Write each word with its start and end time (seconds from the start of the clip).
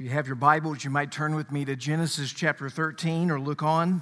If 0.00 0.04
you 0.04 0.12
have 0.12 0.26
your 0.26 0.36
Bibles, 0.36 0.82
you 0.82 0.88
might 0.88 1.12
turn 1.12 1.34
with 1.34 1.52
me 1.52 1.66
to 1.66 1.76
Genesis 1.76 2.32
chapter 2.32 2.70
13 2.70 3.30
or 3.30 3.38
look 3.38 3.62
on 3.62 4.00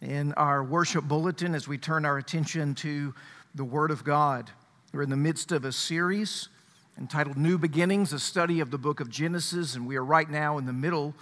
in 0.00 0.32
our 0.34 0.62
worship 0.62 1.02
bulletin 1.02 1.56
as 1.56 1.66
we 1.66 1.78
turn 1.78 2.04
our 2.04 2.16
attention 2.16 2.76
to 2.76 3.12
the 3.52 3.64
Word 3.64 3.90
of 3.90 4.04
God. 4.04 4.52
We're 4.92 5.02
in 5.02 5.10
the 5.10 5.16
midst 5.16 5.50
of 5.50 5.64
a 5.64 5.72
series 5.72 6.48
entitled 6.96 7.36
New 7.36 7.58
Beginnings, 7.58 8.12
a 8.12 8.20
study 8.20 8.60
of 8.60 8.70
the 8.70 8.78
book 8.78 9.00
of 9.00 9.10
Genesis, 9.10 9.74
and 9.74 9.84
we 9.84 9.96
are 9.96 10.04
right 10.04 10.30
now 10.30 10.58
in 10.58 10.66
the 10.66 10.72
middle 10.72 11.12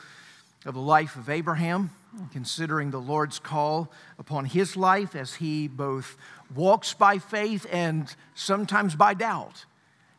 of 0.66 0.74
the 0.74 0.80
life 0.80 1.16
of 1.16 1.30
Abraham, 1.30 1.88
considering 2.30 2.90
the 2.90 3.00
Lord's 3.00 3.38
call 3.38 3.90
upon 4.18 4.44
his 4.44 4.76
life 4.76 5.16
as 5.16 5.36
he 5.36 5.66
both 5.66 6.18
walks 6.54 6.92
by 6.92 7.16
faith 7.16 7.66
and 7.72 8.14
sometimes 8.34 8.94
by 8.94 9.14
doubt, 9.14 9.64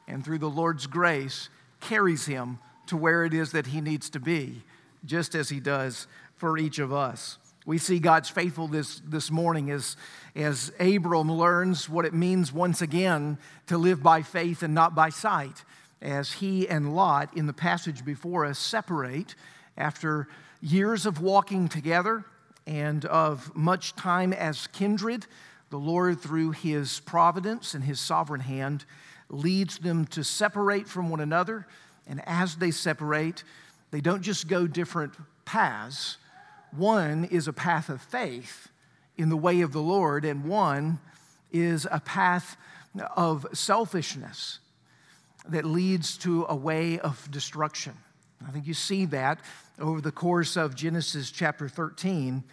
and 0.07 0.25
through 0.25 0.39
the 0.39 0.49
Lord's 0.49 0.88
grace 0.88 1.49
carries 1.81 2.25
him 2.25 2.57
to 2.88 2.98
where 2.98 3.24
it 3.25 3.33
is 3.33 3.51
that 3.51 3.68
he 3.68 3.82
needs 3.82 4.10
to 4.11 4.19
be, 4.19 4.64
just 5.06 5.36
as 5.36 5.50
he 5.50 5.60
does 5.60 6.07
for 6.36 6.57
each 6.57 6.79
of 6.79 6.92
us. 6.92 7.37
We 7.65 7.78
see 7.78 8.00
God's 8.00 8.29
faithfulness 8.29 9.01
this 9.06 9.29
morning 9.29 9.69
as, 9.69 9.96
as 10.36 10.71
Abram 10.79 11.32
learns 11.32 11.87
what 11.87 12.06
it 12.06 12.14
means 12.14 12.51
once 12.51 12.82
again 12.82 13.37
to 13.68 13.78
live 13.78 14.01
by 14.01 14.23
faith 14.23 14.64
and 14.64 14.73
not 14.73 14.96
by 14.96 15.09
sight, 15.09 15.64
as 16.01 16.32
he 16.33 16.68
and 16.68 16.96
Lot 16.96 17.37
in 17.37 17.46
the 17.46 17.54
passage 17.54 18.04
before 18.04 18.46
us 18.46 18.57
separate 18.57 19.36
after 19.78 20.28
years 20.59 21.06
of 21.06 21.21
walking 21.21 21.68
together 21.68 22.25
and 22.65 23.06
of 23.06 23.56
much 23.56 23.95
time 23.95 24.34
as 24.34 24.65
kindred. 24.68 25.28
The 25.70 25.78
Lord, 25.78 26.20
through 26.20 26.51
his 26.51 27.00
providence 27.01 27.75
and 27.75 27.84
his 27.84 28.00
sovereign 28.00 28.42
hand, 28.42 28.86
leads 29.29 29.78
them 29.78 30.06
to 30.07 30.23
separate 30.23 30.87
from 30.87 31.09
one 31.09 31.20
another 31.20 31.68
and 32.08 32.22
as 32.25 32.55
they 32.55 32.72
separate, 32.72 33.44
they 33.91 34.02
don't 34.02 34.22
just 34.22 34.47
go 34.47 34.67
different 34.67 35.14
paths. 35.45 36.17
One 36.72 37.26
is 37.26 37.48
a 37.48 37.53
path 37.53 37.89
of 37.89 38.02
faith 38.02 38.70
in 39.17 39.30
the 39.30 39.38
way 39.38 39.62
of 39.62 39.73
the 39.73 39.81
Lord, 39.81 40.26
and 40.26 40.45
one 40.45 41.00
is 41.52 41.88
a 41.92 42.00
path 42.00 42.58
of 43.16 43.45
selfishness 43.53 44.59
that 45.48 45.66
leads 45.66 46.17
to 46.20 46.45
a 46.48 46.56
way 46.56 47.00
of 47.00 47.30
destruction. 47.31 47.94
I 48.48 48.52
think 48.52 48.67
you 48.67 48.73
see 48.73 49.06
that 49.08 49.39
over 49.80 50.02
the 50.02 50.11
course 50.11 50.56
of 50.56 50.76
Genesis 50.76 51.31
chapter 51.31 51.67
13, 51.67 52.44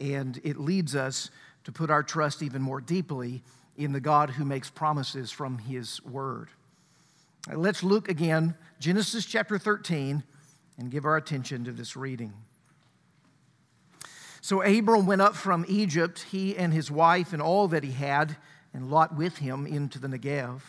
and 0.00 0.40
it 0.44 0.58
leads 0.58 0.96
us 0.96 1.30
to 1.64 1.72
put 1.72 1.90
our 1.90 2.02
trust 2.02 2.42
even 2.42 2.62
more 2.62 2.80
deeply 2.80 3.42
in 3.76 3.92
the 3.92 4.00
God 4.00 4.30
who 4.30 4.44
makes 4.44 4.70
promises 4.70 5.30
from 5.30 5.58
his 5.58 6.02
word. 6.04 6.48
Let's 7.54 7.84
look 7.84 8.08
again, 8.08 8.56
Genesis 8.80 9.24
chapter 9.24 9.56
13, 9.56 10.24
and 10.78 10.90
give 10.90 11.04
our 11.04 11.16
attention 11.16 11.64
to 11.64 11.72
this 11.72 11.96
reading. 11.96 12.32
So 14.40 14.62
Abram 14.62 15.06
went 15.06 15.22
up 15.22 15.36
from 15.36 15.64
Egypt, 15.68 16.26
he 16.30 16.56
and 16.56 16.72
his 16.72 16.90
wife 16.90 17.32
and 17.32 17.40
all 17.40 17.68
that 17.68 17.84
he 17.84 17.92
had, 17.92 18.36
and 18.74 18.90
Lot 18.90 19.16
with 19.16 19.38
him 19.38 19.64
into 19.64 20.00
the 20.00 20.08
Negev. 20.08 20.60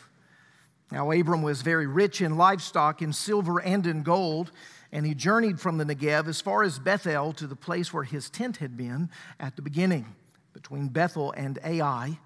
Now 0.91 1.11
Abram 1.11 1.41
was 1.41 1.63
very 1.63 1.87
rich 1.87 2.21
in 2.21 2.37
livestock, 2.37 3.01
in 3.01 3.11
silver 3.11 3.59
and 3.59 3.87
in 3.87 4.03
gold, 4.03 4.51
and 4.91 5.03
he 5.03 5.15
journeyed 5.15 5.59
from 5.59 5.79
the 5.79 5.83
Negev 5.83 6.27
as 6.27 6.41
far 6.41 6.61
as 6.61 6.77
Bethel 6.77 7.33
to 7.33 7.47
the 7.47 7.55
place 7.55 7.91
where 7.91 8.03
his 8.03 8.29
tent 8.29 8.57
had 8.57 8.77
been 8.77 9.09
at 9.39 9.55
the 9.55 9.63
beginning, 9.63 10.15
between 10.53 10.89
Bethel 10.89 11.31
and 11.31 11.57
Ai, 11.63 12.19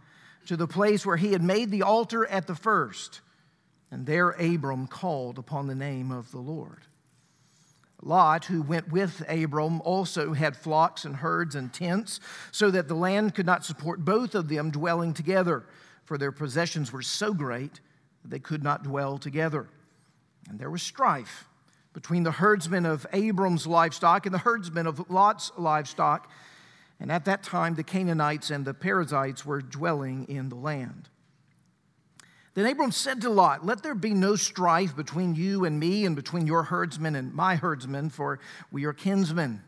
to 0.45 0.58
the 0.58 0.67
place 0.67 1.05
where 1.05 1.17
he 1.17 1.31
had 1.31 1.41
made 1.41 1.71
the 1.71 1.83
altar 1.83 2.25
at 2.27 2.47
the 2.47 2.55
first 2.55 3.21
and 3.92 4.06
there 4.06 4.31
Abram 4.31 4.88
called 4.88 5.38
upon 5.38 5.67
the 5.67 5.75
name 5.75 6.11
of 6.11 6.31
the 6.31 6.39
Lord. 6.39 6.86
Lot, 8.02 8.45
who 8.45 8.64
went 8.64 8.92
with 8.92 9.23
Abram, 9.30 9.80
also 9.81 10.33
had 10.33 10.56
flocks 10.56 11.06
and 11.06 11.17
herds 11.17 11.53
and 11.53 11.72
tents, 11.72 12.20
so 12.52 12.72
that 12.72 12.88
the 12.88 12.95
land 12.95 13.36
could 13.36 13.45
not 13.45 13.64
support 13.64 14.04
both 14.04 14.33
of 14.33 14.48
them 14.48 14.71
dwelling 14.71 15.14
together, 15.14 15.65
for 16.04 16.17
their 16.17 16.32
possessions 16.32 16.92
were 16.92 17.04
so 17.04 17.33
great 17.33 17.80
that 18.23 18.32
they 18.32 18.39
could 18.39 18.64
not 18.64 18.83
dwell 18.83 19.20
together. 19.20 19.67
And 20.49 20.58
there 20.58 20.71
was 20.71 20.82
strife 20.82 21.48
between 21.94 22.23
the 22.23 22.32
herdsmen 22.32 22.86
of 22.86 23.05
Abram's 23.14 23.67
livestock 23.67 24.26
and 24.26 24.33
the 24.33 24.39
herdsmen 24.39 24.88
of 24.88 25.10
Lot's 25.10 25.52
livestock. 25.58 26.32
And 26.99 27.11
at 27.11 27.26
that 27.26 27.44
time, 27.44 27.76
the 27.76 27.83
Canaanites 27.83 28.49
and 28.49 28.65
the 28.65 28.73
Perizzites 28.73 29.45
were 29.45 29.61
dwelling 29.61 30.26
in 30.27 30.49
the 30.49 30.55
land. 30.55 31.10
Then 32.54 32.66
Abram 32.66 32.92
said 32.92 33.22
to 33.22 33.30
Lot, 33.30 33.66
Let 33.66 33.82
there 33.82 33.95
be 33.95 34.14
no 34.14 34.36
strife 34.36 34.95
between 34.95 35.36
you 35.36 35.64
and 35.66 35.80
me, 35.80 36.06
and 36.06 36.16
between 36.16 36.48
your 36.48 36.64
herdsmen 36.64 37.16
and 37.16 37.34
my 37.34 37.56
herdsmen, 37.56 38.10
for 38.10 38.39
we 38.72 38.86
are 38.86 38.94
kinsmen. 38.94 39.62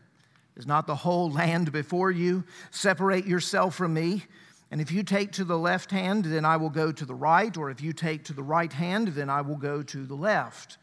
Is 0.56 0.66
not 0.66 0.86
the 0.86 0.94
whole 0.94 1.30
land 1.30 1.72
before 1.72 2.10
you? 2.10 2.44
Separate 2.70 3.26
yourself 3.26 3.74
from 3.74 3.94
me. 3.94 4.24
And 4.70 4.80
if 4.80 4.92
you 4.92 5.02
take 5.02 5.32
to 5.32 5.44
the 5.44 5.58
left 5.58 5.90
hand, 5.90 6.24
then 6.24 6.44
I 6.44 6.56
will 6.56 6.70
go 6.70 6.92
to 6.92 7.04
the 7.04 7.14
right, 7.14 7.56
or 7.56 7.70
if 7.70 7.80
you 7.80 7.92
take 7.92 8.24
to 8.24 8.32
the 8.32 8.42
right 8.42 8.72
hand, 8.72 9.08
then 9.08 9.30
I 9.30 9.40
will 9.40 9.56
go 9.56 9.82
to 9.82 10.04
the 10.04 10.14
left. 10.14 10.78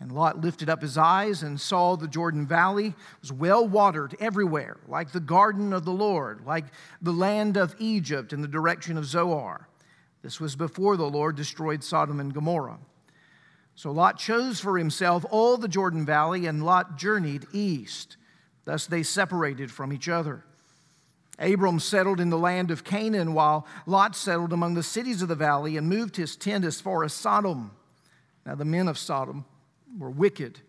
And 0.00 0.10
Lot 0.12 0.40
lifted 0.40 0.70
up 0.70 0.80
his 0.80 0.96
eyes 0.96 1.42
and 1.42 1.60
saw 1.60 1.94
the 1.96 2.08
Jordan 2.08 2.46
Valley 2.46 2.94
was 3.20 3.32
well 3.32 3.68
watered 3.68 4.16
everywhere, 4.18 4.78
like 4.88 5.12
the 5.12 5.20
garden 5.20 5.74
of 5.74 5.84
the 5.84 5.92
Lord, 5.92 6.46
like 6.46 6.64
the 7.02 7.12
land 7.12 7.58
of 7.58 7.74
Egypt 7.78 8.32
in 8.32 8.40
the 8.40 8.48
direction 8.48 8.96
of 8.96 9.04
Zoar. 9.04 9.68
This 10.22 10.40
was 10.40 10.56
before 10.56 10.96
the 10.96 11.08
Lord 11.08 11.36
destroyed 11.36 11.82
Sodom 11.82 12.20
and 12.20 12.34
Gomorrah. 12.34 12.78
So 13.74 13.90
Lot 13.90 14.18
chose 14.18 14.60
for 14.60 14.76
himself 14.76 15.24
all 15.30 15.56
the 15.56 15.68
Jordan 15.68 16.04
Valley, 16.04 16.46
and 16.46 16.64
Lot 16.64 16.98
journeyed 16.98 17.46
east. 17.52 18.16
Thus 18.64 18.86
they 18.86 19.02
separated 19.02 19.70
from 19.70 19.92
each 19.92 20.08
other. 20.08 20.44
Abram 21.38 21.80
settled 21.80 22.20
in 22.20 22.28
the 22.28 22.38
land 22.38 22.70
of 22.70 22.84
Canaan, 22.84 23.32
while 23.32 23.66
Lot 23.86 24.14
settled 24.14 24.52
among 24.52 24.74
the 24.74 24.82
cities 24.82 25.22
of 25.22 25.28
the 25.28 25.34
valley 25.34 25.78
and 25.78 25.88
moved 25.88 26.16
his 26.16 26.36
tent 26.36 26.66
as 26.66 26.80
far 26.80 27.02
as 27.02 27.14
Sodom. 27.14 27.70
Now 28.44 28.54
the 28.54 28.66
men 28.66 28.88
of 28.88 28.98
Sodom 28.98 29.46
were 29.98 30.10
wicked, 30.10 30.60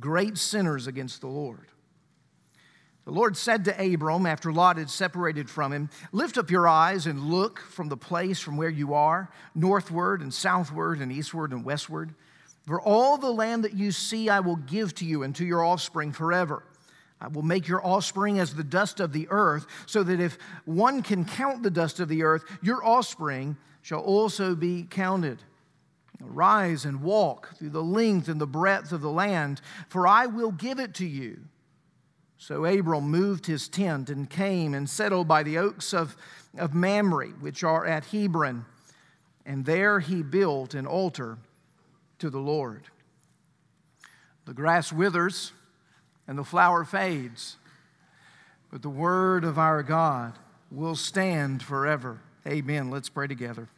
great 0.00 0.36
sinners 0.36 0.88
against 0.88 1.20
the 1.20 1.28
Lord. 1.28 1.68
The 3.04 3.12
Lord 3.12 3.36
said 3.36 3.64
to 3.64 3.94
Abram 3.94 4.26
after 4.26 4.52
Lot 4.52 4.76
had 4.76 4.90
separated 4.90 5.48
from 5.48 5.72
him, 5.72 5.88
Lift 6.12 6.36
up 6.36 6.50
your 6.50 6.68
eyes 6.68 7.06
and 7.06 7.30
look 7.30 7.58
from 7.58 7.88
the 7.88 7.96
place 7.96 8.40
from 8.40 8.56
where 8.56 8.68
you 8.68 8.94
are, 8.94 9.30
northward 9.54 10.20
and 10.20 10.32
southward 10.32 11.00
and 11.00 11.10
eastward 11.10 11.52
and 11.52 11.64
westward. 11.64 12.14
For 12.66 12.80
all 12.80 13.16
the 13.16 13.32
land 13.32 13.64
that 13.64 13.74
you 13.74 13.90
see, 13.90 14.28
I 14.28 14.40
will 14.40 14.56
give 14.56 14.94
to 14.96 15.06
you 15.06 15.22
and 15.22 15.34
to 15.36 15.46
your 15.46 15.64
offspring 15.64 16.12
forever. 16.12 16.62
I 17.20 17.28
will 17.28 17.42
make 17.42 17.66
your 17.66 17.84
offspring 17.84 18.38
as 18.38 18.54
the 18.54 18.64
dust 18.64 19.00
of 19.00 19.12
the 19.12 19.26
earth, 19.30 19.66
so 19.86 20.02
that 20.02 20.20
if 20.20 20.38
one 20.64 21.02
can 21.02 21.24
count 21.24 21.62
the 21.62 21.70
dust 21.70 22.00
of 22.00 22.08
the 22.08 22.22
earth, 22.22 22.44
your 22.62 22.84
offspring 22.84 23.56
shall 23.82 24.00
also 24.00 24.54
be 24.54 24.86
counted. 24.88 25.42
Rise 26.20 26.84
and 26.84 27.02
walk 27.02 27.56
through 27.56 27.70
the 27.70 27.82
length 27.82 28.28
and 28.28 28.40
the 28.40 28.46
breadth 28.46 28.92
of 28.92 29.00
the 29.00 29.10
land, 29.10 29.62
for 29.88 30.06
I 30.06 30.26
will 30.26 30.52
give 30.52 30.78
it 30.78 30.94
to 30.94 31.06
you 31.06 31.40
so 32.40 32.64
Abram 32.64 33.04
moved 33.04 33.44
his 33.44 33.68
tent 33.68 34.08
and 34.08 34.28
came 34.28 34.72
and 34.72 34.88
settled 34.88 35.28
by 35.28 35.42
the 35.42 35.58
oaks 35.58 35.92
of, 35.92 36.16
of 36.56 36.72
Mamre, 36.72 37.28
which 37.38 37.62
are 37.62 37.84
at 37.84 38.06
Hebron. 38.06 38.64
And 39.44 39.66
there 39.66 40.00
he 40.00 40.22
built 40.22 40.72
an 40.72 40.86
altar 40.86 41.36
to 42.18 42.30
the 42.30 42.38
Lord. 42.38 42.84
The 44.46 44.54
grass 44.54 44.90
withers 44.90 45.52
and 46.26 46.38
the 46.38 46.44
flower 46.44 46.82
fades, 46.82 47.58
but 48.72 48.80
the 48.80 48.88
word 48.88 49.44
of 49.44 49.58
our 49.58 49.82
God 49.82 50.32
will 50.70 50.96
stand 50.96 51.62
forever. 51.62 52.22
Amen. 52.46 52.90
Let's 52.90 53.10
pray 53.10 53.26
together. 53.26 53.68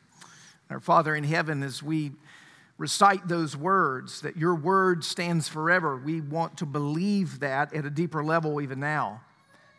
Our 0.70 0.78
Father 0.78 1.16
in 1.16 1.24
heaven, 1.24 1.64
as 1.64 1.82
we 1.82 2.12
recite 2.82 3.28
those 3.28 3.56
words, 3.56 4.22
that 4.22 4.36
your 4.36 4.56
word 4.56 5.04
stands 5.04 5.46
forever. 5.46 5.96
We 5.96 6.20
want 6.20 6.58
to 6.58 6.66
believe 6.66 7.38
that 7.38 7.72
at 7.72 7.86
a 7.86 7.90
deeper 7.90 8.24
level 8.24 8.60
even 8.60 8.80
now. 8.80 9.20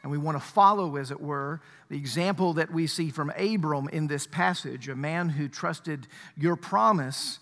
And 0.01 0.11
we 0.11 0.17
want 0.17 0.37
to 0.37 0.43
follow, 0.43 0.95
as 0.95 1.11
it 1.11 1.19
were, 1.19 1.59
the 1.89 1.97
example 1.97 2.53
that 2.53 2.71
we 2.71 2.87
see 2.87 3.09
from 3.09 3.29
Abram 3.31 3.89
in 3.89 4.07
this 4.07 4.25
passage, 4.25 4.87
a 4.87 4.95
man 4.95 5.27
who 5.27 5.49
trusted 5.49 6.07
your 6.37 6.55
promise 6.55 7.39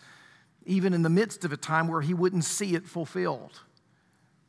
even 0.65 0.95
in 0.95 1.03
the 1.03 1.09
midst 1.11 1.45
of 1.45 1.51
a 1.51 1.57
time 1.57 1.87
where 1.87 2.01
he 2.01 2.15
wouldn't 2.15 2.43
see 2.43 2.73
it 2.73 2.87
fulfilled. 2.87 3.61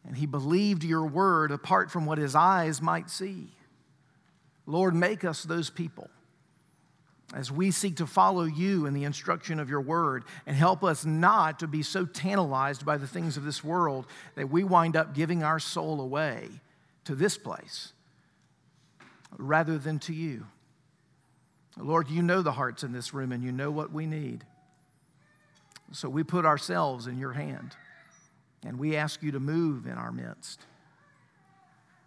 And 0.07 0.17
he 0.17 0.25
believed 0.25 0.83
your 0.83 1.05
word 1.05 1.51
apart 1.51 1.91
from 1.91 2.07
what 2.07 2.17
his 2.17 2.35
eyes 2.35 2.81
might 2.81 3.11
see. 3.11 3.49
Lord, 4.65 4.95
make 4.95 5.25
us 5.27 5.43
those 5.43 5.69
people 5.69 6.09
as 7.35 7.51
we 7.51 7.71
seek 7.71 7.97
to 7.97 8.07
follow 8.07 8.45
you 8.45 8.87
in 8.87 8.95
the 8.95 9.05
instruction 9.05 9.59
of 9.59 9.71
your 9.71 9.81
word 9.81 10.25
and 10.47 10.57
help 10.57 10.85
us 10.85 11.05
not 11.05 11.59
to 11.61 11.67
be 11.67 11.83
so 11.83 12.05
tantalized 12.05 12.85
by 12.85 12.97
the 12.97 13.07
things 13.07 13.37
of 13.37 13.45
this 13.45 13.65
world 13.65 14.07
that 14.35 14.51
we 14.51 14.65
wind 14.65 14.97
up 14.97 15.15
giving 15.15 15.43
our 15.43 15.59
soul 15.59 16.01
away 16.01 16.49
to 17.05 17.15
this 17.15 17.39
place 17.39 17.93
rather 19.39 19.79
than 19.79 19.99
to 19.99 20.13
you. 20.13 20.47
Lord, 21.79 22.11
you 22.11 22.23
know 22.23 22.43
the 22.43 22.53
hearts 22.53 22.83
in 22.83 22.93
this 22.93 23.15
room 23.15 23.33
and 23.33 23.43
you 23.43 23.51
know 23.51 23.71
what 23.71 23.93
we 23.93 24.07
need. 24.07 24.45
So 25.93 26.09
we 26.09 26.23
put 26.23 26.45
ourselves 26.45 27.07
in 27.07 27.19
your 27.19 27.33
hand. 27.33 27.77
And 28.65 28.79
we 28.79 28.97
ask 28.97 29.23
you 29.23 29.33
to 29.33 29.41
move 29.41 29.87
in 29.87 29.93
our 29.93 30.13
midst. 30.13 30.61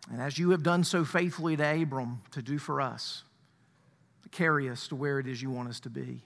And 0.09 0.21
as 0.21 0.37
you 0.37 0.51
have 0.51 0.63
done 0.63 0.83
so 0.83 1.03
faithfully 1.03 1.57
to 1.57 1.81
Abram 1.81 2.21
to 2.31 2.41
do 2.41 2.57
for 2.57 2.79
us, 2.79 3.23
carry 4.31 4.69
us 4.69 4.87
to 4.89 4.95
where 4.95 5.19
it 5.19 5.27
is 5.27 5.41
you 5.41 5.49
want 5.49 5.69
us 5.69 5.79
to 5.81 5.89
be 5.89 6.21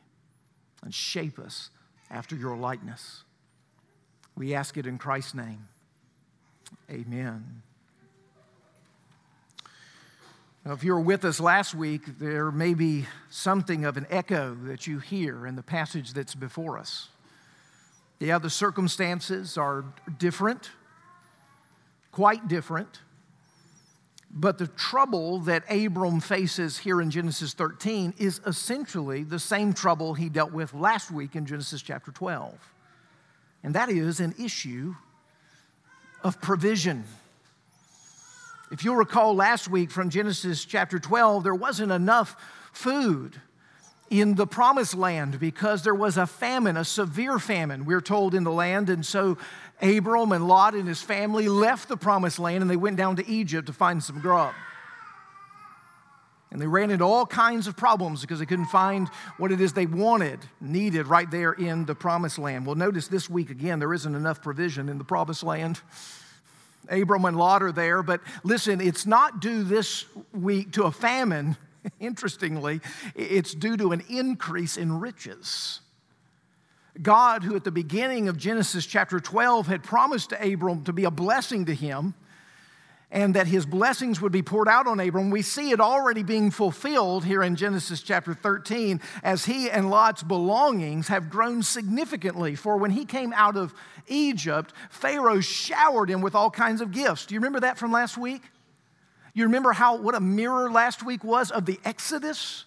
and 0.84 0.94
shape 0.94 1.40
us 1.40 1.70
after 2.10 2.36
your 2.36 2.58
likeness. 2.58 3.24
We 4.36 4.54
ask 4.54 4.78
it 4.78 4.86
in 4.86 4.98
Christ's 4.98 5.36
name. 5.36 5.68
Amen. 6.90 7.62
Now, 10.66 10.74
if 10.74 10.84
you 10.84 10.94
were 10.94 11.00
with 11.00 11.24
us 11.26 11.40
last 11.40 11.74
week, 11.74 12.20
there 12.20 12.52
may 12.52 12.74
be 12.74 13.06
something 13.30 13.86
of 13.86 13.98
an 13.98 14.06
echo 14.10 14.56
that 14.64 14.88
you 14.88 15.00
hear 15.00 15.48
in 15.48 15.56
the 15.56 15.64
passage 15.64 16.14
that's 16.14 16.36
before 16.36 16.78
us. 16.78 17.10
Yeah, 18.20 18.38
the 18.40 18.50
circumstances 18.50 19.58
are 19.58 19.86
different, 20.18 20.72
quite 22.12 22.48
different. 22.48 23.00
But 24.32 24.58
the 24.60 24.68
trouble 24.68 25.40
that 25.40 25.64
Abram 25.72 26.20
faces 26.20 26.78
here 26.78 27.02
in 27.02 27.10
Genesis 27.10 27.54
13 27.54 28.14
is 28.18 28.40
essentially 28.46 29.24
the 29.24 29.40
same 29.40 29.74
trouble 29.74 30.14
he 30.14 30.30
dealt 30.30 30.52
with 30.52 30.74
last 30.74 31.10
week 31.10 31.36
in 31.36 31.46
Genesis 31.46 31.82
chapter 31.82 32.12
12. 32.12 32.54
And 33.64 33.74
that 33.74 33.90
is 33.90 34.20
an 34.20 34.36
issue 34.40 34.96
of 36.24 36.40
provision. 36.42 37.06
If 38.72 38.86
you'll 38.86 38.96
recall 38.96 39.36
last 39.36 39.68
week 39.68 39.90
from 39.90 40.12
Genesis 40.12 40.64
chapter 40.64 41.00
12, 41.00 41.44
there 41.44 41.56
wasn't 41.56 41.92
enough 41.92 42.36
food 42.72 43.42
in 44.10 44.36
the 44.36 44.48
promised 44.48 44.96
land 44.96 45.40
because 45.40 45.84
there 45.84 45.96
was 45.96 46.18
a 46.18 46.28
famine, 46.28 46.78
a 46.78 46.86
severe 46.86 47.40
famine, 47.40 47.86
we're 47.86 48.02
told 48.02 48.34
in 48.34 48.44
the 48.44 48.52
land. 48.52 48.90
And 48.90 49.06
so 49.06 49.38
Abram 49.82 50.32
and 50.32 50.48
Lot 50.48 50.74
and 50.74 50.88
his 50.88 51.02
family 51.02 51.48
left 51.48 51.88
the 51.88 51.98
promised 51.98 52.40
land 52.40 52.62
and 52.62 52.70
they 52.70 52.76
went 52.76 52.98
down 52.98 53.16
to 53.16 53.28
Egypt 53.28 53.68
to 53.68 53.74
find 53.74 54.04
some 54.04 54.20
grub. 54.20 54.54
And 56.52 56.60
they 56.60 56.68
ran 56.68 56.90
into 56.90 57.06
all 57.06 57.26
kinds 57.26 57.68
of 57.68 57.78
problems 57.78 58.22
because 58.22 58.40
they 58.40 58.46
couldn't 58.46 58.66
find 58.66 59.08
what 59.38 59.52
it 59.52 59.62
is 59.62 59.74
they 59.74 59.86
wanted, 59.86 60.40
needed 60.60 61.06
right 61.06 61.30
there 61.30 61.54
in 61.54 61.86
the 61.86 61.94
promised 61.94 62.40
land. 62.40 62.66
Well, 62.66 62.76
notice 62.76 63.08
this 63.08 63.30
week 63.30 63.52
again, 63.52 63.80
there 63.80 63.94
isn't 63.94 64.16
enough 64.16 64.42
provision 64.42 64.90
in 64.90 64.98
the 64.98 65.04
promised 65.04 65.44
land. 65.44 65.80
Abram 66.90 67.26
and 67.26 67.38
Lot 67.38 67.62
are 67.62 67.72
there, 67.72 68.02
but 68.02 68.22
listen, 68.44 68.82
it's 68.82 69.06
not 69.06 69.42
due 69.42 69.64
this 69.64 70.06
week 70.34 70.72
to 70.72 70.86
a 70.86 70.92
famine 70.92 71.56
Interestingly, 72.00 72.82
it's 73.16 73.54
due 73.54 73.78
to 73.78 73.92
an 73.92 74.04
increase 74.10 74.78
in 74.78 75.00
riches. 75.00 75.82
God, 77.02 77.44
who 77.44 77.56
at 77.56 77.64
the 77.64 77.72
beginning 77.72 78.28
of 78.28 78.38
Genesis 78.38 78.86
chapter 78.86 79.20
12 79.20 79.68
had 79.68 79.84
promised 79.84 80.32
to 80.32 80.54
Abram 80.54 80.84
to 80.84 80.94
be 80.94 81.06
a 81.06 81.12
blessing 81.12 81.66
to 81.66 81.74
him 81.74 82.14
and 83.12 83.36
that 83.36 83.48
his 83.48 83.66
blessings 83.66 84.22
would 84.22 84.32
be 84.32 84.44
poured 84.44 84.68
out 84.68 84.88
on 84.88 85.00
Abram, 85.00 85.32
we 85.32 85.42
see 85.42 85.72
it 85.72 85.80
already 85.80 86.22
being 86.22 86.52
fulfilled 86.52 87.26
here 87.26 87.42
in 87.42 87.56
Genesis 87.56 88.02
chapter 88.02 88.34
13 88.34 89.02
as 89.24 89.46
he 89.46 89.70
and 89.70 89.90
Lot's 89.90 90.22
belongings 90.22 91.08
have 91.08 91.30
grown 91.30 91.64
significantly. 91.64 92.54
For 92.54 92.78
when 92.78 92.92
he 92.92 93.06
came 93.06 93.34
out 93.34 93.58
of 93.58 93.74
Egypt, 94.08 94.74
Pharaoh 94.92 95.40
showered 95.40 96.10
him 96.10 96.22
with 96.22 96.36
all 96.36 96.52
kinds 96.52 96.82
of 96.82 96.92
gifts. 96.92 97.26
Do 97.26 97.34
you 97.34 97.40
remember 97.40 97.62
that 97.62 97.80
from 97.80 97.92
last 97.92 98.18
week? 98.18 98.44
You 99.34 99.46
remember 99.46 99.72
how 99.72 99.98
what 99.98 100.16
a 100.16 100.20
mirror 100.20 100.72
last 100.72 101.04
week 101.04 101.24
was 101.24 101.50
of 101.50 101.66
the 101.66 101.80
Exodus 101.84 102.66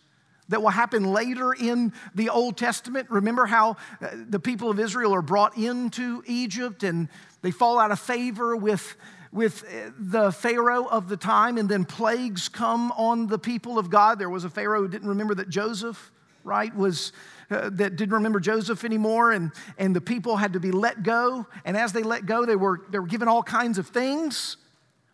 that 0.49 0.63
will 0.63 0.71
happen 0.71 1.13
later 1.13 1.53
in 1.53 1.93
the 2.15 2.29
Old 2.29 2.57
Testament? 2.57 3.11
Remember 3.11 3.47
how 3.47 3.77
uh, 4.01 4.09
the 4.29 4.41
people 4.41 4.71
of 4.71 4.79
Israel 4.79 5.15
are 5.15 5.23
brought 5.23 5.57
into 5.57 6.23
Egypt 6.27 6.83
and 6.83 7.09
they 7.43 7.51
fall 7.51 7.79
out 7.79 7.91
of 7.91 7.99
favor 7.99 8.57
with 8.57 8.97
with 9.33 9.65
uh, 9.65 9.91
the 9.99 10.31
Pharaoh 10.31 10.85
of 10.85 11.09
the 11.09 11.17
time, 11.17 11.57
and 11.57 11.69
then 11.69 11.87
plagues 11.87 12.51
come 12.51 12.93
on 12.93 13.27
the 13.27 13.39
people 13.39 13.79
of 13.79 13.89
God. 13.89 14.19
There 14.19 14.29
was 14.29 14.45
a 14.45 14.51
Pharaoh 14.51 14.83
who 14.83 14.89
didn't 14.89 15.09
remember 15.09 15.35
that 15.37 15.49
Joseph, 15.49 16.13
right, 16.45 16.75
was 16.77 17.13
uh, 17.51 17.71
that 17.73 17.97
didn't 17.97 18.13
remember 18.13 18.41
Joseph 18.41 18.85
anymore, 18.85 19.33
and, 19.33 19.51
and 19.79 19.97
the 19.97 20.01
people 20.01 20.37
had 20.37 20.53
to 20.53 20.61
be 20.61 20.71
let 20.71 21.03
go. 21.03 21.47
And 21.65 21.77
as 21.77 21.93
they 21.93 22.03
let 22.03 22.27
go, 22.27 22.45
they 22.47 22.57
were, 22.57 22.83
they 22.91 22.99
were 22.99 23.07
given 23.07 23.29
all 23.29 23.43
kinds 23.43 23.79
of 23.79 23.89
things. 23.89 24.59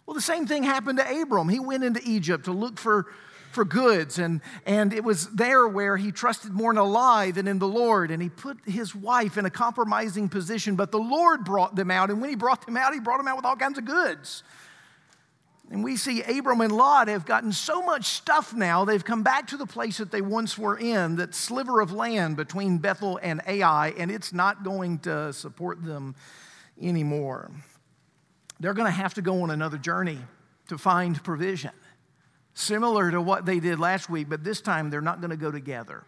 Well, 0.05 0.15
the 0.15 0.21
same 0.21 0.47
thing 0.47 0.63
happened 0.63 0.99
to 0.99 1.21
Abram. 1.23 1.49
He 1.49 1.61
went 1.61 1.85
into 1.85 2.01
Egypt 2.05 2.45
to 2.47 2.53
look 2.53 2.79
for, 2.79 3.07
for 3.51 3.65
goods, 3.65 4.19
and, 4.19 4.41
and 4.67 4.93
it 4.93 5.05
was 5.05 5.29
there 5.31 5.67
where 5.67 5.97
he 5.97 6.13
trusted 6.13 6.53
more 6.53 6.71
in 6.71 6.79
a 6.79 6.85
lie 6.85 7.31
than 7.31 7.49
in 7.49 7.59
the 7.59 7.69
Lord. 7.69 8.11
And 8.11 8.23
he 8.23 8.29
put 8.29 8.59
his 8.67 8.95
wife 8.95 9.37
in 9.37 9.45
a 9.45 9.51
compromising 9.51 10.29
position, 10.29 10.77
but 10.77 10.91
the 10.91 10.99
Lord 10.99 11.45
brought 11.45 11.75
them 11.75 11.91
out. 11.91 12.11
And 12.11 12.21
when 12.21 12.31
he 12.31 12.37
brought 12.37 12.65
them 12.67 12.77
out, 12.77 12.95
he 12.95 13.01
brought 13.01 13.19
them 13.19 13.29
out 13.29 13.37
with 13.37 13.45
all 13.45 13.57
kinds 13.57 13.79
of 13.79 13.85
goods. 13.85 14.43
And 15.71 15.85
we 15.85 15.97
see 15.97 16.23
Abram 16.23 16.63
and 16.63 16.73
Lot 16.73 17.09
have 17.09 17.27
gotten 17.27 17.53
so 17.53 17.83
much 17.83 18.07
stuff 18.07 18.55
now, 18.55 18.87
they've 18.87 19.05
come 19.05 19.23
back 19.23 19.49
to 19.49 19.59
the 19.59 19.67
place 19.67 19.99
that 19.99 20.11
they 20.11 20.23
once 20.23 20.57
were 20.57 20.79
in, 20.79 21.17
that 21.17 21.35
sliver 21.35 21.81
of 21.81 21.93
land 21.93 22.37
between 22.37 22.79
Bethel 22.79 23.19
and 23.23 23.43
Ai, 23.47 23.91
and 23.99 24.11
it's 24.11 24.33
not 24.33 24.65
going 24.65 24.99
to 25.01 25.33
support 25.35 25.85
them 25.85 26.15
anymore 26.81 27.51
they're 28.61 28.75
going 28.75 28.87
to 28.87 28.93
have 28.93 29.15
to 29.15 29.23
go 29.23 29.43
on 29.43 29.51
another 29.51 29.79
journey 29.79 30.19
to 30.69 30.79
find 30.79 31.23
provision, 31.23 31.71
similar 32.59 33.11
to 33.11 33.21
what 33.21 33.47
they 33.47 33.61
did 33.61 33.79
last 33.79 34.11
week, 34.11 34.29
but 34.29 34.43
this 34.43 34.61
time 34.61 34.91
they're 34.91 35.01
not 35.01 35.21
going 35.21 35.31
to 35.31 35.37
go 35.37 35.51
together. 35.51 36.05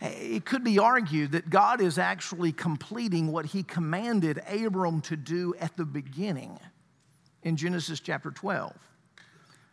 It 0.00 0.44
could 0.44 0.62
be 0.62 0.78
argued 0.78 1.32
that 1.32 1.50
God 1.50 1.80
is 1.80 1.98
actually 1.98 2.52
completing 2.52 3.32
what 3.32 3.46
he 3.46 3.62
commanded 3.62 4.40
Abram 4.48 5.00
to 5.02 5.16
do 5.16 5.54
at 5.60 5.76
the 5.76 5.84
beginning 5.84 6.58
in 7.42 7.56
Genesis 7.56 8.00
chapter 8.00 8.30
12. 8.30 8.72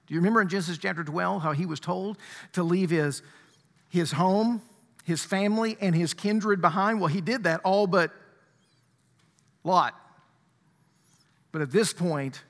Do 0.07 0.13
you 0.13 0.19
remember 0.19 0.41
in 0.41 0.49
Genesis 0.49 0.77
chapter 0.77 1.03
12 1.03 1.41
how 1.41 1.51
he 1.51 1.65
was 1.65 1.79
told 1.79 2.17
to 2.53 2.63
leave 2.63 2.89
his, 2.89 3.21
his 3.89 4.11
home, 4.11 4.61
his 5.03 5.23
family, 5.23 5.77
and 5.79 5.95
his 5.95 6.13
kindred 6.13 6.61
behind? 6.61 6.99
Well, 6.99 7.07
he 7.07 7.21
did 7.21 7.43
that 7.43 7.61
all 7.63 7.87
but 7.87 8.11
Lot. 9.63 9.93
But 11.51 11.61
at 11.61 11.71
this 11.71 11.93
point, 11.93 12.41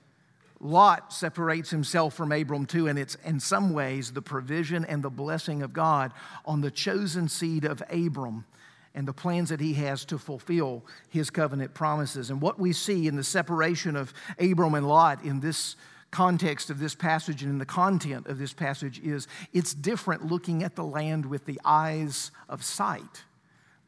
Lot 0.62 1.12
separates 1.12 1.72
himself 1.72 2.14
from 2.14 2.32
Abram 2.32 2.68
too, 2.68 2.88
and 2.88 3.00
it's 3.00 3.16
in 3.26 3.40
some 3.40 3.74
ways 3.74 4.12
the 4.12 4.22
provision 4.22 4.86
and 4.86 5.02
the 5.02 5.10
blessing 5.10 5.64
of 5.64 5.74
God 5.74 6.14
on 6.46 6.62
the 6.62 6.70
chosen 6.70 7.28
seed 7.28 7.66
of 7.66 7.82
Abram 7.90 8.46
and 8.94 9.08
the 9.08 9.14
plans 9.14 9.50
that 9.50 9.60
he 9.60 9.74
has 9.74 10.06
to 10.06 10.20
fulfill 10.20 10.86
his 11.10 11.32
covenant 11.32 11.74
promises. 11.74 12.30
And 12.30 12.42
what 12.42 12.60
we 12.60 12.74
see 12.74 13.08
in 13.08 13.16
the 13.16 13.24
separation 13.24 13.96
of 13.96 14.14
Abram 14.38 14.76
and 14.76 14.88
Lot 14.88 15.24
in 15.24 15.40
this 15.40 15.76
context 16.12 16.70
of 16.70 16.78
this 16.78 16.94
passage 16.94 17.42
and 17.42 17.52
in 17.52 17.58
the 17.58 17.66
content 17.66 18.28
of 18.28 18.38
this 18.38 18.54
passage 18.54 19.00
is 19.00 19.28
it's 19.54 19.74
different 19.74 20.26
looking 20.26 20.62
at 20.62 20.76
the 20.76 20.84
land 20.84 21.26
with 21.26 21.46
the 21.46 21.60
eyes 21.64 22.32
of 22.50 22.64
sight 22.64 23.24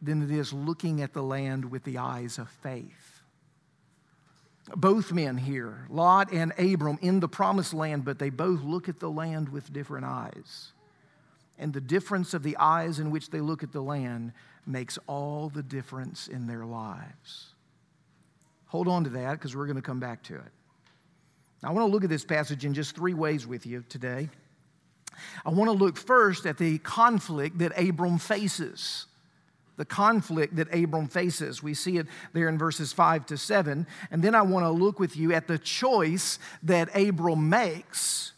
than 0.01 0.23
it 0.23 0.31
is 0.31 0.53
looking 0.53 1.01
at 1.01 1.13
the 1.13 1.21
land 1.21 1.69
with 1.69 1.83
the 1.83 1.97
eyes 1.97 2.37
of 2.37 2.49
faith 2.49 3.12
both 4.75 5.11
men 5.11 5.37
here, 5.37 5.85
Lot 5.89 6.31
and 6.31 6.53
Abram, 6.57 6.97
in 7.01 7.19
the 7.19 7.27
promised 7.27 7.73
land, 7.73 8.05
but 8.05 8.19
they 8.19 8.29
both 8.29 8.63
look 8.63 8.87
at 8.87 8.99
the 8.99 9.09
land 9.09 9.49
with 9.49 9.73
different 9.73 10.05
eyes. 10.05 10.71
And 11.59 11.73
the 11.73 11.81
difference 11.81 12.33
of 12.33 12.43
the 12.43 12.57
eyes 12.57 12.99
in 12.99 13.11
which 13.11 13.29
they 13.29 13.41
look 13.41 13.63
at 13.63 13.71
the 13.71 13.81
land 13.81 14.31
makes 14.65 14.97
all 15.07 15.49
the 15.49 15.63
difference 15.63 16.27
in 16.27 16.47
their 16.47 16.65
lives. 16.65 17.47
Hold 18.67 18.87
on 18.87 19.03
to 19.03 19.09
that 19.11 19.33
because 19.33 19.55
we're 19.55 19.65
going 19.65 19.75
to 19.75 19.81
come 19.81 19.99
back 19.99 20.23
to 20.23 20.35
it. 20.35 20.51
I 21.61 21.71
want 21.71 21.87
to 21.87 21.91
look 21.91 22.03
at 22.03 22.09
this 22.09 22.25
passage 22.25 22.65
in 22.65 22.73
just 22.73 22.95
three 22.95 23.13
ways 23.13 23.45
with 23.45 23.65
you 23.65 23.83
today. 23.87 24.29
I 25.45 25.49
want 25.49 25.69
to 25.69 25.77
look 25.77 25.97
first 25.97 26.45
at 26.45 26.57
the 26.57 26.79
conflict 26.79 27.59
that 27.59 27.77
Abram 27.77 28.17
faces 28.17 29.05
the 29.77 29.85
conflict 29.85 30.55
that 30.55 30.73
Abram 30.73 31.07
faces. 31.07 31.63
We 31.63 31.73
see 31.73 31.97
it 31.97 32.07
there 32.33 32.47
in 32.47 32.57
verses 32.57 32.93
5 32.93 33.25
to 33.27 33.37
7. 33.37 33.87
And 34.11 34.23
then 34.23 34.35
I 34.35 34.41
want 34.41 34.65
to 34.65 34.69
look 34.69 34.99
with 34.99 35.17
you 35.17 35.33
at 35.33 35.47
the 35.47 35.57
choice 35.57 36.39
that 36.63 36.95
Abram 36.95 37.49
makes. 37.49 38.33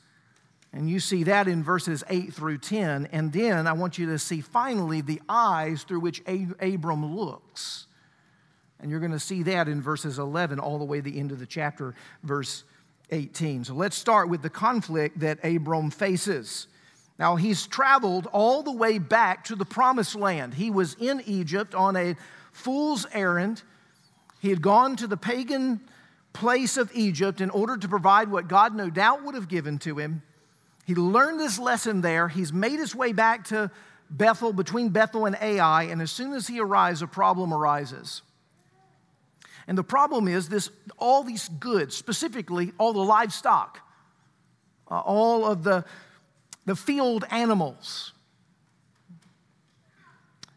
And 0.72 0.90
you 0.90 1.00
see 1.00 1.24
that 1.24 1.48
in 1.48 1.64
verses 1.64 2.04
8 2.10 2.34
through 2.34 2.60
10. 2.60 3.08
And 3.12 3.32
then 3.32 3.68
I 3.68 3.74
want 3.74 3.98
you 3.98 4.08
to 4.08 4.20
see 4.20 4.42
finally 4.42 5.02
the 5.02 5.22
eyes 5.28 5.84
through 5.84 6.02
which 6.02 6.22
Abram 6.28 7.16
looks. 7.16 7.88
And 8.80 8.92
you're 8.92 9.00
going 9.00 9.12
to 9.14 9.20
see 9.20 9.44
that 9.44 9.68
in 9.68 9.82
verses 9.82 10.20
11 10.20 10.60
all 10.60 10.78
the 10.78 10.86
way 10.86 10.98
to 10.98 11.04
the 11.04 11.20
end 11.20 11.32
of 11.32 11.40
the 11.40 11.46
chapter, 11.46 11.96
verse 12.24 12.66
18. 13.12 13.64
So 13.64 13.74
let's 13.74 13.98
start 13.98 14.30
with 14.30 14.42
the 14.42 14.50
conflict 14.50 15.20
that 15.20 15.40
Abram 15.44 15.92
faces. 15.92 16.68
Now, 17.18 17.38
he's 17.38 17.66
traveled 17.66 18.28
all 18.34 18.62
the 18.62 18.72
way 18.72 18.98
back 18.98 19.46
to 19.46 19.56
the 19.56 19.66
promised 19.66 20.16
land. 20.16 20.54
He 20.54 20.70
was 20.70 20.96
in 21.00 21.22
Egypt 21.26 21.74
on 21.74 21.96
a 21.96 22.16
fool's 22.52 23.06
errand. 23.14 23.64
He 24.42 24.50
had 24.50 24.62
gone 24.62 24.96
to 24.98 25.08
the 25.08 25.18
pagan 25.18 25.80
place 26.34 26.76
of 26.76 26.92
Egypt 26.94 27.40
in 27.40 27.50
order 27.50 27.78
to 27.78 27.88
provide 27.88 28.30
what 28.30 28.50
God 28.50 28.76
no 28.76 28.90
doubt 28.90 29.24
would 29.24 29.36
have 29.36 29.48
given 29.48 29.80
to 29.80 29.98
him. 29.98 30.22
He 30.86 30.94
learned 30.94 31.40
this 31.40 31.58
lesson 31.58 32.02
there. 32.02 32.28
He's 32.28 32.52
made 32.52 32.80
his 32.80 32.94
way 32.94 33.14
back 33.14 33.46
to 33.46 33.72
Bethel, 34.10 34.54
between 34.54 34.90
Bethel 34.90 35.26
and 35.26 35.36
Ai, 35.42 35.84
and 35.84 36.02
as 36.02 36.12
soon 36.12 36.34
as 36.34 36.48
he 36.48 36.60
arrives, 36.60 37.02
a 37.02 37.08
problem 37.08 37.54
arises. 37.54 38.22
And 39.68 39.78
the 39.78 39.84
problem 39.84 40.28
is 40.28 40.48
this 40.50 40.70
all 40.98 41.24
these 41.24 41.48
goods, 41.48 41.96
specifically 41.96 42.72
all 42.78 42.94
the 42.94 43.00
livestock, 43.00 43.80
uh, 44.92 45.00
all 45.00 45.46
of 45.46 45.64
the, 45.64 45.86
the 46.66 46.76
field 46.76 47.26
animals. 47.30 48.14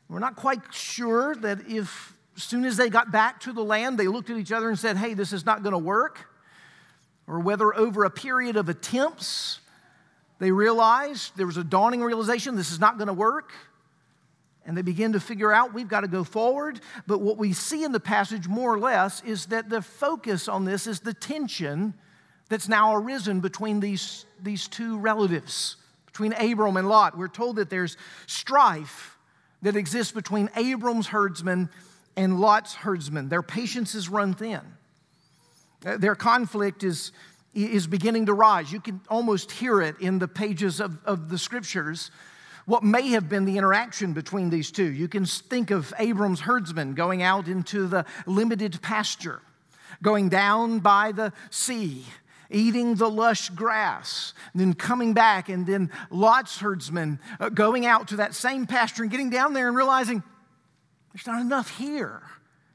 We're 0.08 0.20
not 0.20 0.36
quite 0.36 0.72
sure 0.72 1.34
that 1.36 1.68
if 1.68 2.14
as 2.36 2.42
soon 2.44 2.64
as 2.64 2.76
they 2.76 2.88
got 2.88 3.10
back 3.10 3.40
to 3.40 3.52
the 3.52 3.64
land, 3.64 3.98
they 3.98 4.06
looked 4.08 4.30
at 4.30 4.38
each 4.38 4.52
other 4.52 4.68
and 4.68 4.78
said, 4.78 4.96
Hey, 4.96 5.14
this 5.14 5.32
is 5.32 5.44
not 5.44 5.62
going 5.62 5.72
to 5.72 5.78
work. 5.78 6.26
Or 7.26 7.40
whether 7.40 7.76
over 7.76 8.04
a 8.04 8.10
period 8.10 8.56
of 8.56 8.68
attempts, 8.68 9.60
they 10.38 10.50
realized 10.50 11.36
there 11.36 11.46
was 11.46 11.56
a 11.56 11.64
dawning 11.64 12.02
realization 12.02 12.56
this 12.56 12.72
is 12.72 12.80
not 12.80 12.96
going 12.96 13.08
to 13.08 13.12
work. 13.12 13.52
And 14.64 14.76
they 14.76 14.82
begin 14.82 15.14
to 15.14 15.20
figure 15.20 15.52
out 15.52 15.74
we've 15.74 15.88
got 15.88 16.02
to 16.02 16.08
go 16.08 16.24
forward. 16.24 16.80
But 17.06 17.20
what 17.20 17.38
we 17.38 17.52
see 17.52 17.84
in 17.84 17.92
the 17.92 18.00
passage, 18.00 18.46
more 18.46 18.72
or 18.72 18.78
less, 18.78 19.22
is 19.24 19.46
that 19.46 19.68
the 19.68 19.82
focus 19.82 20.46
on 20.46 20.64
this 20.64 20.86
is 20.86 21.00
the 21.00 21.14
tension 21.14 21.94
that's 22.48 22.68
now 22.68 22.94
arisen 22.94 23.40
between 23.40 23.80
these, 23.80 24.26
these 24.40 24.68
two 24.68 24.98
relatives, 24.98 25.76
between 26.18 26.32
Abram 26.50 26.76
and 26.76 26.88
Lot. 26.88 27.16
We're 27.16 27.28
told 27.28 27.56
that 27.56 27.70
there's 27.70 27.96
strife 28.26 29.16
that 29.62 29.76
exists 29.76 30.12
between 30.12 30.50
Abram's 30.56 31.06
herdsmen 31.06 31.70
and 32.16 32.40
Lot's 32.40 32.75
herdsmen. 32.75 33.28
Their 33.28 33.42
patience 33.42 33.94
is 33.94 34.08
run 34.08 34.34
thin. 34.34 34.60
Uh, 35.87 35.96
their 35.96 36.16
conflict 36.16 36.82
is, 36.82 37.12
is 37.54 37.87
beginning 37.87 38.26
to 38.26 38.34
rise. 38.34 38.72
You 38.72 38.80
can 38.80 39.00
almost 39.08 39.52
hear 39.52 39.80
it 39.80 39.94
in 40.00 40.18
the 40.18 40.26
pages 40.26 40.80
of, 40.80 40.98
of 41.04 41.28
the 41.28 41.38
scriptures. 41.38 42.10
What 42.66 42.82
may 42.82 43.10
have 43.10 43.28
been 43.28 43.44
the 43.44 43.56
interaction 43.56 44.12
between 44.12 44.50
these 44.50 44.72
two. 44.72 44.90
You 44.90 45.06
can 45.06 45.25
think 45.25 45.70
of 45.70 45.94
Abram's 46.00 46.40
herdsmen 46.40 46.94
going 46.94 47.22
out 47.22 47.46
into 47.46 47.87
the 47.87 48.04
limited 48.26 48.82
pasture, 48.82 49.40
going 50.02 50.30
down 50.30 50.80
by 50.80 51.12
the 51.12 51.32
sea, 51.50 52.04
eating 52.50 52.95
the 52.95 53.11
lush 53.11 53.50
grass, 53.50 54.33
then 54.55 54.75
coming 54.75 55.12
back, 55.12 55.49
and 55.49 55.67
then 55.67 55.90
Lot's 56.11 56.59
herdsmen 56.59 57.21
uh, 57.40 57.49
going 57.49 57.85
out 57.87 58.09
to 58.09 58.17
that 58.17 58.35
same 58.35 58.67
pasture 58.67 59.02
and 59.02 59.11
getting 59.11 59.31
down 59.31 59.52
there 59.52 59.69
and 59.69 59.76
realizing 59.76 60.23
there's 61.12 61.26
not 61.26 61.40
enough 61.40 61.76
here. 61.76 62.23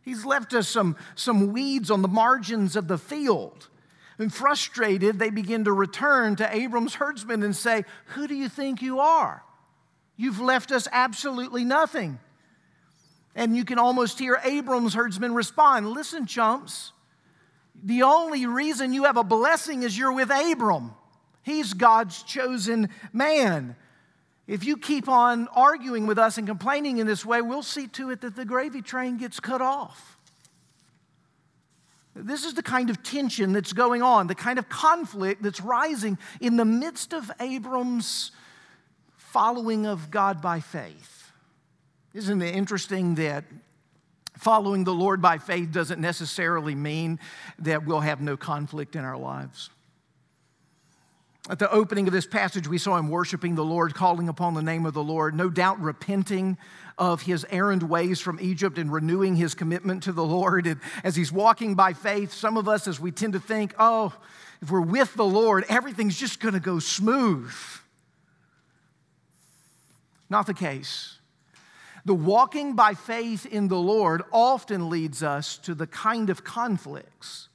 He's 0.03 0.25
left 0.25 0.53
us 0.53 0.67
some, 0.67 0.97
some 1.15 1.53
weeds 1.53 1.89
on 1.89 2.01
the 2.01 2.07
margins 2.07 2.75
of 2.75 2.87
the 2.87 2.97
field. 2.97 3.69
And 4.19 4.31
frustrated, 4.31 5.17
they 5.17 5.31
begin 5.31 5.65
to 5.65 5.73
return 5.73 6.35
to 6.35 6.55
Abram's 6.55 6.95
herdsmen 6.95 7.41
and 7.41 7.55
say, 7.55 7.83
Who 8.07 8.27
do 8.27 8.35
you 8.35 8.47
think 8.47 8.81
you 8.81 8.99
are? 8.99 9.43
You've 10.17 10.39
left 10.39 10.71
us 10.71 10.87
absolutely 10.91 11.63
nothing. 11.63 12.19
And 13.35 13.55
you 13.55 13.65
can 13.65 13.79
almost 13.79 14.19
hear 14.19 14.39
Abram's 14.43 14.93
herdsmen 14.93 15.33
respond 15.33 15.89
Listen, 15.89 16.27
chumps, 16.27 16.91
the 17.81 18.03
only 18.03 18.45
reason 18.45 18.93
you 18.93 19.05
have 19.05 19.17
a 19.17 19.23
blessing 19.23 19.83
is 19.83 19.97
you're 19.97 20.13
with 20.13 20.29
Abram. 20.29 20.93
He's 21.41 21.73
God's 21.73 22.23
chosen 22.23 22.89
man. 23.11 23.75
If 24.47 24.65
you 24.65 24.77
keep 24.77 25.07
on 25.07 25.47
arguing 25.49 26.05
with 26.05 26.17
us 26.17 26.37
and 26.37 26.47
complaining 26.47 26.97
in 26.97 27.07
this 27.07 27.25
way, 27.25 27.41
we'll 27.41 27.63
see 27.63 27.87
to 27.87 28.09
it 28.11 28.21
that 28.21 28.35
the 28.35 28.45
gravy 28.45 28.81
train 28.81 29.17
gets 29.17 29.39
cut 29.39 29.61
off. 29.61 30.17
This 32.15 32.45
is 32.45 32.53
the 32.53 32.63
kind 32.63 32.89
of 32.89 33.01
tension 33.01 33.53
that's 33.53 33.73
going 33.73 34.01
on, 34.01 34.27
the 34.27 34.35
kind 34.35 34.59
of 34.59 34.69
conflict 34.69 35.41
that's 35.41 35.61
rising 35.61 36.17
in 36.39 36.57
the 36.57 36.65
midst 36.65 37.13
of 37.13 37.31
Abram's 37.39 38.31
following 39.17 39.87
of 39.87 40.11
God 40.11 40.41
by 40.41 40.59
faith. 40.59 41.31
Isn't 42.13 42.41
it 42.41 42.53
interesting 42.53 43.15
that 43.15 43.45
following 44.43 44.83
the 44.83 44.93
Lord 44.93 45.21
by 45.21 45.37
faith 45.37 45.71
doesn't 45.71 46.01
necessarily 46.01 46.75
mean 46.75 47.19
that 47.59 47.85
we'll 47.85 48.01
have 48.01 48.21
no 48.21 48.37
conflict 48.37 48.95
in 48.95 49.03
our 49.03 49.17
lives? 49.17 49.69
At 51.49 51.59
the 51.59 51.71
opening 51.71 52.07
of 52.07 52.13
this 52.13 52.25
passage, 52.25 52.67
we 52.67 52.77
saw 52.77 52.97
him 52.97 53.09
worshiping 53.09 53.55
the 53.55 53.65
Lord, 53.65 53.93
calling 53.93 54.29
upon 54.29 54.53
the 54.53 54.61
name 54.61 54.85
of 54.85 54.93
the 54.93 55.03
Lord, 55.03 55.35
no 55.35 55.49
doubt 55.49 55.79
repenting 55.81 56.57
of 56.97 57.23
his 57.23 57.45
errand 57.49 57.83
ways 57.83 58.21
from 58.21 58.39
Egypt 58.39 58.77
and 58.77 58.91
renewing 58.91 59.35
his 59.35 59.53
commitment 59.53 60.03
to 60.03 60.13
the 60.13 60.23
Lord. 60.23 60.67
And 60.67 60.79
as 61.03 61.15
he's 61.15 61.31
walking 61.31 61.75
by 61.75 61.93
faith, 61.93 62.31
some 62.31 62.55
of 62.55 62.69
us, 62.69 62.87
as 62.87 62.99
we 62.99 63.11
tend 63.11 63.33
to 63.33 63.39
think, 63.39 63.73
oh, 63.77 64.13
if 64.61 64.71
we're 64.71 64.79
with 64.79 65.15
the 65.15 65.25
Lord, 65.25 65.65
everything's 65.67 66.17
just 66.17 66.39
going 66.39 66.53
to 66.53 66.59
go 66.61 66.79
smooth. 66.79 67.51
Not 70.29 70.47
the 70.47 70.53
case. 70.53 71.17
The 72.05 72.13
walking 72.13 72.75
by 72.75 72.95
faith 72.95 73.45
in 73.45 73.67
the 73.67 73.77
Lord 73.77 74.23
often 74.31 74.89
leads 74.89 75.23
us 75.23 75.57
to 75.59 75.73
the 75.73 75.87
kind 75.87 76.29
of 76.29 76.43
conflicts 76.43 77.47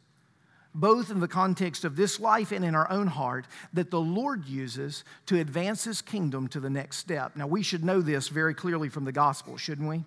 both 0.74 1.10
in 1.10 1.18
the 1.18 1.28
context 1.28 1.84
of 1.84 1.96
this 1.96 2.20
life 2.20 2.52
and 2.52 2.64
in 2.64 2.74
our 2.74 2.90
own 2.90 3.08
heart, 3.08 3.46
that 3.72 3.90
the 3.90 4.00
Lord 4.00 4.46
uses 4.46 5.02
to 5.26 5.40
advance 5.40 5.84
his 5.84 6.00
kingdom 6.00 6.46
to 6.48 6.60
the 6.60 6.70
next 6.70 6.98
step. 6.98 7.34
Now, 7.34 7.46
we 7.46 7.62
should 7.62 7.84
know 7.84 8.00
this 8.00 8.28
very 8.28 8.54
clearly 8.54 8.88
from 8.88 9.04
the 9.04 9.12
gospel, 9.12 9.56
shouldn't 9.56 9.88
we? 9.88 10.04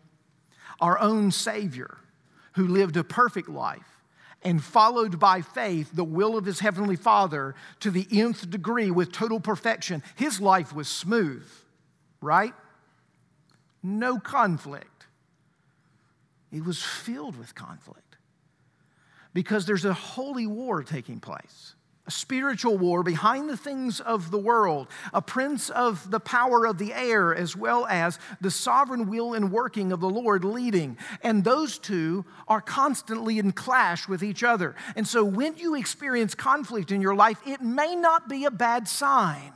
Our 0.80 0.98
own 1.00 1.32
Savior, 1.32 1.98
who 2.54 2.68
lived 2.68 2.96
a 2.96 3.04
perfect 3.04 3.50
life 3.50 4.02
and 4.44 4.64
followed 4.64 5.20
by 5.20 5.42
faith 5.42 5.92
the 5.94 6.04
will 6.04 6.38
of 6.38 6.46
his 6.46 6.62
heavenly 6.62 6.96
Father 6.96 7.54
to 7.82 7.92
the 7.92 8.08
nth 8.10 8.50
degree 8.50 8.90
with 8.90 9.12
total 9.12 9.40
perfection, 9.40 10.02
his 10.16 10.40
life 10.40 10.74
was 10.74 10.88
smooth, 10.88 11.46
right? 12.22 12.54
No 13.84 14.20
conflict. 14.20 15.08
It 16.52 16.66
was 16.66 16.82
filled 16.82 17.38
with 17.38 17.56
conflict 17.56 18.18
because 19.34 19.66
there's 19.66 19.86
a 19.86 19.94
holy 19.94 20.48
war 20.48 20.84
taking 20.84 21.20
place. 21.20 21.76
A 22.08 22.12
spiritual 22.12 22.80
war 22.80 23.04
behind 23.04 23.48
the 23.48 23.56
things 23.56 24.00
of 24.02 24.32
the 24.32 24.38
world, 24.38 24.88
a 25.14 25.22
prince 25.22 25.70
of 25.70 26.10
the 26.10 26.20
power 26.20 26.66
of 26.66 26.80
the 26.80 26.94
air, 26.94 27.34
as 27.34 27.56
well 27.56 27.86
as 27.86 28.18
the 28.42 28.50
sovereign 28.50 29.08
will 29.08 29.36
and 29.36 29.52
working 29.52 29.92
of 29.92 30.00
the 30.00 30.10
Lord 30.10 30.44
leading. 30.44 30.98
And 31.24 31.44
those 31.44 31.78
two 31.78 32.26
are 32.48 32.60
constantly 32.60 33.38
in 33.38 33.52
clash 33.52 34.08
with 34.08 34.24
each 34.24 34.44
other. 34.44 34.76
And 34.96 35.08
so 35.08 35.24
when 35.24 35.58
you 35.58 35.76
experience 35.76 36.34
conflict 36.34 36.92
in 36.92 37.02
your 37.02 37.16
life, 37.16 37.40
it 37.46 37.62
may 37.62 37.96
not 37.96 38.28
be 38.28 38.46
a 38.46 38.52
bad 38.52 38.88
sign. 38.88 39.54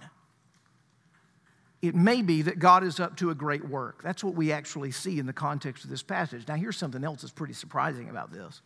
It 1.88 1.96
may 1.96 2.22
be 2.22 2.42
that 2.44 2.60
God 2.60 2.84
is 2.84 3.00
up 3.00 3.18
to 3.18 3.30
a 3.30 3.36
great 3.36 3.68
work. 3.68 4.02
That's 4.04 4.24
what 4.24 4.36
we 4.36 4.52
actually 4.52 4.92
see 4.92 5.20
in 5.20 5.26
the 5.26 5.34
context 5.34 5.84
of 5.84 5.90
this 5.90 6.04
passage. 6.04 6.48
Now, 6.48 6.56
here's 6.56 6.78
something 6.78 7.04
else 7.04 7.22
that's 7.22 7.34
pretty 7.34 7.54
surprising 7.54 8.10
about 8.10 8.32
this. 8.32 8.62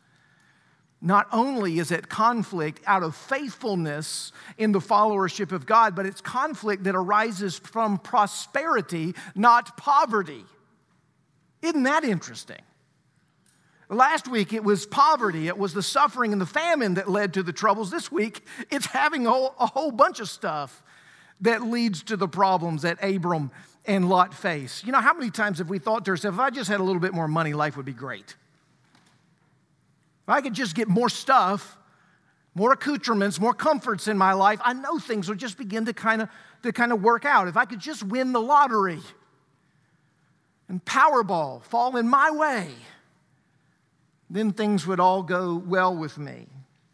Not 1.01 1.27
only 1.31 1.79
is 1.79 1.91
it 1.91 2.09
conflict 2.09 2.81
out 2.85 3.03
of 3.03 3.15
faithfulness 3.15 4.33
in 4.57 4.73
the 4.73 4.79
followership 4.79 5.53
of 5.53 5.65
God, 5.65 5.95
but 5.95 6.05
it's 6.05 6.19
conflict 6.19 6.83
that 6.83 6.95
arises 6.95 7.57
from 7.57 7.97
prosperity, 7.97 9.15
not 9.33 9.77
poverty. 9.77 10.43
Isn't 11.61 11.83
that 11.83 12.03
interesting? 12.03 12.61
Last 13.89 14.27
week 14.27 14.53
it 14.53 14.63
was 14.63 14.85
poverty, 14.85 15.47
it 15.47 15.57
was 15.57 15.73
the 15.73 15.81
suffering 15.81 16.31
and 16.31 16.39
the 16.39 16.45
famine 16.45 16.93
that 16.95 17.09
led 17.09 17.33
to 17.33 17.43
the 17.43 17.53
troubles. 17.53 17.89
This 17.89 18.11
week 18.11 18.45
it's 18.69 18.85
having 18.85 19.25
a 19.25 19.31
whole, 19.31 19.55
a 19.59 19.65
whole 19.65 19.91
bunch 19.91 20.19
of 20.19 20.29
stuff 20.29 20.83
that 21.41 21.63
leads 21.63 22.03
to 22.03 22.17
the 22.17 22.27
problems 22.27 22.81
that 22.81 23.03
Abram 23.03 23.51
and 23.85 24.09
Lot 24.09 24.33
face. 24.33 24.83
You 24.83 24.91
know, 24.91 24.99
how 24.99 25.13
many 25.13 25.31
times 25.31 25.59
have 25.59 25.69
we 25.69 25.79
thought 25.79 26.05
to 26.05 26.11
ourselves, 26.11 26.37
if 26.37 26.41
I 26.41 26.49
just 26.49 26.69
had 26.69 26.79
a 26.79 26.83
little 26.83 27.01
bit 27.01 27.13
more 27.13 27.27
money, 27.27 27.53
life 27.53 27.77
would 27.77 27.85
be 27.85 27.93
great? 27.93 28.35
If 30.23 30.29
I 30.29 30.41
could 30.41 30.53
just 30.53 30.75
get 30.75 30.87
more 30.87 31.09
stuff, 31.09 31.77
more 32.53 32.71
accoutrements, 32.73 33.39
more 33.39 33.53
comforts 33.53 34.07
in 34.07 34.17
my 34.17 34.33
life, 34.33 34.59
I 34.63 34.73
know 34.73 34.99
things 34.99 35.29
would 35.29 35.39
just 35.39 35.57
begin 35.57 35.85
to 35.85 35.93
kind 35.93 36.21
of 36.21 36.29
to 36.63 36.73
kind 36.73 36.91
of 36.91 37.01
work 37.01 37.25
out. 37.25 37.47
If 37.47 37.57
I 37.57 37.65
could 37.65 37.79
just 37.79 38.03
win 38.03 38.33
the 38.33 38.41
lottery 38.41 38.99
and 40.67 40.83
Powerball 40.83 41.63
fall 41.63 41.95
in 41.97 42.07
my 42.07 42.29
way, 42.31 42.69
then 44.29 44.51
things 44.51 44.85
would 44.85 44.99
all 44.99 45.23
go 45.23 45.55
well 45.55 45.95
with 45.95 46.17
me. 46.17 46.47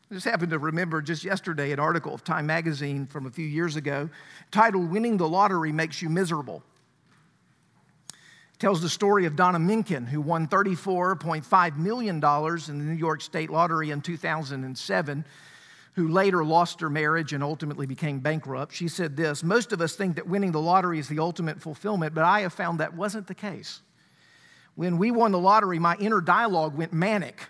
I 0.09 0.13
just 0.13 0.25
happened 0.25 0.51
to 0.51 0.59
remember 0.59 1.01
just 1.01 1.24
yesterday 1.24 1.71
an 1.71 1.79
article 1.79 2.13
of 2.13 2.24
Time 2.24 2.45
magazine 2.45 3.07
from 3.07 3.25
a 3.25 3.31
few 3.31 3.45
years 3.45 3.75
ago 3.75 4.07
titled 4.51 4.91
Winning 4.91 5.17
the 5.17 5.27
Lottery 5.27 5.71
Makes 5.71 6.00
You 6.00 6.09
Miserable 6.09 6.62
It 8.53 8.59
tells 8.59 8.83
the 8.83 8.89
story 8.89 9.25
of 9.25 9.35
Donna 9.35 9.57
Mikkin, 9.57 10.05
who 10.05 10.21
won 10.21 10.47
$34.5 10.47 11.77
million 11.77 12.17
in 12.17 12.21
the 12.21 12.85
New 12.85 12.93
York 12.93 13.19
State 13.19 13.50
Lottery 13.50 13.89
in 13.89 14.01
2007, 14.01 15.25
who 15.93 16.07
later 16.07 16.45
lost 16.45 16.81
her 16.81 16.89
marriage 16.89 17.33
and 17.33 17.43
ultimately 17.43 17.88
became 17.88 18.19
bankrupt. 18.19 18.75
She 18.75 18.88
said 18.88 19.17
this 19.17 19.43
Most 19.43 19.74
of 19.74 19.81
us 19.81 19.95
think 19.95 20.17
that 20.17 20.27
winning 20.27 20.51
the 20.51 20.62
lottery 20.62 21.00
is 21.00 21.07
the 21.07 21.17
ultimate 21.17 21.59
fulfillment, 21.59 22.13
but 22.13 22.25
I 22.25 22.41
have 22.41 22.53
found 22.53 22.79
that 22.79 22.93
wasn't 22.93 23.25
the 23.25 23.33
case. 23.33 23.81
When 24.75 25.00
we 25.00 25.09
won 25.09 25.31
the 25.31 25.39
lottery, 25.39 25.79
my 25.79 25.95
inner 25.95 26.21
dialogue 26.21 26.75
went 26.77 26.93
manic. 26.93 27.47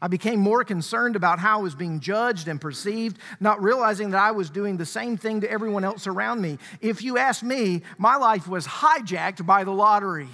I 0.00 0.06
became 0.06 0.38
more 0.38 0.62
concerned 0.62 1.16
about 1.16 1.40
how 1.40 1.58
I 1.58 1.62
was 1.62 1.74
being 1.74 1.98
judged 1.98 2.46
and 2.46 2.60
perceived, 2.60 3.18
not 3.40 3.62
realizing 3.62 4.10
that 4.10 4.20
I 4.20 4.30
was 4.30 4.48
doing 4.48 4.76
the 4.76 4.86
same 4.86 5.16
thing 5.16 5.40
to 5.40 5.50
everyone 5.50 5.84
else 5.84 6.06
around 6.06 6.40
me. 6.40 6.58
If 6.80 7.02
you 7.02 7.18
ask 7.18 7.42
me, 7.42 7.82
my 7.96 8.16
life 8.16 8.46
was 8.46 8.66
hijacked 8.66 9.44
by 9.44 9.64
the 9.64 9.72
lottery. 9.72 10.28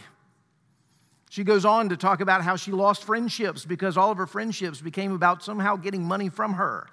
She 1.31 1.45
goes 1.45 1.65
on 1.65 1.89
to 1.89 1.97
talk 1.97 2.21
about 2.21 2.43
how 2.43 2.57
she 2.57 2.73
lost 2.73 3.05
friendships 3.05 3.65
because 3.65 3.97
all 3.97 4.11
of 4.11 4.19
her 4.19 4.27
friendships 4.27 4.81
became 4.81 5.13
about 5.13 5.43
somehow 5.43 5.77
getting 5.77 6.05
money 6.05 6.29
from 6.29 6.55
her. 6.55 6.87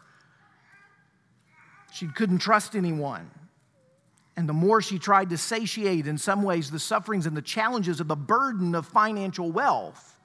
She 1.92 2.08
couldn't 2.08 2.40
trust 2.40 2.76
anyone. 2.76 3.30
And 4.38 4.48
the 4.48 4.54
more 4.54 4.82
she 4.82 4.98
tried 4.98 5.30
to 5.32 5.38
satiate, 5.38 6.08
in 6.08 6.18
some 6.18 6.42
ways, 6.42 6.72
the 6.72 6.80
sufferings 6.80 7.26
and 7.26 7.36
the 7.36 7.42
challenges 7.42 8.00
of 8.00 8.08
the 8.08 8.16
burden 8.16 8.76
of 8.76 8.88
financial 8.88 9.52
wealth, 9.52 10.18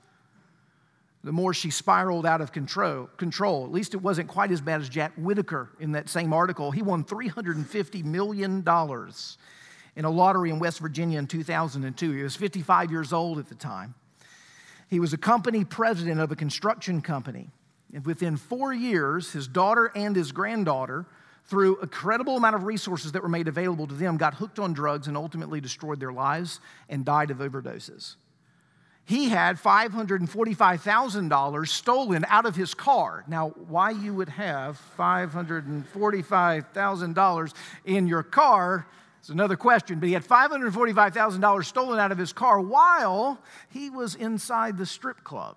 the 1.24 1.32
more 1.32 1.52
she 1.52 1.70
spiraled 1.70 2.24
out 2.24 2.40
of 2.40 2.52
control. 2.52 3.08
control. 3.16 3.64
At 3.64 3.72
least 3.72 3.94
it 3.94 3.98
wasn't 3.98 4.28
quite 4.28 4.52
as 4.52 4.60
bad 4.60 4.80
as 4.80 4.88
Jack 4.88 5.12
Whittaker 5.16 5.70
in 5.80 5.92
that 5.92 6.08
same 6.08 6.32
article. 6.32 6.70
He 6.70 6.82
won 6.82 7.04
$350 7.04 8.04
million 8.04 8.64
in 9.96 10.04
a 10.04 10.10
lottery 10.10 10.50
in 10.50 10.58
West 10.58 10.78
Virginia 10.78 11.18
in 11.18 11.26
2002. 11.26 12.12
He 12.12 12.22
was 12.22 12.36
55 12.36 12.90
years 12.90 13.12
old 13.12 13.38
at 13.38 13.48
the 13.48 13.54
time. 13.54 13.94
He 14.88 15.00
was 15.00 15.12
a 15.12 15.18
company 15.18 15.64
president 15.64 16.20
of 16.20 16.30
a 16.30 16.36
construction 16.36 17.00
company. 17.00 17.50
And 17.92 18.04
within 18.04 18.36
four 18.36 18.72
years, 18.72 19.32
his 19.32 19.48
daughter 19.48 19.90
and 19.94 20.14
his 20.14 20.30
granddaughter, 20.30 21.06
through 21.46 21.76
a 21.76 21.86
credible 21.86 22.36
amount 22.36 22.56
of 22.56 22.64
resources 22.64 23.12
that 23.12 23.22
were 23.22 23.28
made 23.28 23.48
available 23.48 23.86
to 23.86 23.94
them, 23.94 24.16
got 24.16 24.34
hooked 24.34 24.58
on 24.58 24.74
drugs 24.74 25.08
and 25.08 25.16
ultimately 25.16 25.60
destroyed 25.60 25.98
their 25.98 26.12
lives 26.12 26.60
and 26.88 27.04
died 27.04 27.30
of 27.30 27.38
overdoses 27.38 28.16
he 29.06 29.28
had 29.28 29.56
$545,000 29.56 31.68
stolen 31.68 32.26
out 32.28 32.44
of 32.44 32.56
his 32.56 32.74
car. 32.74 33.22
Now, 33.28 33.50
why 33.68 33.90
you 33.90 34.12
would 34.14 34.30
have 34.30 34.82
$545,000 34.98 37.54
in 37.84 38.08
your 38.08 38.24
car 38.24 38.84
is 39.22 39.30
another 39.30 39.54
question, 39.56 40.00
but 40.00 40.08
he 40.08 40.12
had 40.12 40.24
$545,000 40.24 41.64
stolen 41.64 42.00
out 42.00 42.10
of 42.10 42.18
his 42.18 42.32
car 42.32 42.60
while 42.60 43.38
he 43.70 43.90
was 43.90 44.16
inside 44.16 44.76
the 44.76 44.86
strip 44.86 45.22
club. 45.22 45.56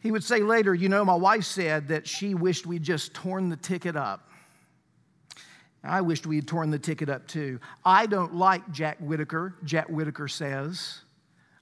He 0.00 0.10
would 0.10 0.24
say 0.24 0.40
later, 0.40 0.74
You 0.74 0.90
know, 0.90 1.02
my 1.04 1.14
wife 1.14 1.44
said 1.44 1.88
that 1.88 2.06
she 2.06 2.34
wished 2.34 2.66
we'd 2.66 2.82
just 2.82 3.14
torn 3.14 3.48
the 3.48 3.56
ticket 3.56 3.96
up. 3.96 4.28
I 5.84 6.00
wished 6.00 6.26
we 6.26 6.36
had 6.36 6.46
torn 6.46 6.70
the 6.70 6.78
ticket 6.78 7.08
up 7.08 7.26
too. 7.26 7.58
I 7.84 8.06
don't 8.06 8.34
like 8.34 8.70
Jack 8.70 8.98
Whittaker, 9.00 9.54
Jack 9.64 9.88
Whittaker 9.88 10.28
says. 10.28 11.00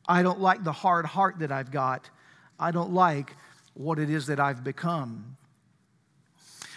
I 0.06 0.22
don't 0.22 0.40
like 0.40 0.62
the 0.62 0.72
hard 0.72 1.06
heart 1.06 1.38
that 1.38 1.50
I've 1.50 1.70
got. 1.70 2.10
I 2.58 2.70
don't 2.70 2.92
like 2.92 3.34
what 3.74 3.98
it 3.98 4.10
is 4.10 4.26
that 4.26 4.38
I've 4.38 4.62
become. 4.62 5.36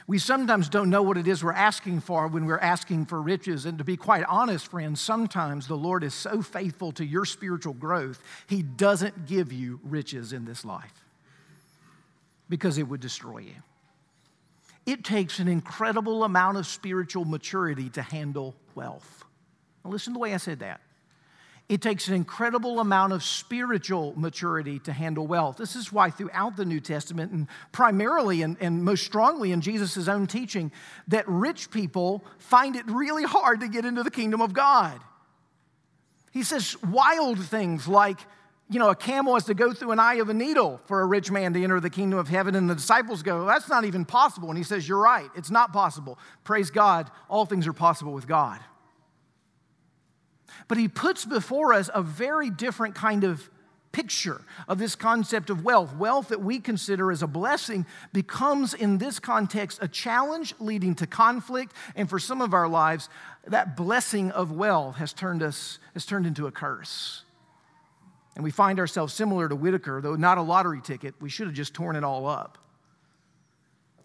We 0.06 0.20
sometimes 0.20 0.68
don't 0.70 0.90
know 0.90 1.02
what 1.02 1.18
it 1.18 1.28
is 1.28 1.44
we're 1.44 1.54
asking 1.54 2.02
for 2.02 2.28
when 2.28 2.46
we're 2.46 2.60
asking 2.60 3.06
for 3.06 3.22
riches. 3.22 3.66
And 3.66 3.78
to 3.78 3.84
be 3.84 3.96
quite 3.96 4.26
honest, 4.28 4.68
friends, 4.68 5.00
sometimes 5.00 5.68
the 5.68 5.78
Lord 5.78 6.04
is 6.04 6.14
so 6.14 6.42
faithful 6.42 6.92
to 6.94 7.06
your 7.06 7.26
spiritual 7.26 7.74
growth, 7.74 8.22
He 8.48 8.64
doesn't 8.64 9.26
give 9.26 9.54
you 9.54 9.80
riches 9.84 10.34
in 10.34 10.46
this 10.46 10.66
life 10.66 10.94
because 12.50 12.78
it 12.78 12.84
would 12.84 13.00
destroy 13.00 13.40
you. 13.40 13.56
It 14.86 15.04
takes 15.04 15.40
an 15.40 15.48
incredible 15.48 16.24
amount 16.24 16.58
of 16.58 16.68
spiritual 16.68 17.25
maturity 17.25 17.90
to 17.92 18.02
handle 18.02 18.56
wealth. 18.75 19.24
Now, 19.84 19.92
listen 19.92 20.13
to 20.13 20.18
the 20.18 20.20
way 20.20 20.34
I 20.34 20.38
said 20.38 20.60
that. 20.60 20.82
It 21.70 21.82
takes 21.82 22.10
an 22.10 22.13
incredible 22.13 22.82
amount 22.82 23.13
of 23.13 23.24
spiritual 23.24 24.13
maturity 24.18 24.80
to 24.80 24.92
handle 24.92 25.25
wealth. 25.25 25.56
This 25.56 25.78
is 25.78 25.94
why, 25.94 26.10
throughout 26.10 26.58
the 26.58 26.66
New 26.66 26.82
Testament, 26.82 27.32
and 27.32 27.48
primarily 27.72 28.42
and, 28.42 28.58
and 28.60 28.84
most 28.84 29.06
strongly 29.06 29.54
in 29.54 29.62
Jesus' 29.62 30.10
own 30.10 30.28
teaching, 30.28 30.74
that 31.08 31.28
rich 31.28 31.72
people 31.72 32.24
find 32.38 32.75
it 32.75 32.86
really 32.88 33.24
hard 33.24 33.62
to 33.62 33.70
get 33.70 33.86
into 33.86 34.04
the 34.04 34.12
kingdom 34.12 34.42
of 34.42 34.52
God. 34.52 35.00
He 36.34 36.44
says 36.44 36.75
wild 36.84 37.40
things 37.40 37.88
like, 37.88 38.20
you 38.70 38.79
know, 38.79 38.89
a 38.89 38.96
camel 38.96 39.34
has 39.34 39.46
to 39.46 39.53
go 39.53 39.74
through 39.74 39.91
an 39.91 40.00
eye 40.00 40.15
of 40.15 40.29
a 40.29 40.34
needle 40.34 40.82
for 40.86 41.01
a 41.01 41.05
rich 41.05 41.29
man 41.29 41.53
to 41.53 41.63
enter 41.63 41.79
the 41.79 41.89
kingdom 41.89 42.17
of 42.17 42.29
heaven. 42.29 42.55
And 42.55 42.70
the 42.70 42.75
disciples 42.75 43.22
go, 43.22 43.46
That's 43.46 43.70
not 43.70 43.86
even 43.86 44.05
possible. 44.05 44.50
And 44.50 44.57
he 44.57 44.64
says, 44.64 44.88
You're 44.88 45.01
right. 45.01 45.29
It's 45.35 45.51
not 45.51 45.74
possible. 45.74 46.18
Praise 46.44 46.72
God. 46.72 47.11
All 47.29 47.46
things 47.46 47.68
are 47.68 47.74
possible 47.74 48.14
with 48.14 48.27
God. 48.27 48.59
But 50.68 50.77
he 50.77 50.88
puts 50.88 51.25
before 51.25 51.74
us 51.74 51.90
a 51.94 52.01
very 52.01 52.50
different 52.50 52.96
kind 52.96 53.24
of 53.24 53.50
picture 53.92 54.42
of 54.68 54.79
this 54.79 54.96
concept 54.96 55.50
of 55.50 55.64
wealth. 55.64 55.96
Wealth 55.96 56.29
that 56.29 56.42
we 56.42 56.59
consider 56.59 57.11
as 57.11 57.22
a 57.22 57.27
blessing 57.27 57.85
becomes, 58.11 58.74
in 58.74 58.98
this 58.98 59.20
context, 59.20 59.79
a 59.81 59.88
challenge 59.88 60.53
leading 60.59 60.96
to 60.96 61.07
conflict. 61.07 61.74
And 61.96 62.09
for 62.09 62.18
some 62.18 62.42
of 62.42 62.53
our 62.53 62.68
lives, 62.68 63.07
that 63.46 63.77
blessing 63.77 64.31
of 64.31 64.51
wealth 64.51 64.96
has 64.96 65.14
turned 65.14 65.44
us 65.44 65.79
has 65.94 66.05
turned 66.05 66.25
into 66.25 66.48
a 66.48 66.51
curse. 66.51 67.23
And 68.35 68.43
we 68.43 68.51
find 68.51 68.79
ourselves 68.79 69.13
similar 69.13 69.48
to 69.48 69.55
Whittaker, 69.55 70.01
though 70.01 70.15
not 70.15 70.37
a 70.37 70.41
lottery 70.41 70.81
ticket, 70.81 71.13
we 71.19 71.29
should 71.29 71.48
have 71.48 71.55
just 71.55 71.74
torn 71.74 71.96
it 71.96 72.03
all 72.03 72.27
up. 72.27 72.57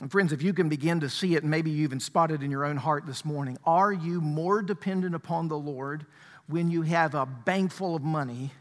And 0.00 0.10
friends, 0.10 0.32
if 0.32 0.42
you 0.42 0.52
can 0.52 0.68
begin 0.68 1.00
to 1.00 1.08
see 1.08 1.34
it, 1.34 1.42
and 1.42 1.50
maybe 1.50 1.70
you 1.70 1.82
even 1.82 1.98
spot 1.98 2.30
it 2.30 2.42
in 2.42 2.50
your 2.50 2.64
own 2.64 2.76
heart 2.76 3.06
this 3.06 3.24
morning, 3.24 3.58
are 3.64 3.92
you 3.92 4.20
more 4.20 4.62
dependent 4.62 5.14
upon 5.14 5.48
the 5.48 5.58
Lord 5.58 6.06
when 6.46 6.70
you 6.70 6.82
have 6.82 7.14
a 7.14 7.26
bank 7.26 7.72
full 7.72 7.96
of 7.96 8.02
money? 8.02 8.52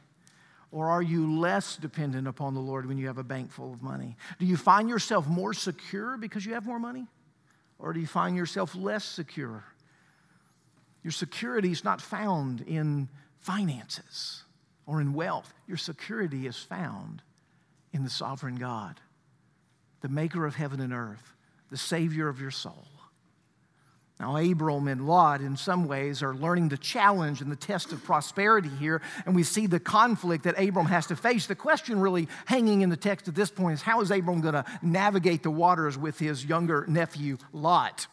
Or 0.72 0.90
are 0.90 1.02
you 1.02 1.40
less 1.40 1.78
dependent 1.78 2.28
upon 2.28 2.54
the 2.54 2.60
Lord 2.60 2.88
when 2.88 2.98
you 2.98 3.08
have 3.08 3.18
a 3.18 3.24
bank 3.24 3.52
full 3.52 3.74
of 3.74 3.82
money? 3.82 4.18
Do 4.40 4.46
you 4.46 4.58
find 4.58 4.90
yourself 4.90 5.28
more 5.28 5.54
secure 5.54 6.18
because 6.18 6.46
you 6.46 6.54
have 6.54 6.66
more 6.66 6.80
money? 6.80 7.08
Or 7.78 7.94
do 7.94 8.00
you 8.00 8.08
find 8.08 8.36
yourself 8.36 8.76
less 8.76 9.06
secure? 9.06 9.64
Your 11.04 11.12
security 11.12 11.72
is 11.72 11.84
not 11.84 12.02
found 12.02 12.62
in 12.62 13.10
finances 13.40 14.44
or 14.88 15.02
in 15.02 15.14
wealth. 15.14 15.54
Your 15.68 15.78
security 15.78 16.48
is 16.48 16.58
found 16.58 17.22
in 17.94 18.04
the 18.04 18.10
sovereign 18.10 18.56
God, 18.56 19.00
the 20.02 20.10
maker 20.10 20.46
of 20.46 20.56
heaven 20.56 20.80
and 20.80 20.94
earth, 20.94 21.34
the 21.70 21.78
savior 21.78 22.30
of 22.30 22.42
your 22.42 22.52
soul. 22.52 22.88
Now, 24.20 24.36
Abram 24.38 24.88
and 24.88 25.06
Lot, 25.06 25.42
in 25.42 25.56
some 25.58 25.88
ways, 25.88 26.24
are 26.24 26.34
learning 26.34 26.70
the 26.70 26.78
challenge 26.78 27.42
and 27.42 27.52
the 27.52 27.56
test 27.56 27.92
of 27.92 28.04
prosperity 28.04 28.70
here, 28.70 29.04
and 29.28 29.36
we 29.36 29.44
see 29.44 29.68
the 29.68 29.80
conflict 29.80 30.46
that 30.46 30.60
Abram 30.60 30.88
has 30.88 31.06
to 31.08 31.16
face. 31.16 31.46
The 31.46 31.54
question, 31.54 32.00
really 32.00 32.28
hanging 32.46 32.82
in 32.82 32.90
the 32.90 32.98
text 32.98 33.28
at 33.28 33.36
this 33.36 33.52
point, 33.52 33.76
is 33.76 33.82
how 33.84 34.02
is 34.02 34.10
Abram 34.10 34.42
going 34.42 34.56
to 34.56 34.66
navigate 34.82 35.44
the 35.44 35.52
waters 35.52 36.00
with 36.00 36.18
his 36.18 36.44
younger 36.44 36.84
nephew, 36.88 37.38
Lot? 37.54 38.08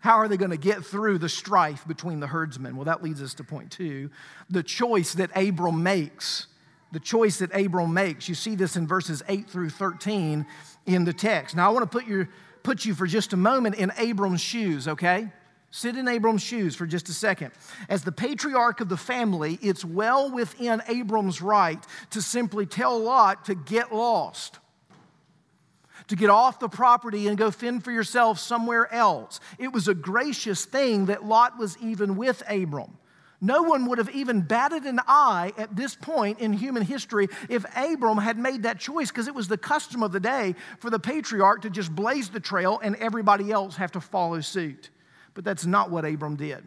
How 0.00 0.16
are 0.16 0.28
they 0.28 0.36
going 0.36 0.52
to 0.52 0.56
get 0.56 0.84
through 0.84 1.18
the 1.18 1.28
strife 1.28 1.86
between 1.86 2.20
the 2.20 2.28
herdsmen? 2.28 2.76
Well, 2.76 2.84
that 2.84 3.02
leads 3.02 3.20
us 3.20 3.34
to 3.34 3.44
point 3.44 3.70
two 3.70 4.10
the 4.48 4.62
choice 4.62 5.14
that 5.14 5.30
Abram 5.36 5.82
makes. 5.82 6.46
The 6.90 7.00
choice 7.00 7.40
that 7.40 7.54
Abram 7.54 7.92
makes. 7.92 8.28
You 8.28 8.34
see 8.34 8.54
this 8.54 8.76
in 8.76 8.86
verses 8.86 9.22
8 9.28 9.50
through 9.50 9.70
13 9.70 10.46
in 10.86 11.04
the 11.04 11.12
text. 11.12 11.54
Now, 11.54 11.68
I 11.68 11.72
want 11.72 11.90
to 11.90 11.98
put, 11.98 12.08
your, 12.08 12.30
put 12.62 12.86
you 12.86 12.94
for 12.94 13.06
just 13.06 13.34
a 13.34 13.36
moment 13.36 13.74
in 13.74 13.92
Abram's 13.98 14.40
shoes, 14.40 14.88
okay? 14.88 15.30
Sit 15.70 15.96
in 15.96 16.08
Abram's 16.08 16.42
shoes 16.42 16.74
for 16.74 16.86
just 16.86 17.10
a 17.10 17.12
second. 17.12 17.50
As 17.90 18.04
the 18.04 18.12
patriarch 18.12 18.80
of 18.80 18.88
the 18.88 18.96
family, 18.96 19.58
it's 19.60 19.84
well 19.84 20.30
within 20.30 20.80
Abram's 20.88 21.42
right 21.42 21.84
to 22.10 22.22
simply 22.22 22.64
tell 22.64 22.98
Lot 22.98 23.44
to 23.46 23.54
get 23.54 23.94
lost 23.94 24.58
to 26.08 26.16
get 26.16 26.30
off 26.30 26.58
the 26.58 26.68
property 26.68 27.28
and 27.28 27.38
go 27.38 27.50
fend 27.50 27.84
for 27.84 27.92
yourself 27.92 28.38
somewhere 28.38 28.92
else. 28.92 29.40
It 29.58 29.72
was 29.72 29.88
a 29.88 29.94
gracious 29.94 30.64
thing 30.64 31.06
that 31.06 31.24
Lot 31.24 31.58
was 31.58 31.78
even 31.78 32.16
with 32.16 32.42
Abram. 32.48 32.98
No 33.40 33.62
one 33.62 33.86
would 33.86 33.98
have 33.98 34.10
even 34.10 34.40
batted 34.40 34.82
an 34.84 35.00
eye 35.06 35.52
at 35.56 35.76
this 35.76 35.94
point 35.94 36.40
in 36.40 36.52
human 36.52 36.82
history 36.82 37.28
if 37.48 37.64
Abram 37.76 38.18
had 38.18 38.36
made 38.36 38.64
that 38.64 38.80
choice 38.80 39.10
because 39.10 39.28
it 39.28 39.34
was 39.34 39.46
the 39.46 39.56
custom 39.56 40.02
of 40.02 40.10
the 40.10 40.18
day 40.18 40.56
for 40.80 40.90
the 40.90 40.98
patriarch 40.98 41.62
to 41.62 41.70
just 41.70 41.94
blaze 41.94 42.30
the 42.30 42.40
trail 42.40 42.80
and 42.82 42.96
everybody 42.96 43.52
else 43.52 43.76
have 43.76 43.92
to 43.92 44.00
follow 44.00 44.40
suit. 44.40 44.90
But 45.34 45.44
that's 45.44 45.66
not 45.66 45.90
what 45.90 46.04
Abram 46.04 46.34
did. 46.34 46.64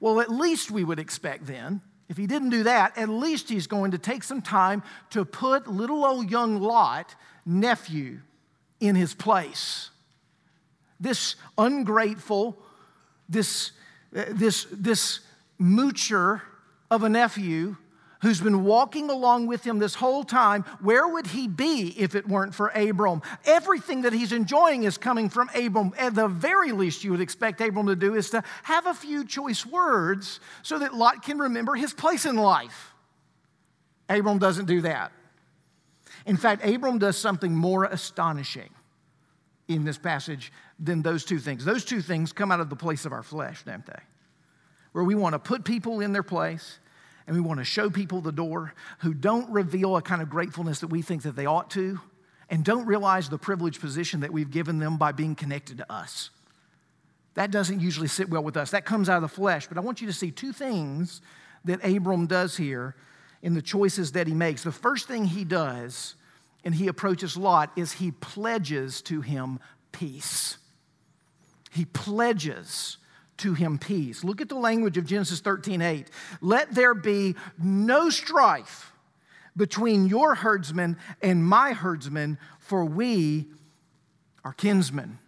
Well, 0.00 0.20
at 0.20 0.30
least 0.30 0.70
we 0.70 0.84
would 0.84 0.98
expect 0.98 1.46
then, 1.46 1.82
if 2.08 2.16
he 2.16 2.26
didn't 2.26 2.50
do 2.50 2.62
that, 2.62 2.96
at 2.96 3.08
least 3.08 3.48
he's 3.48 3.66
going 3.66 3.90
to 3.92 3.98
take 3.98 4.22
some 4.22 4.42
time 4.42 4.82
to 5.10 5.24
put 5.24 5.66
little 5.66 6.04
old 6.04 6.30
young 6.30 6.60
Lot 6.60 7.14
nephew 7.46 8.20
in 8.80 8.94
his 8.94 9.14
place. 9.14 9.90
This 11.00 11.36
ungrateful, 11.58 12.56
this, 13.28 13.72
this, 14.12 14.66
this 14.70 15.20
moocher 15.60 16.42
of 16.90 17.02
a 17.02 17.08
nephew 17.08 17.76
who's 18.24 18.40
been 18.40 18.64
walking 18.64 19.10
along 19.10 19.46
with 19.46 19.64
him 19.64 19.78
this 19.78 19.94
whole 19.94 20.24
time, 20.24 20.62
where 20.80 21.06
would 21.06 21.26
he 21.26 21.46
be 21.46 21.94
if 21.98 22.14
it 22.14 22.26
weren't 22.26 22.54
for 22.54 22.68
Abram? 22.68 23.20
Everything 23.44 24.02
that 24.02 24.14
he's 24.14 24.32
enjoying 24.32 24.84
is 24.84 24.96
coming 24.96 25.28
from 25.28 25.50
Abram. 25.54 25.92
At 25.98 26.14
the 26.14 26.26
very 26.26 26.72
least, 26.72 27.04
you 27.04 27.10
would 27.10 27.20
expect 27.20 27.60
Abram 27.60 27.86
to 27.86 27.96
do 27.96 28.14
is 28.14 28.30
to 28.30 28.42
have 28.62 28.86
a 28.86 28.94
few 28.94 29.26
choice 29.26 29.66
words 29.66 30.40
so 30.62 30.78
that 30.78 30.94
Lot 30.94 31.22
can 31.22 31.38
remember 31.38 31.74
his 31.74 31.92
place 31.92 32.24
in 32.24 32.36
life. 32.36 32.94
Abram 34.08 34.38
doesn't 34.38 34.66
do 34.66 34.80
that. 34.82 35.12
In 36.26 36.36
fact, 36.36 36.64
Abram 36.64 36.98
does 36.98 37.16
something 37.16 37.54
more 37.54 37.84
astonishing 37.84 38.70
in 39.68 39.84
this 39.84 39.98
passage 39.98 40.52
than 40.78 41.02
those 41.02 41.24
two 41.24 41.38
things. 41.38 41.64
Those 41.64 41.84
two 41.84 42.00
things 42.00 42.32
come 42.32 42.50
out 42.50 42.60
of 42.60 42.70
the 42.70 42.76
place 42.76 43.04
of 43.04 43.12
our 43.12 43.22
flesh, 43.22 43.62
don't 43.64 43.84
they? 43.86 44.00
Where 44.92 45.04
we 45.04 45.14
want 45.14 45.34
to 45.34 45.38
put 45.38 45.64
people 45.64 46.00
in 46.00 46.12
their 46.12 46.22
place 46.22 46.78
and 47.26 47.34
we 47.34 47.40
want 47.40 47.60
to 47.60 47.64
show 47.64 47.90
people 47.90 48.20
the 48.20 48.32
door 48.32 48.74
who 49.00 49.14
don't 49.14 49.50
reveal 49.50 49.96
a 49.96 50.02
kind 50.02 50.22
of 50.22 50.30
gratefulness 50.30 50.80
that 50.80 50.88
we 50.88 51.02
think 51.02 51.22
that 51.22 51.36
they 51.36 51.46
ought 51.46 51.70
to 51.70 52.00
and 52.50 52.64
don't 52.64 52.86
realize 52.86 53.28
the 53.28 53.38
privileged 53.38 53.80
position 53.80 54.20
that 54.20 54.32
we've 54.32 54.50
given 54.50 54.78
them 54.78 54.96
by 54.98 55.12
being 55.12 55.34
connected 55.34 55.78
to 55.78 55.92
us. 55.92 56.30
That 57.34 57.50
doesn't 57.50 57.80
usually 57.80 58.08
sit 58.08 58.28
well 58.28 58.44
with 58.44 58.56
us. 58.56 58.70
That 58.70 58.84
comes 58.84 59.08
out 59.08 59.16
of 59.16 59.22
the 59.22 59.28
flesh. 59.28 59.66
But 59.66 59.78
I 59.78 59.80
want 59.80 60.00
you 60.00 60.06
to 60.06 60.12
see 60.12 60.30
two 60.30 60.52
things 60.52 61.20
that 61.64 61.84
Abram 61.84 62.26
does 62.26 62.56
here 62.56 62.94
in 63.44 63.52
the 63.52 63.62
choices 63.62 64.12
that 64.12 64.26
he 64.26 64.32
makes. 64.34 64.64
The 64.64 64.72
first 64.72 65.06
thing 65.06 65.26
he 65.26 65.44
does, 65.44 66.14
and 66.64 66.74
he 66.74 66.88
approaches 66.88 67.36
Lot, 67.36 67.70
is 67.76 67.92
he 67.92 68.10
pledges 68.10 69.02
to 69.02 69.20
him 69.20 69.60
peace. 69.92 70.56
He 71.70 71.84
pledges 71.84 72.96
to 73.36 73.52
him 73.52 73.78
peace. 73.78 74.24
Look 74.24 74.40
at 74.40 74.48
the 74.48 74.54
language 74.54 74.96
of 74.96 75.04
Genesis 75.04 75.40
13 75.40 75.82
8. 75.82 76.10
Let 76.40 76.74
there 76.74 76.94
be 76.94 77.36
no 77.62 78.08
strife 78.08 78.92
between 79.54 80.06
your 80.06 80.36
herdsmen 80.36 80.96
and 81.20 81.46
my 81.46 81.74
herdsmen, 81.74 82.38
for 82.58 82.86
we 82.86 83.48
are 84.42 84.54
kinsmen. 84.54 85.18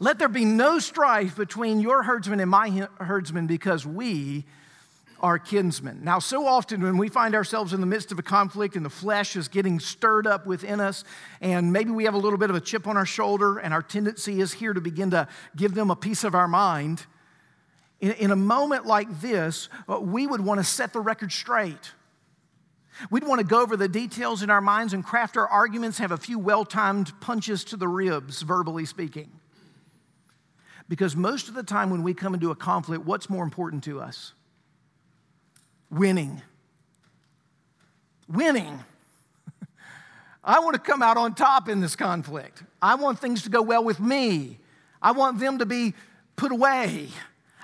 Let 0.00 0.18
there 0.18 0.28
be 0.28 0.44
no 0.44 0.78
strife 0.80 1.34
between 1.34 1.80
your 1.80 2.02
herdsmen 2.02 2.40
and 2.40 2.50
my 2.50 2.88
herdsmen, 2.98 3.46
because 3.46 3.86
we 3.86 4.44
are 5.20 5.38
kinsmen. 5.38 6.00
Now, 6.02 6.18
so 6.18 6.46
often 6.46 6.82
when 6.82 6.98
we 6.98 7.08
find 7.08 7.34
ourselves 7.34 7.72
in 7.72 7.80
the 7.80 7.86
midst 7.86 8.12
of 8.12 8.18
a 8.18 8.22
conflict 8.22 8.76
and 8.76 8.84
the 8.84 8.90
flesh 8.90 9.36
is 9.36 9.48
getting 9.48 9.80
stirred 9.80 10.26
up 10.26 10.46
within 10.46 10.80
us, 10.80 11.04
and 11.40 11.72
maybe 11.72 11.90
we 11.90 12.04
have 12.04 12.14
a 12.14 12.18
little 12.18 12.38
bit 12.38 12.50
of 12.50 12.56
a 12.56 12.60
chip 12.60 12.86
on 12.86 12.96
our 12.96 13.06
shoulder, 13.06 13.58
and 13.58 13.72
our 13.72 13.82
tendency 13.82 14.40
is 14.40 14.52
here 14.52 14.72
to 14.72 14.80
begin 14.80 15.10
to 15.10 15.28
give 15.56 15.74
them 15.74 15.90
a 15.90 15.96
piece 15.96 16.24
of 16.24 16.34
our 16.34 16.48
mind, 16.48 17.06
in, 18.00 18.12
in 18.12 18.30
a 18.30 18.36
moment 18.36 18.86
like 18.86 19.20
this, 19.20 19.68
uh, 19.88 19.98
we 19.98 20.26
would 20.26 20.40
want 20.40 20.60
to 20.60 20.64
set 20.64 20.92
the 20.92 21.00
record 21.00 21.32
straight. 21.32 21.92
We'd 23.10 23.24
want 23.24 23.40
to 23.40 23.46
go 23.46 23.60
over 23.60 23.76
the 23.76 23.88
details 23.88 24.42
in 24.42 24.50
our 24.50 24.60
minds 24.60 24.92
and 24.92 25.04
craft 25.04 25.36
our 25.36 25.46
arguments, 25.46 25.98
have 25.98 26.12
a 26.12 26.16
few 26.16 26.38
well 26.38 26.64
timed 26.64 27.18
punches 27.20 27.64
to 27.64 27.76
the 27.76 27.88
ribs, 27.88 28.42
verbally 28.42 28.86
speaking. 28.86 29.30
Because 30.88 31.16
most 31.16 31.48
of 31.48 31.54
the 31.54 31.62
time 31.62 31.90
when 31.90 32.02
we 32.02 32.14
come 32.14 32.32
into 32.32 32.50
a 32.50 32.54
conflict, 32.54 33.04
what's 33.04 33.28
more 33.28 33.44
important 33.44 33.84
to 33.84 34.00
us? 34.00 34.32
Winning. 35.90 36.42
Winning. 38.28 38.80
I 40.44 40.60
want 40.60 40.74
to 40.74 40.80
come 40.80 41.02
out 41.02 41.16
on 41.16 41.34
top 41.34 41.68
in 41.68 41.80
this 41.80 41.96
conflict. 41.96 42.62
I 42.82 42.96
want 42.96 43.18
things 43.18 43.42
to 43.42 43.50
go 43.50 43.62
well 43.62 43.84
with 43.84 44.00
me. 44.00 44.58
I 45.00 45.12
want 45.12 45.38
them 45.38 45.58
to 45.58 45.66
be 45.66 45.94
put 46.36 46.52
away. 46.52 47.08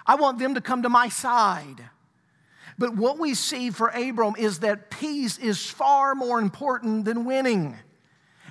I 0.06 0.16
want 0.16 0.38
them 0.38 0.54
to 0.54 0.60
come 0.60 0.82
to 0.82 0.88
my 0.88 1.08
side. 1.08 1.84
But 2.78 2.96
what 2.96 3.18
we 3.18 3.34
see 3.34 3.70
for 3.70 3.88
Abram 3.88 4.34
is 4.38 4.60
that 4.60 4.90
peace 4.90 5.38
is 5.38 5.64
far 5.64 6.14
more 6.14 6.40
important 6.40 7.04
than 7.04 7.24
winning. 7.24 7.76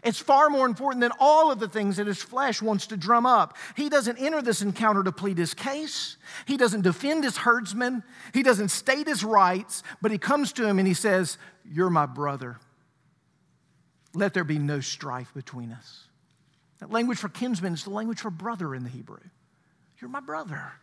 It's 0.04 0.20
far 0.20 0.50
more 0.50 0.66
important 0.66 1.02
than 1.02 1.12
all 1.20 1.52
of 1.52 1.60
the 1.60 1.68
things 1.68 1.98
that 1.98 2.08
his 2.08 2.22
flesh 2.22 2.62
wants 2.62 2.88
to 2.88 2.98
drum 2.98 3.26
up. 3.28 3.56
He 3.76 3.88
doesn't 3.88 4.18
enter 4.18 4.42
this 4.42 4.64
encounter 4.64 5.04
to 5.04 5.12
plead 5.12 5.38
his 5.38 5.54
case. 5.54 6.18
He 6.48 6.58
doesn't 6.58 6.82
defend 6.82 7.24
his 7.24 7.38
herdsmen. 7.38 8.04
He 8.34 8.42
doesn't 8.42 8.70
state 8.70 9.06
his 9.06 9.24
rights, 9.24 9.84
but 10.02 10.12
he 10.12 10.18
comes 10.18 10.54
to 10.54 10.68
him 10.68 10.80
and 10.80 10.88
he 10.88 10.96
says, 10.96 11.38
You're 11.72 11.92
my 11.92 12.08
brother. 12.08 12.58
Let 14.16 14.34
there 14.34 14.44
be 14.44 14.58
no 14.58 14.80
strife 14.80 15.32
between 15.36 15.72
us. 15.72 16.06
That 16.80 16.90
language 16.90 17.20
for 17.20 17.30
kinsman 17.30 17.74
is 17.74 17.84
the 17.84 17.92
language 17.92 18.22
for 18.22 18.32
brother 18.32 18.74
in 18.74 18.84
the 18.84 18.90
Hebrew. 18.90 19.20
You're 20.00 20.10
my 20.10 20.20
brother. 20.20 20.74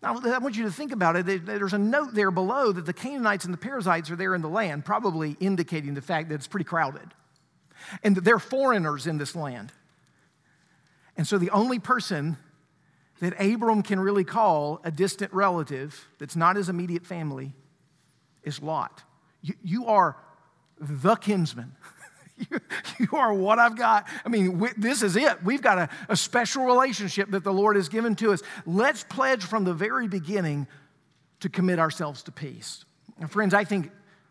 Now, 0.00 0.18
I 0.24 0.38
want 0.38 0.56
you 0.56 0.64
to 0.64 0.70
think 0.70 0.92
about 0.92 1.16
it. 1.16 1.44
There's 1.44 1.74
a 1.74 1.78
note 1.78 2.14
there 2.14 2.30
below 2.30 2.70
that 2.72 2.86
the 2.86 2.92
Canaanites 2.92 3.44
and 3.44 3.52
the 3.52 3.58
Perizzites 3.58 4.10
are 4.10 4.16
there 4.16 4.34
in 4.34 4.40
the 4.40 4.48
land, 4.48 4.84
probably 4.84 5.36
indicating 5.40 5.94
the 5.94 6.00
fact 6.00 6.28
that 6.28 6.36
it's 6.36 6.46
pretty 6.46 6.64
crowded 6.64 7.12
and 8.02 8.16
they're 8.16 8.38
foreigners 8.38 9.06
in 9.06 9.18
this 9.18 9.34
land. 9.34 9.72
And 11.16 11.26
so 11.26 11.38
the 11.38 11.50
only 11.50 11.78
person 11.78 12.36
that 13.20 13.38
Abram 13.40 13.82
can 13.82 14.00
really 14.00 14.24
call 14.24 14.80
a 14.84 14.90
distant 14.90 15.32
relative 15.32 16.08
that's 16.18 16.36
not 16.36 16.56
his 16.56 16.68
immediate 16.68 17.06
family 17.06 17.52
is 18.42 18.62
Lot. 18.62 19.02
You, 19.42 19.54
you 19.62 19.86
are 19.86 20.16
the 20.80 21.16
kinsman. 21.16 21.76
you, 22.38 22.58
you, 22.98 23.08
are 23.12 23.34
what 23.34 23.58
I've 23.58 23.76
got. 23.76 24.08
I 24.24 24.28
mean, 24.30 24.58
we, 24.58 24.70
this 24.76 25.02
is 25.02 25.16
it. 25.16 25.42
We've 25.44 25.60
got 25.60 25.78
a, 25.78 25.88
a 26.08 26.16
special 26.16 26.64
relationship 26.64 27.30
that 27.32 27.44
the 27.44 27.52
Lord 27.52 27.76
has 27.76 27.88
given 27.88 28.16
to 28.16 28.32
us. 28.32 28.42
Let's 28.64 29.04
pledge 29.04 29.44
from 29.44 29.64
the 29.64 29.74
very 29.74 30.08
beginning 30.08 30.66
to 31.40 31.48
commit 31.48 31.78
ourselves 31.78 32.22
to 32.24 32.32
peace. 32.32 32.84
And 33.18 33.30
friends, 33.30 33.52
I 33.52 33.64
think 33.64 33.90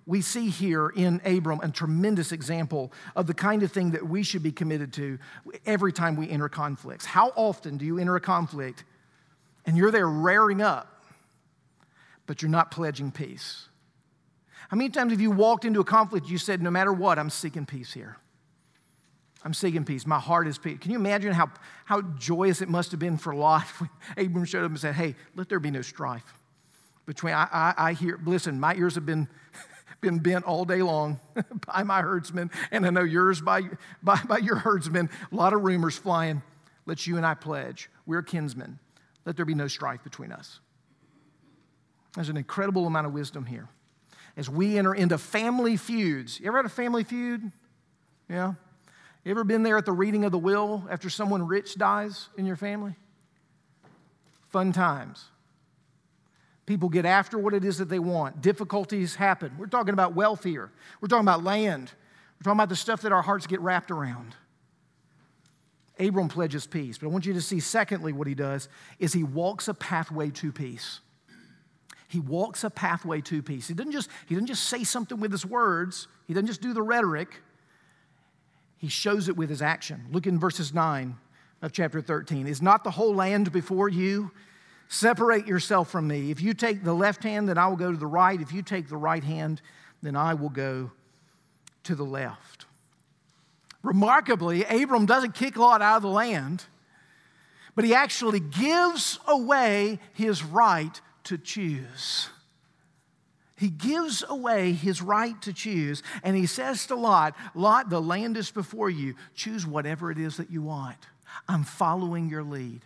we 0.09 0.21
see 0.21 0.49
here 0.49 0.89
in 0.89 1.21
Abram 1.23 1.59
a 1.61 1.69
tremendous 1.69 2.31
example 2.31 2.91
of 3.15 3.27
the 3.27 3.33
kind 3.35 3.61
of 3.61 3.71
thing 3.71 3.91
that 3.91 4.09
we 4.09 4.23
should 4.23 4.41
be 4.41 4.51
committed 4.51 4.91
to 4.93 5.19
every 5.67 5.93
time 5.93 6.15
we 6.15 6.27
enter 6.27 6.49
conflicts. 6.49 7.05
How 7.05 7.31
often 7.35 7.77
do 7.77 7.85
you 7.85 7.99
enter 7.99 8.15
a 8.15 8.19
conflict 8.19 8.85
and 9.67 9.77
you're 9.77 9.91
there 9.91 10.07
raring 10.07 10.63
up, 10.63 11.05
but 12.25 12.41
you're 12.41 12.49
not 12.49 12.71
pledging 12.71 13.11
peace? 13.11 13.67
How 14.69 14.77
many 14.77 14.89
times 14.89 15.11
have 15.11 15.21
you 15.21 15.29
walked 15.29 15.63
into 15.63 15.79
a 15.79 15.85
conflict, 15.85 16.27
you 16.27 16.39
said, 16.39 16.59
no 16.59 16.71
matter 16.71 16.91
what, 16.91 17.19
I'm 17.19 17.29
seeking 17.29 17.67
peace 17.67 17.93
here? 17.93 18.17
I'm 19.45 19.53
seeking 19.53 19.85
peace. 19.85 20.07
My 20.07 20.19
heart 20.19 20.47
is 20.47 20.57
peace. 20.57 20.79
Can 20.79 20.89
you 20.89 20.97
imagine 20.97 21.33
how, 21.33 21.51
how 21.85 22.01
joyous 22.01 22.63
it 22.63 22.67
must 22.67 22.89
have 22.89 22.99
been 22.99 23.19
for 23.19 23.35
Lot 23.35 23.61
when 23.77 23.91
Abram 24.17 24.45
showed 24.45 24.65
up 24.65 24.71
and 24.71 24.79
said, 24.79 24.95
Hey, 24.95 25.13
let 25.35 25.49
there 25.49 25.59
be 25.59 25.69
no 25.69 25.83
strife 25.83 26.33
between, 27.05 27.33
I, 27.33 27.47
I, 27.51 27.73
I 27.77 27.93
hear, 27.93 28.19
listen, 28.23 28.59
my 28.59 28.75
ears 28.75 28.93
have 28.95 29.05
been 29.05 29.27
been 30.01 30.19
bent 30.19 30.45
all 30.45 30.65
day 30.65 30.81
long 30.81 31.19
by 31.67 31.83
my 31.83 32.01
herdsmen, 32.01 32.51
and 32.71 32.85
I 32.85 32.89
know 32.89 33.03
yours 33.03 33.41
by, 33.41 33.63
by, 34.01 34.19
by 34.27 34.37
your 34.37 34.55
herdsmen. 34.55 35.09
A 35.31 35.35
lot 35.35 35.53
of 35.53 35.61
rumors 35.61 35.97
flying. 35.97 36.41
Let 36.85 37.05
you 37.05 37.17
and 37.17 37.25
I 37.25 37.33
pledge. 37.33 37.89
We're 38.05 38.23
kinsmen. 38.23 38.79
Let 39.25 39.35
there 39.35 39.45
be 39.45 39.53
no 39.53 39.67
strife 39.67 40.03
between 40.03 40.31
us. 40.31 40.59
There's 42.15 42.29
an 42.29 42.37
incredible 42.37 42.87
amount 42.87 43.07
of 43.07 43.13
wisdom 43.13 43.45
here. 43.45 43.67
As 44.35 44.49
we 44.49 44.77
enter 44.77 44.95
into 44.95 45.17
family 45.17 45.77
feuds, 45.77 46.39
you 46.39 46.47
ever 46.47 46.57
had 46.57 46.65
a 46.65 46.69
family 46.69 47.03
feud? 47.03 47.51
Yeah? 48.29 48.53
You 49.23 49.31
ever 49.31 49.43
been 49.43 49.63
there 49.63 49.77
at 49.77 49.85
the 49.85 49.91
reading 49.91 50.23
of 50.23 50.31
the 50.31 50.37
will 50.37 50.87
after 50.89 51.09
someone 51.09 51.45
rich 51.45 51.75
dies 51.75 52.29
in 52.37 52.45
your 52.45 52.55
family? 52.55 52.95
Fun 54.47 54.71
times. 54.71 55.25
People 56.69 56.87
get 56.87 57.03
after 57.03 57.39
what 57.39 57.55
it 57.55 57.65
is 57.65 57.79
that 57.79 57.89
they 57.89 57.97
want. 57.97 58.43
Difficulties 58.43 59.15
happen. 59.15 59.51
We're 59.57 59.65
talking 59.65 59.95
about 59.95 60.13
wealth 60.13 60.43
here. 60.43 60.69
We're 61.01 61.07
talking 61.07 61.25
about 61.25 61.43
land. 61.43 61.91
We're 62.37 62.43
talking 62.43 62.57
about 62.59 62.69
the 62.69 62.75
stuff 62.75 63.01
that 63.01 63.11
our 63.11 63.23
hearts 63.23 63.47
get 63.47 63.59
wrapped 63.59 63.89
around. 63.89 64.35
Abram 65.99 66.27
pledges 66.27 66.67
peace. 66.67 66.99
But 66.99 67.07
I 67.07 67.09
want 67.09 67.25
you 67.25 67.33
to 67.33 67.41
see, 67.41 67.59
secondly, 67.59 68.13
what 68.13 68.27
he 68.27 68.35
does 68.35 68.69
is 68.99 69.13
he 69.13 69.23
walks 69.23 69.67
a 69.67 69.73
pathway 69.73 70.29
to 70.29 70.51
peace. 70.51 70.99
He 72.07 72.19
walks 72.19 72.63
a 72.63 72.69
pathway 72.69 73.21
to 73.21 73.41
peace. 73.41 73.67
He 73.67 73.73
doesn't 73.73 73.91
just, 73.91 74.11
he 74.27 74.35
doesn't 74.35 74.45
just 74.45 74.65
say 74.65 74.83
something 74.83 75.19
with 75.19 75.31
his 75.31 75.47
words, 75.47 76.07
he 76.27 76.35
doesn't 76.35 76.45
just 76.45 76.61
do 76.61 76.73
the 76.73 76.83
rhetoric, 76.83 77.41
he 78.77 78.89
shows 78.89 79.27
it 79.27 79.35
with 79.35 79.49
his 79.49 79.63
action. 79.63 80.05
Look 80.11 80.27
in 80.27 80.37
verses 80.37 80.71
9 80.71 81.17
of 81.63 81.71
chapter 81.71 81.99
13. 81.99 82.45
Is 82.45 82.61
not 82.61 82.83
the 82.83 82.91
whole 82.91 83.15
land 83.15 83.51
before 83.51 83.89
you? 83.89 84.29
Separate 84.91 85.45
yourself 85.45 85.91
from 85.91 86.07
me. 86.07 86.31
If 86.31 86.41
you 86.41 86.55
take 86.55 86.83
the 86.83 86.93
left 86.93 87.23
hand, 87.23 87.47
then 87.47 87.59
I 87.59 87.67
will 87.67 87.77
go 87.77 87.91
to 87.91 87.97
the 87.97 88.07
right. 88.07 88.41
If 88.41 88.51
you 88.51 88.63
take 88.63 88.89
the 88.89 88.97
right 88.97 89.23
hand, 89.23 89.61
then 90.01 90.15
I 90.15 90.33
will 90.33 90.49
go 90.49 90.89
to 91.83 91.95
the 91.95 92.03
left. 92.03 92.65
Remarkably, 93.83 94.65
Abram 94.65 95.05
doesn't 95.05 95.35
kick 95.35 95.57
Lot 95.57 95.83
out 95.83 95.97
of 95.97 96.01
the 96.01 96.09
land, 96.09 96.65
but 97.75 97.85
he 97.85 97.93
actually 97.93 98.39
gives 98.39 99.19
away 99.27 99.99
his 100.13 100.43
right 100.43 100.99
to 101.25 101.37
choose. 101.37 102.29
He 103.55 103.69
gives 103.69 104.23
away 104.27 104.71
his 104.71 105.03
right 105.03 105.39
to 105.43 105.53
choose, 105.53 106.01
and 106.23 106.35
he 106.35 106.47
says 106.47 106.87
to 106.87 106.95
Lot, 106.95 107.35
Lot, 107.53 107.91
the 107.91 108.01
land 108.01 108.37
is 108.37 108.49
before 108.49 108.89
you. 108.89 109.13
Choose 109.35 109.67
whatever 109.67 110.09
it 110.09 110.17
is 110.17 110.37
that 110.37 110.49
you 110.49 110.63
want. 110.63 110.97
I'm 111.47 111.63
following 111.63 112.27
your 112.27 112.43
lead. 112.43 112.81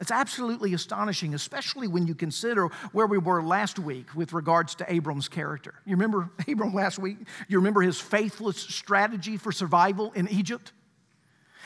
It's 0.00 0.10
absolutely 0.10 0.74
astonishing, 0.74 1.34
especially 1.34 1.86
when 1.86 2.06
you 2.06 2.16
consider 2.16 2.66
where 2.92 3.06
we 3.06 3.18
were 3.18 3.42
last 3.42 3.78
week 3.78 4.14
with 4.14 4.32
regards 4.32 4.74
to 4.76 4.92
Abram's 4.92 5.28
character. 5.28 5.74
You 5.86 5.92
remember 5.92 6.30
Abram 6.48 6.74
last 6.74 6.98
week? 6.98 7.18
You 7.48 7.58
remember 7.58 7.80
his 7.80 8.00
faithless 8.00 8.56
strategy 8.56 9.36
for 9.36 9.52
survival 9.52 10.12
in 10.14 10.28
Egypt? 10.28 10.72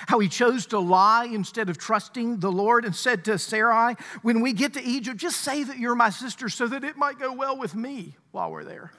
How 0.06 0.18
he 0.18 0.28
chose 0.28 0.66
to 0.66 0.78
lie 0.78 1.24
instead 1.24 1.70
of 1.70 1.78
trusting 1.78 2.38
the 2.38 2.52
Lord 2.52 2.84
and 2.84 2.94
said 2.94 3.24
to 3.24 3.38
Sarai, 3.38 3.96
When 4.22 4.42
we 4.42 4.52
get 4.52 4.74
to 4.74 4.82
Egypt, 4.82 5.16
just 5.16 5.40
say 5.40 5.64
that 5.64 5.78
you're 5.78 5.96
my 5.96 6.10
sister 6.10 6.48
so 6.48 6.68
that 6.68 6.84
it 6.84 6.96
might 6.96 7.18
go 7.18 7.32
well 7.32 7.56
with 7.58 7.74
me 7.74 8.14
while 8.30 8.52
we're 8.52 8.62
there. 8.62 8.92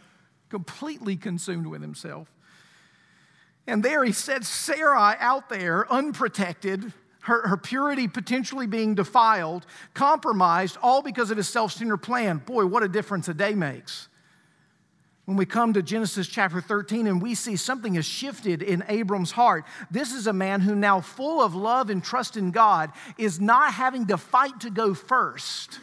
Completely 0.50 1.16
consumed 1.16 1.68
with 1.68 1.82
himself. 1.82 2.30
And 3.68 3.84
there 3.84 4.04
he 4.04 4.12
set 4.12 4.44
Sarai 4.44 5.16
out 5.20 5.48
there, 5.48 5.90
unprotected, 5.92 6.92
her, 7.22 7.48
her 7.48 7.58
purity 7.58 8.08
potentially 8.08 8.68
being 8.68 8.96
defiled, 8.96 9.66
compromised, 9.94 10.78
all 10.82 11.02
because 11.02 11.32
of 11.32 11.38
his 11.38 11.48
self 11.48 11.74
centered 11.74 11.98
plan. 11.98 12.38
Boy, 12.38 12.66
what 12.66 12.84
a 12.84 12.88
difference 12.88 13.28
a 13.28 13.34
day 13.34 13.54
makes. 13.54 14.08
When 15.26 15.38
we 15.38 15.46
come 15.46 15.74
to 15.74 15.84
Genesis 15.84 16.28
chapter 16.28 16.60
13 16.60 17.06
and 17.06 17.22
we 17.22 17.36
see 17.36 17.56
something 17.56 17.94
has 17.96 18.06
shifted 18.06 18.64
in 18.64 18.84
Abram's 18.88 19.30
heart, 19.30 19.64
this 19.92 20.12
is 20.12 20.26
a 20.26 20.34
man 20.34 20.62
who, 20.62 20.74
now 20.74 21.02
full 21.02 21.44
of 21.44 21.54
love 21.54 21.92
and 21.92 22.04
trust 22.04 22.36
in 22.36 22.50
God, 22.50 22.92
is 23.16 23.40
not 23.40 23.74
having 23.74 24.08
to 24.08 24.18
fight 24.18 24.62
to 24.62 24.72
go 24.72 24.96
first, 24.96 25.80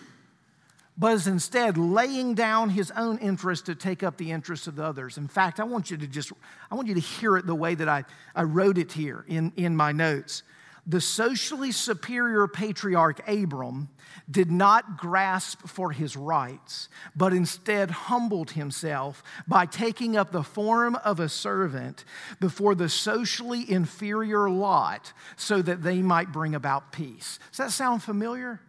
but 0.99 1.13
is 1.13 1.29
instead 1.29 1.79
laying 1.79 2.35
down 2.35 2.71
his 2.71 2.91
own 2.97 3.19
interest 3.19 3.67
to 3.67 3.77
take 3.77 4.03
up 4.03 4.17
the 4.17 4.33
interests 4.33 4.67
of 4.67 4.75
the 4.75 4.83
others. 4.83 5.17
In 5.17 5.29
fact, 5.29 5.61
I 5.61 5.65
want 5.65 5.93
you 5.93 5.97
to 5.97 6.09
just, 6.09 6.33
I 6.69 6.75
want 6.75 6.89
you 6.89 6.95
to 6.95 7.01
hear 7.01 7.37
it 7.37 7.47
the 7.47 7.55
way 7.55 7.77
that 7.77 7.89
I, 7.89 8.05
I 8.35 8.43
wrote 8.43 8.79
it 8.79 8.91
here 8.91 9.25
in, 9.29 9.53
in 9.55 9.77
my 9.77 9.93
notes 9.93 10.43
the 10.87 11.01
socially 11.01 11.73
superior 11.73 12.47
patriarch 12.47 13.27
Abram 13.29 13.89
did 14.31 14.51
not 14.51 14.97
grasp 14.97 15.67
for 15.67 15.91
his 15.91 16.17
rights, 16.17 16.89
but 17.15 17.33
instead 17.33 17.91
humbled 17.91 18.53
himself 18.53 19.23
by 19.47 19.67
taking 19.67 20.17
up 20.17 20.33
the 20.33 20.43
form 20.43 20.97
of 20.97 21.21
a 21.21 21.29
servant 21.29 22.05
before 22.41 22.75
the 22.75 22.89
socially 22.89 23.69
inferior 23.71 24.49
Lot 24.49 25.13
so 25.37 25.61
that 25.63 25.83
they 25.83 26.03
might 26.03 26.33
bring 26.33 26.55
about 26.55 26.93
peace. 26.93 27.39
Does 27.51 27.59
that 27.59 27.71
sound 27.73 28.03
familiar? 28.03 28.61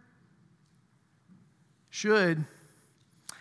Should. 1.90 2.44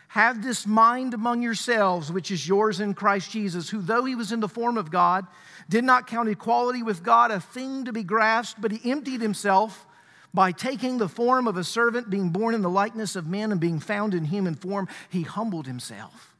Have 0.09 0.41
this 0.41 0.65
mind 0.65 1.13
among 1.13 1.43
yourselves, 1.43 2.11
which 2.11 2.31
is 2.31 2.47
yours 2.47 2.79
in 2.79 2.93
Christ 2.93 3.29
Jesus, 3.29 3.69
who, 3.69 3.81
though 3.81 4.05
he 4.05 4.15
was 4.15 4.31
in 4.31 4.39
the 4.39 4.47
form 4.47 4.77
of 4.77 4.89
God, 4.89 5.27
did 5.69 5.84
not 5.84 6.08
count 6.08 6.30
equality 6.30 6.84
with 6.84 7.03
God 7.03 7.32
a 7.32 7.39
thing 7.39 7.86
to 7.86 7.93
be 7.93 8.03
grasped, 8.03 8.62
but 8.62 8.71
he 8.71 8.89
emptied 8.89 9.21
himself 9.21 9.86
by 10.34 10.51
taking 10.51 10.97
the 10.97 11.10
form 11.10 11.47
of 11.47 11.58
a 11.58 11.63
servant, 11.63 12.10
being 12.10 12.30
born 12.30 12.53
in 12.53 12.62
the 12.62 12.69
likeness 12.69 13.15
of 13.15 13.27
men, 13.27 13.51
and 13.51 13.60
being 13.60 13.80
found 13.80 14.13
in 14.13 14.25
human 14.25 14.56
form. 14.56 14.88
He 15.10 15.23
humbled 15.23 15.67
himself 15.67 16.36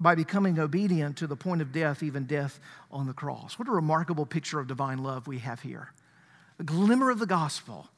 by 0.00 0.14
becoming 0.14 0.58
obedient 0.58 1.16
to 1.18 1.26
the 1.26 1.36
point 1.36 1.60
of 1.60 1.72
death, 1.72 2.02
even 2.02 2.24
death 2.24 2.58
on 2.90 3.06
the 3.06 3.12
cross. 3.12 3.58
What 3.58 3.68
a 3.68 3.72
remarkable 3.72 4.24
picture 4.24 4.58
of 4.58 4.66
divine 4.66 5.02
love 5.02 5.26
we 5.26 5.38
have 5.38 5.60
here. 5.60 5.92
A 6.58 6.64
glimmer 6.64 7.10
of 7.10 7.18
the 7.18 7.26
gospel 7.26 7.88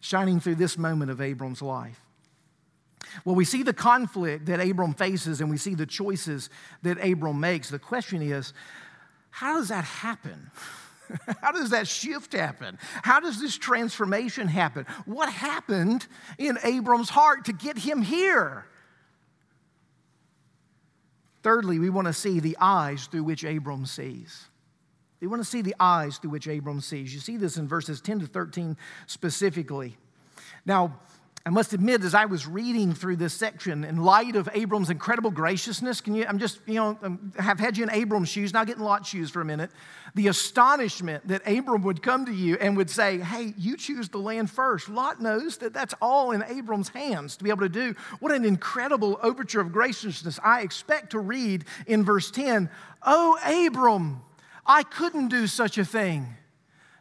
shining 0.00 0.40
through 0.40 0.56
this 0.56 0.76
moment 0.76 1.10
of 1.10 1.20
Abram's 1.20 1.62
life. 1.62 2.00
Well, 3.24 3.34
we 3.34 3.44
see 3.44 3.62
the 3.62 3.72
conflict 3.72 4.46
that 4.46 4.60
Abram 4.60 4.94
faces 4.94 5.40
and 5.40 5.50
we 5.50 5.56
see 5.56 5.74
the 5.74 5.86
choices 5.86 6.50
that 6.82 7.02
Abram 7.04 7.38
makes. 7.38 7.70
The 7.70 7.78
question 7.78 8.22
is 8.22 8.52
how 9.34 9.58
does 9.58 9.66
that 9.68 9.82
happen? 9.82 10.52
How 11.42 11.52
does 11.52 11.70
that 11.70 11.86
shift 11.86 12.32
happen? 12.32 12.78
How 13.02 13.20
does 13.20 13.38
this 13.38 13.58
transformation 13.58 14.48
happen? 14.48 14.86
What 15.04 15.28
happened 15.28 16.06
in 16.38 16.56
Abram's 16.64 17.10
heart 17.10 17.44
to 17.44 17.52
get 17.52 17.76
him 17.76 18.00
here? 18.00 18.64
Thirdly, 21.42 21.78
we 21.78 21.90
want 21.90 22.06
to 22.06 22.14
see 22.14 22.40
the 22.40 22.56
eyes 22.58 23.06
through 23.06 23.24
which 23.24 23.44
Abram 23.44 23.84
sees. 23.84 24.46
We 25.20 25.26
want 25.26 25.42
to 25.42 25.48
see 25.48 25.62
the 25.62 25.74
eyes 25.78 26.16
through 26.16 26.30
which 26.30 26.46
Abram 26.46 26.80
sees. 26.80 27.12
You 27.12 27.20
see 27.20 27.36
this 27.36 27.58
in 27.58 27.68
verses 27.68 28.00
10 28.00 28.20
to 28.20 28.26
13 28.26 28.76
specifically. 29.06 29.96
Now, 30.64 30.98
I 31.46 31.50
must 31.50 31.74
admit, 31.74 32.02
as 32.04 32.14
I 32.14 32.24
was 32.24 32.46
reading 32.46 32.94
through 32.94 33.16
this 33.16 33.34
section, 33.34 33.84
in 33.84 33.98
light 33.98 34.34
of 34.34 34.48
Abram's 34.54 34.88
incredible 34.88 35.30
graciousness, 35.30 36.00
can 36.00 36.14
you, 36.14 36.24
I'm 36.26 36.38
just, 36.38 36.58
you 36.66 36.76
know, 36.76 36.98
I 37.38 37.42
have 37.42 37.60
had 37.60 37.76
you 37.76 37.82
in 37.82 37.90
Abram's 37.90 38.30
shoes, 38.30 38.54
now 38.54 38.64
getting 38.64 38.82
Lot's 38.82 39.10
shoes 39.10 39.30
for 39.30 39.42
a 39.42 39.44
minute. 39.44 39.70
The 40.14 40.28
astonishment 40.28 41.28
that 41.28 41.46
Abram 41.46 41.82
would 41.82 42.02
come 42.02 42.24
to 42.24 42.32
you 42.32 42.56
and 42.62 42.78
would 42.78 42.88
say, 42.88 43.18
Hey, 43.18 43.52
you 43.58 43.76
choose 43.76 44.08
the 44.08 44.16
land 44.18 44.50
first. 44.50 44.88
Lot 44.88 45.20
knows 45.20 45.58
that 45.58 45.74
that's 45.74 45.92
all 46.00 46.30
in 46.30 46.42
Abram's 46.44 46.88
hands 46.88 47.36
to 47.36 47.44
be 47.44 47.50
able 47.50 47.60
to 47.60 47.68
do. 47.68 47.94
What 48.20 48.32
an 48.32 48.46
incredible 48.46 49.20
overture 49.22 49.60
of 49.60 49.70
graciousness. 49.70 50.40
I 50.42 50.62
expect 50.62 51.10
to 51.10 51.18
read 51.18 51.66
in 51.86 52.04
verse 52.04 52.30
10, 52.30 52.70
Oh, 53.02 53.36
Abram, 53.66 54.22
I 54.64 54.82
couldn't 54.82 55.28
do 55.28 55.46
such 55.46 55.76
a 55.76 55.84
thing. 55.84 56.36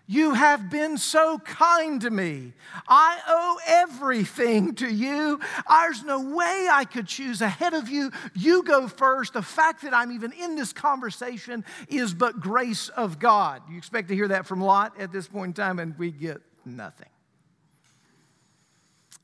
You 0.06 0.34
have 0.34 0.70
been 0.70 0.98
so 0.98 1.40
kind 1.40 2.02
to 2.02 2.10
me. 2.10 2.52
I 2.90 3.20
owe 3.26 3.58
everything 3.66 4.76
to 4.76 4.88
you. 4.88 5.40
There's 5.70 6.04
no 6.04 6.20
way 6.20 6.68
I 6.70 6.84
could 6.84 7.08
choose 7.08 7.42
ahead 7.42 7.74
of 7.74 7.88
you. 7.88 8.12
You 8.34 8.64
go 8.64 8.90
first. 8.90 9.34
The 9.34 9.42
fact 9.42 9.84
that 9.84 9.94
I'm 9.94 10.12
even 10.12 10.34
in 10.34 10.56
this 10.56 10.74
conversation 10.74 11.64
is 11.88 12.14
but 12.14 12.42
grace 12.42 12.90
of 12.90 13.18
God. 13.18 13.62
You 13.70 13.78
expect 13.78 14.10
to 14.10 14.16
hear 14.16 14.28
that 14.28 14.46
from 14.46 14.60
Lot 14.60 15.00
at 15.00 15.14
this 15.14 15.28
point 15.28 15.58
in 15.58 15.64
time, 15.64 15.80
and 15.80 15.98
we 15.98 16.12
get 16.12 16.42
nothing. 16.66 17.08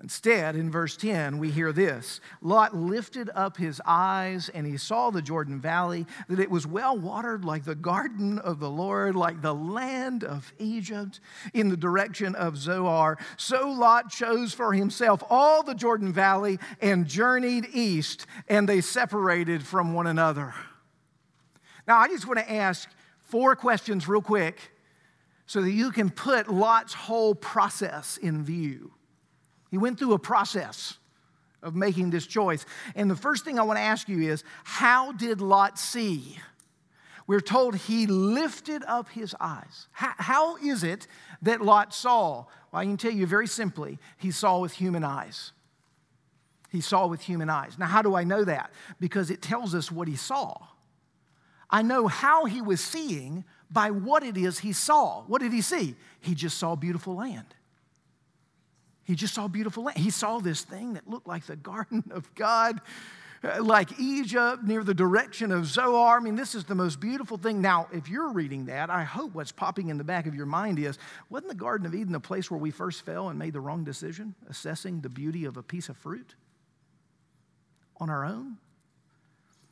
Instead, 0.01 0.55
in 0.55 0.71
verse 0.71 0.95
10, 0.95 1.39
we 1.39 1.51
hear 1.51 1.73
this 1.73 2.21
Lot 2.41 2.73
lifted 2.73 3.29
up 3.35 3.57
his 3.57 3.81
eyes 3.85 4.49
and 4.53 4.65
he 4.65 4.77
saw 4.77 5.09
the 5.09 5.21
Jordan 5.21 5.59
Valley, 5.59 6.05
that 6.29 6.39
it 6.39 6.49
was 6.49 6.65
well 6.65 6.97
watered 6.97 7.43
like 7.43 7.65
the 7.65 7.75
garden 7.75 8.39
of 8.39 8.59
the 8.59 8.69
Lord, 8.69 9.17
like 9.17 9.41
the 9.41 9.53
land 9.53 10.23
of 10.23 10.53
Egypt 10.57 11.19
in 11.53 11.67
the 11.67 11.75
direction 11.75 12.33
of 12.35 12.55
Zoar. 12.55 13.17
So 13.35 13.69
Lot 13.69 14.09
chose 14.09 14.53
for 14.53 14.71
himself 14.71 15.21
all 15.29 15.63
the 15.63 15.75
Jordan 15.75 16.13
Valley 16.13 16.59
and 16.81 17.05
journeyed 17.05 17.67
east, 17.73 18.25
and 18.47 18.69
they 18.69 18.79
separated 18.79 19.63
from 19.63 19.93
one 19.93 20.07
another. 20.07 20.53
Now, 21.87 21.97
I 21.97 22.07
just 22.07 22.25
want 22.25 22.39
to 22.39 22.49
ask 22.49 22.89
four 23.19 23.55
questions 23.57 24.07
real 24.07 24.21
quick 24.21 24.71
so 25.45 25.61
that 25.61 25.71
you 25.71 25.91
can 25.91 26.09
put 26.09 26.47
Lot's 26.47 26.93
whole 26.93 27.35
process 27.35 28.15
in 28.15 28.45
view. 28.45 28.93
He 29.69 29.77
went 29.77 29.99
through 29.99 30.13
a 30.13 30.19
process 30.19 30.97
of 31.61 31.75
making 31.75 32.09
this 32.09 32.25
choice. 32.25 32.65
And 32.95 33.09
the 33.09 33.15
first 33.15 33.45
thing 33.45 33.59
I 33.59 33.63
want 33.63 33.77
to 33.77 33.83
ask 33.83 34.07
you 34.07 34.29
is 34.29 34.43
how 34.63 35.11
did 35.11 35.41
Lot 35.41 35.77
see? 35.77 36.37
We're 37.27 37.41
told 37.41 37.75
he 37.75 38.07
lifted 38.07 38.83
up 38.87 39.09
his 39.09 39.35
eyes. 39.39 39.87
How, 39.91 40.13
how 40.17 40.55
is 40.57 40.83
it 40.83 41.05
that 41.43 41.61
Lot 41.61 41.93
saw? 41.93 42.45
Well, 42.71 42.81
I 42.81 42.85
can 42.85 42.97
tell 42.97 43.11
you 43.11 43.27
very 43.27 43.47
simply, 43.47 43.99
he 44.17 44.31
saw 44.31 44.59
with 44.59 44.73
human 44.73 45.03
eyes. 45.03 45.51
He 46.71 46.81
saw 46.81 47.07
with 47.07 47.21
human 47.21 47.49
eyes. 47.49 47.77
Now, 47.77 47.87
how 47.87 48.01
do 48.01 48.15
I 48.15 48.23
know 48.23 48.43
that? 48.45 48.71
Because 48.99 49.29
it 49.29 49.41
tells 49.41 49.75
us 49.75 49.91
what 49.91 50.07
he 50.07 50.15
saw. 50.15 50.57
I 51.69 51.83
know 51.83 52.07
how 52.07 52.45
he 52.45 52.61
was 52.61 52.81
seeing 52.81 53.43
by 53.69 53.91
what 53.91 54.23
it 54.23 54.37
is 54.37 54.59
he 54.59 54.73
saw. 54.73 55.21
What 55.27 55.41
did 55.41 55.53
he 55.53 55.61
see? 55.61 55.95
He 56.19 56.33
just 56.33 56.57
saw 56.57 56.75
beautiful 56.75 57.15
land. 57.15 57.53
He 59.09 59.15
just 59.15 59.33
saw 59.33 59.47
beautiful 59.47 59.85
land. 59.85 59.97
He 59.97 60.11
saw 60.11 60.37
this 60.37 60.61
thing 60.61 60.93
that 60.93 61.09
looked 61.09 61.25
like 61.25 61.47
the 61.47 61.55
garden 61.55 62.03
of 62.11 62.31
God, 62.35 62.79
uh, 63.43 63.63
like 63.63 63.99
Egypt, 63.99 64.61
near 64.63 64.83
the 64.83 64.93
direction 64.93 65.51
of 65.51 65.65
Zoar. 65.65 66.17
I 66.17 66.19
mean, 66.19 66.35
this 66.35 66.53
is 66.53 66.63
the 66.65 66.75
most 66.75 66.99
beautiful 66.99 67.35
thing. 67.35 67.59
Now, 67.59 67.87
if 67.91 68.07
you're 68.07 68.31
reading 68.31 68.65
that, 68.65 68.91
I 68.91 69.01
hope 69.01 69.33
what's 69.33 69.51
popping 69.51 69.89
in 69.89 69.97
the 69.97 70.03
back 70.03 70.27
of 70.27 70.35
your 70.35 70.45
mind 70.45 70.77
is 70.77 70.99
wasn't 71.27 71.49
the 71.49 71.55
Garden 71.55 71.87
of 71.87 71.95
Eden 71.95 72.13
the 72.13 72.19
place 72.19 72.51
where 72.51 72.59
we 72.59 72.69
first 72.69 73.03
fell 73.03 73.29
and 73.29 73.39
made 73.39 73.53
the 73.53 73.59
wrong 73.59 73.83
decision, 73.83 74.35
assessing 74.47 75.01
the 75.01 75.09
beauty 75.09 75.45
of 75.45 75.57
a 75.57 75.63
piece 75.63 75.89
of 75.89 75.97
fruit 75.97 76.35
on 77.97 78.11
our 78.11 78.23
own? 78.23 78.57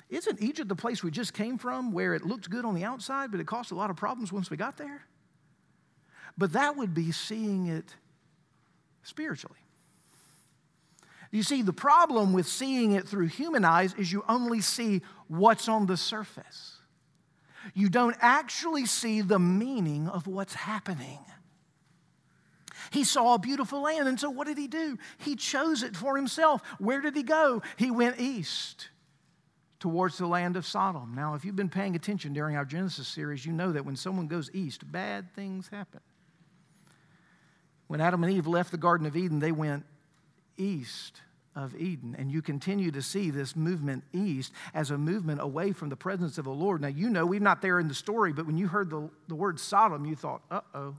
Isn't 0.10 0.42
Egypt 0.42 0.68
the 0.68 0.76
place 0.76 1.04
we 1.04 1.12
just 1.12 1.36
came 1.36 1.60
from 1.60 1.92
where 1.92 2.16
it 2.16 2.26
looked 2.26 2.50
good 2.50 2.66
on 2.66 2.74
the 2.74 2.86
outside, 2.86 3.30
but 3.30 3.40
it 3.40 3.46
caused 3.46 3.72
a 3.72 3.76
lot 3.76 3.92
of 3.92 3.98
problems 3.98 4.34
once 4.34 4.50
we 4.50 4.58
got 4.58 4.78
there? 4.78 5.04
But 6.40 6.54
that 6.54 6.76
would 6.76 6.96
be 6.96 7.12
seeing 7.12 7.68
it 7.68 7.94
spiritually. 9.08 9.60
You 11.32 11.44
see, 11.44 11.62
the 11.62 11.74
problem 11.74 12.34
with 12.34 12.48
seeing 12.48 12.94
it 12.94 13.08
through 13.08 13.28
human 13.28 13.66
eyes 13.66 13.94
is 13.96 14.12
you 14.12 14.24
only 14.30 14.62
see 14.62 15.02
what's 15.28 15.68
on 15.68 15.86
the 15.86 15.98
surface. 15.98 16.78
You 17.74 17.90
don't 17.90 18.16
actually 18.22 18.86
see 18.86 19.22
the 19.22 19.40
meaning 19.40 20.08
of 20.08 20.26
what's 20.28 20.54
happening. 20.54 21.20
He 22.92 23.04
saw 23.04 23.34
a 23.34 23.40
beautiful 23.40 23.82
land, 23.82 24.08
and 24.08 24.20
so 24.20 24.30
what 24.30 24.48
did 24.48 24.58
he 24.58 24.68
do? 24.68 24.98
He 25.18 25.36
chose 25.36 25.84
it 25.84 25.96
for 25.96 26.16
himself. 26.16 26.62
Where 26.80 27.02
did 27.02 27.16
he 27.16 27.24
go? 27.24 27.62
He 27.76 27.92
went 27.92 28.20
east 28.20 28.90
towards 29.80 30.18
the 30.18 30.28
land 30.28 30.56
of 30.56 30.66
Sodom. 30.66 31.14
Now, 31.14 31.34
if 31.34 31.44
you've 31.44 31.56
been 31.56 31.70
paying 31.70 31.96
attention 31.96 32.32
during 32.32 32.56
our 32.56 32.66
Genesis 32.66 33.08
series, 33.08 33.46
you 33.46 33.52
know 33.52 33.74
that 33.74 33.86
when 33.86 33.98
someone 33.98 34.28
goes 34.28 34.50
east, 34.54 34.90
bad 34.90 35.34
things 35.36 35.68
happen. 35.68 36.00
When 37.88 38.02
Adam 38.02 38.24
and 38.24 38.34
Eve 38.34 38.48
left 38.48 38.72
the 38.72 38.78
Garden 38.78 39.08
of 39.08 39.16
Eden, 39.16 39.40
they 39.40 39.52
went 39.52 39.86
east 40.58 41.22
of 41.56 41.76
Eden. 41.76 42.16
And 42.18 42.32
you 42.32 42.42
continue 42.42 42.92
to 42.92 43.02
see 43.02 43.32
this 43.32 43.56
movement 43.56 44.04
east 44.14 44.54
as 44.74 44.92
a 44.92 44.98
movement 44.98 45.42
away 45.42 45.72
from 45.72 45.90
the 45.90 45.96
presence 45.96 46.38
of 46.38 46.46
the 46.46 46.52
Lord. 46.52 46.82
Now, 46.82 46.90
you 46.90 47.10
know, 47.10 47.26
we're 47.26 47.40
not 47.40 47.62
there 47.62 47.80
in 47.80 47.88
the 47.88 47.94
story, 47.94 48.32
but 48.32 48.46
when 48.46 48.58
you 48.58 48.68
heard 48.68 48.90
the, 48.90 49.10
the 49.28 49.36
word 49.36 49.60
Sodom, 49.60 50.06
you 50.06 50.16
thought, 50.16 50.42
uh 50.52 50.62
oh. 50.76 50.96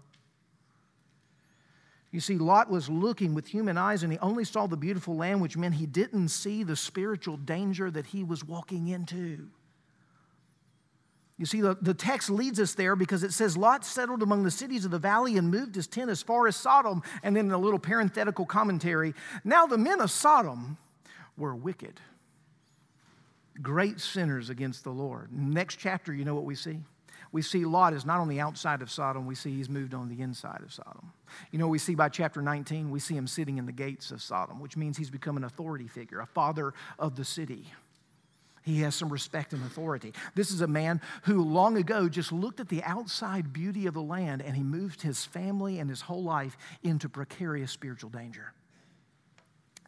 You 2.11 2.21
see, 2.21 2.39
Lot 2.39 2.71
was 2.71 2.89
looking 2.89 3.35
with 3.35 3.47
human 3.47 3.77
eyes 3.77 4.03
and 4.03 4.11
he 4.11 4.19
only 4.21 4.45
saw 4.45 4.67
the 4.67 4.79
beautiful 4.79 5.15
land, 5.15 5.43
which 5.43 5.59
meant 5.59 5.75
he 5.75 5.85
didn't 5.85 6.29
see 6.29 6.65
the 6.65 6.75
spiritual 6.75 7.37
danger 7.37 7.91
that 7.91 8.07
he 8.07 8.25
was 8.25 8.43
walking 8.43 8.89
into. 8.89 9.49
You 11.39 11.47
see, 11.47 11.61
the, 11.61 11.77
the 11.81 11.95
text 11.95 12.31
leads 12.31 12.59
us 12.59 12.75
there 12.75 12.97
because 12.97 13.23
it 13.23 13.33
says 13.33 13.57
Lot 13.57 13.85
settled 13.85 14.23
among 14.23 14.43
the 14.43 14.51
cities 14.51 14.85
of 14.85 14.91
the 14.91 14.99
valley 14.99 15.37
and 15.37 15.51
moved 15.51 15.77
his 15.77 15.87
tent 15.87 16.11
as 16.11 16.21
far 16.21 16.49
as 16.49 16.57
Sodom. 16.57 17.03
And 17.23 17.37
then 17.37 17.51
a 17.53 17.59
little 17.59 17.79
parenthetical 17.79 18.45
commentary. 18.45 19.15
Now 19.45 19.67
the 19.67 19.79
men 19.79 20.01
of 20.01 20.11
Sodom 20.11 20.77
were 21.37 21.55
wicked, 21.55 22.01
great 23.63 24.01
sinners 24.01 24.51
against 24.51 24.83
the 24.83 24.91
Lord. 24.91 25.33
Next 25.33 25.77
chapter, 25.77 26.13
you 26.13 26.25
know 26.25 26.35
what 26.35 26.45
we 26.45 26.57
see? 26.57 26.81
We 27.31 27.43
see 27.43 27.65
Lot 27.65 27.93
is 27.93 28.05
not 28.05 28.21
on 28.21 28.29
the 28.29 28.41
outside 28.41 28.83
of 28.83 28.91
Sodom, 28.91 29.27
we 29.27 29.35
see 29.35 29.55
he's 29.55 29.69
moved 29.69 29.95
on 29.95 30.09
the 30.09 30.21
inside 30.23 30.63
of 30.63 30.73
Sodom. 30.73 31.13
You 31.53 31.59
know, 31.59 31.69
we 31.69 31.79
see 31.79 31.95
by 31.95 32.09
chapter 32.09 32.41
19, 32.41 32.91
we 32.91 33.01
see 33.01 33.15
him 33.15 33.27
sitting 33.27 33.59
in 33.59 33.67
the 33.67 33.73
gates 33.73 34.11
of 34.11 34.23
Sodom, 34.23 34.61
which 34.61 34.77
means 34.77 34.97
he's 34.97 35.11
become 35.11 35.37
an 35.37 35.45
authority 35.45 35.87
figure, 35.87 36.21
a 36.21 36.27
father 36.27 36.73
of 36.99 37.17
the 37.17 37.25
city. 37.25 37.67
He 38.63 38.81
has 38.81 38.95
some 38.95 39.09
respect 39.09 39.53
and 39.53 39.65
authority. 39.65 40.13
This 40.35 40.51
is 40.51 40.61
a 40.61 40.67
man 40.67 41.01
who 41.23 41.43
long 41.43 41.77
ago 41.77 42.09
just 42.09 42.33
looked 42.33 42.61
at 42.61 42.69
the 42.69 42.83
outside 42.85 43.53
beauty 43.53 43.87
of 43.87 43.95
the 43.95 44.03
land 44.03 44.43
and 44.43 44.57
he 44.57 44.63
moved 44.63 45.03
his 45.03 45.25
family 45.25 45.79
and 45.79 45.89
his 45.89 46.03
whole 46.03 46.23
life 46.23 46.57
into 46.83 47.09
precarious 47.09 47.73
spiritual 47.73 48.11
danger. 48.11 48.53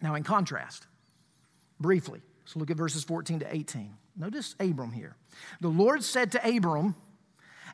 Now, 0.00 0.14
in 0.14 0.22
contrast, 0.22 0.87
briefly, 1.78 2.22
so 2.46 2.59
look 2.59 2.70
at 2.70 2.76
verses 2.76 3.04
14 3.04 3.40
to 3.40 3.54
18. 3.54 3.94
Notice 4.16 4.54
Abram 4.59 4.92
here. 4.92 5.16
The 5.61 5.68
Lord 5.68 6.02
said 6.02 6.33
to 6.33 6.56
Abram, 6.56 6.94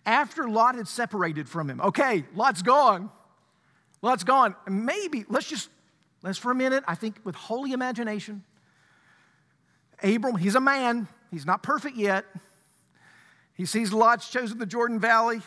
after 0.04 0.48
Lot 0.48 0.76
had 0.76 0.88
separated 0.88 1.48
from 1.48 1.68
him, 1.68 1.80
okay, 1.80 2.24
Lot's 2.35 2.62
gone. 2.62 3.11
Lot's 4.02 4.24
gone. 4.24 4.54
Maybe, 4.68 5.24
let's 5.28 5.48
just, 5.48 5.68
let's 6.22 6.38
for 6.38 6.52
a 6.52 6.54
minute, 6.54 6.85
I 6.87 6.94
think 6.94 7.20
with 7.24 7.35
holy 7.35 7.72
imagination, 7.72 8.44
Abram, 10.02 10.37
he's 10.37 10.54
a 10.54 10.61
man, 10.61 11.09
he's 11.30 11.46
not 11.46 11.62
perfect 11.62 11.96
yet. 11.96 12.24
He 13.54 13.64
sees 13.64 13.92
Lot's 13.92 14.28
chosen 14.28 14.59
the 14.59 14.66
Jordan 14.66 15.00
Valley. 15.00 15.40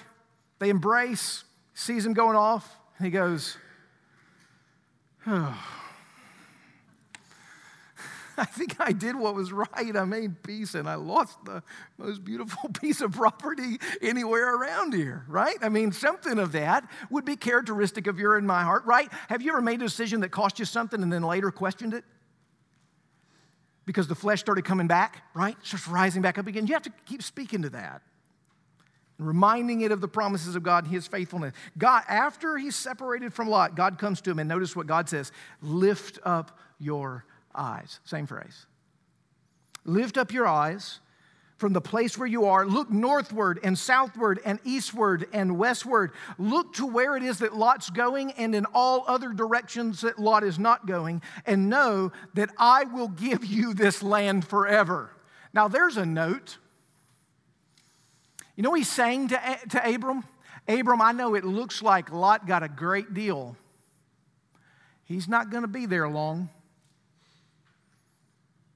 They 0.58 0.70
embrace, 0.70 1.44
sees 1.74 2.06
him 2.06 2.14
going 2.14 2.36
off, 2.36 2.78
and 2.98 3.06
he 3.06 3.12
goes, 3.12 3.58
oh. 5.28 5.66
I 8.38 8.46
think 8.46 8.78
I 8.80 8.94
did 8.94 9.18
what 9.18 9.36
was 9.36 9.52
right. 9.52 9.96
I 9.96 10.06
made 10.06 10.44
peace 10.44 10.74
and 10.74 10.88
I 10.88 10.96
lost 10.96 11.38
the 11.44 11.62
most 11.98 12.24
beautiful 12.24 12.70
piece 12.82 13.02
of 13.02 13.12
property 13.12 13.80
anywhere 14.02 14.56
around 14.56 14.94
here, 14.94 15.26
right? 15.28 15.58
I 15.62 15.68
mean, 15.68 15.92
something 15.92 16.40
of 16.40 16.54
that 16.54 16.90
would 17.10 17.26
be 17.26 17.36
characteristic 17.36 18.08
of 18.08 18.18
your 18.18 18.38
and 18.38 18.48
my 18.48 18.64
heart, 18.64 18.86
right? 18.86 19.12
Have 19.28 19.42
you 19.42 19.52
ever 19.52 19.62
made 19.62 19.82
a 19.82 19.86
decision 19.86 20.22
that 20.22 20.30
cost 20.30 20.58
you 20.58 20.66
something 20.66 21.04
and 21.04 21.12
then 21.12 21.22
later 21.22 21.52
questioned 21.52 21.94
it? 21.94 22.06
Because 23.90 24.08
the 24.08 24.14
flesh 24.14 24.40
started 24.40 24.64
coming 24.66 24.86
back, 24.86 25.24
right? 25.34 25.58
Starts 25.64 25.88
rising 25.88 26.22
back 26.22 26.38
up 26.38 26.46
again. 26.46 26.68
You 26.68 26.74
have 26.74 26.84
to 26.84 26.94
keep 27.08 27.24
speaking 27.24 27.64
to 27.64 27.72
that. 27.72 28.04
Reminding 29.18 29.82
it 29.82 29.92
of 29.92 30.00
the 30.00 30.08
promises 30.08 30.56
of 30.56 30.62
God 30.62 30.84
and 30.84 30.94
his 30.94 31.08
faithfulness. 31.08 31.56
God, 31.76 32.04
after 32.08 32.56
he's 32.60 32.76
separated 32.76 33.34
from 33.34 33.50
Lot, 33.50 33.74
God 33.74 33.98
comes 33.98 34.22
to 34.22 34.30
him 34.30 34.38
and 34.38 34.48
notice 34.48 34.76
what 34.76 34.86
God 34.86 35.10
says 35.10 35.32
lift 35.64 36.20
up 36.22 36.60
your 36.78 37.26
eyes. 37.56 38.00
Same 38.06 38.28
phrase. 38.28 38.68
Lift 39.86 40.20
up 40.20 40.32
your 40.32 40.46
eyes 40.46 41.00
from 41.60 41.74
the 41.74 41.82
place 41.82 42.18
where 42.18 42.28
you 42.28 42.46
are, 42.46 42.66
look 42.66 42.90
northward 42.90 43.60
and 43.64 43.78
southward 43.78 44.40
and 44.46 44.60
eastward 44.64 45.28
and 45.34 45.58
westward. 45.58 46.12
Look 46.38 46.74
to 46.76 46.88
where 46.88 47.18
it 47.18 47.22
is 47.22 47.40
that 47.40 47.54
Lot's 47.54 47.90
going 47.90 48.32
and 48.32 48.56
in 48.56 48.66
all 48.74 49.04
other 49.08 49.34
directions 49.34 50.02
that 50.02 50.18
Lot 50.18 50.46
is 50.46 50.58
not 50.58 50.88
going, 50.88 51.22
and 51.46 51.70
know 51.70 52.14
that 52.34 52.50
I 52.58 52.86
will 52.86 53.10
give 53.10 53.44
you 53.44 53.74
this 53.74 54.02
land 54.02 54.48
forever. 54.48 55.12
Now, 55.54 55.68
there's 55.68 55.98
a 55.98 56.06
note. 56.06 56.58
You 58.56 58.64
know, 58.64 58.74
he's 58.74 58.90
saying 58.90 59.28
to, 59.30 59.60
to 59.72 59.96
Abram, 59.96 60.24
Abram, 60.66 61.02
I 61.02 61.12
know 61.12 61.36
it 61.36 61.44
looks 61.44 61.82
like 61.82 62.10
Lot 62.10 62.48
got 62.48 62.64
a 62.64 62.70
great 62.70 63.14
deal. 63.14 63.58
He's 65.04 65.28
not 65.28 65.50
going 65.50 65.64
to 65.64 65.68
be 65.68 65.86
there 65.86 66.08
long. 66.08 66.48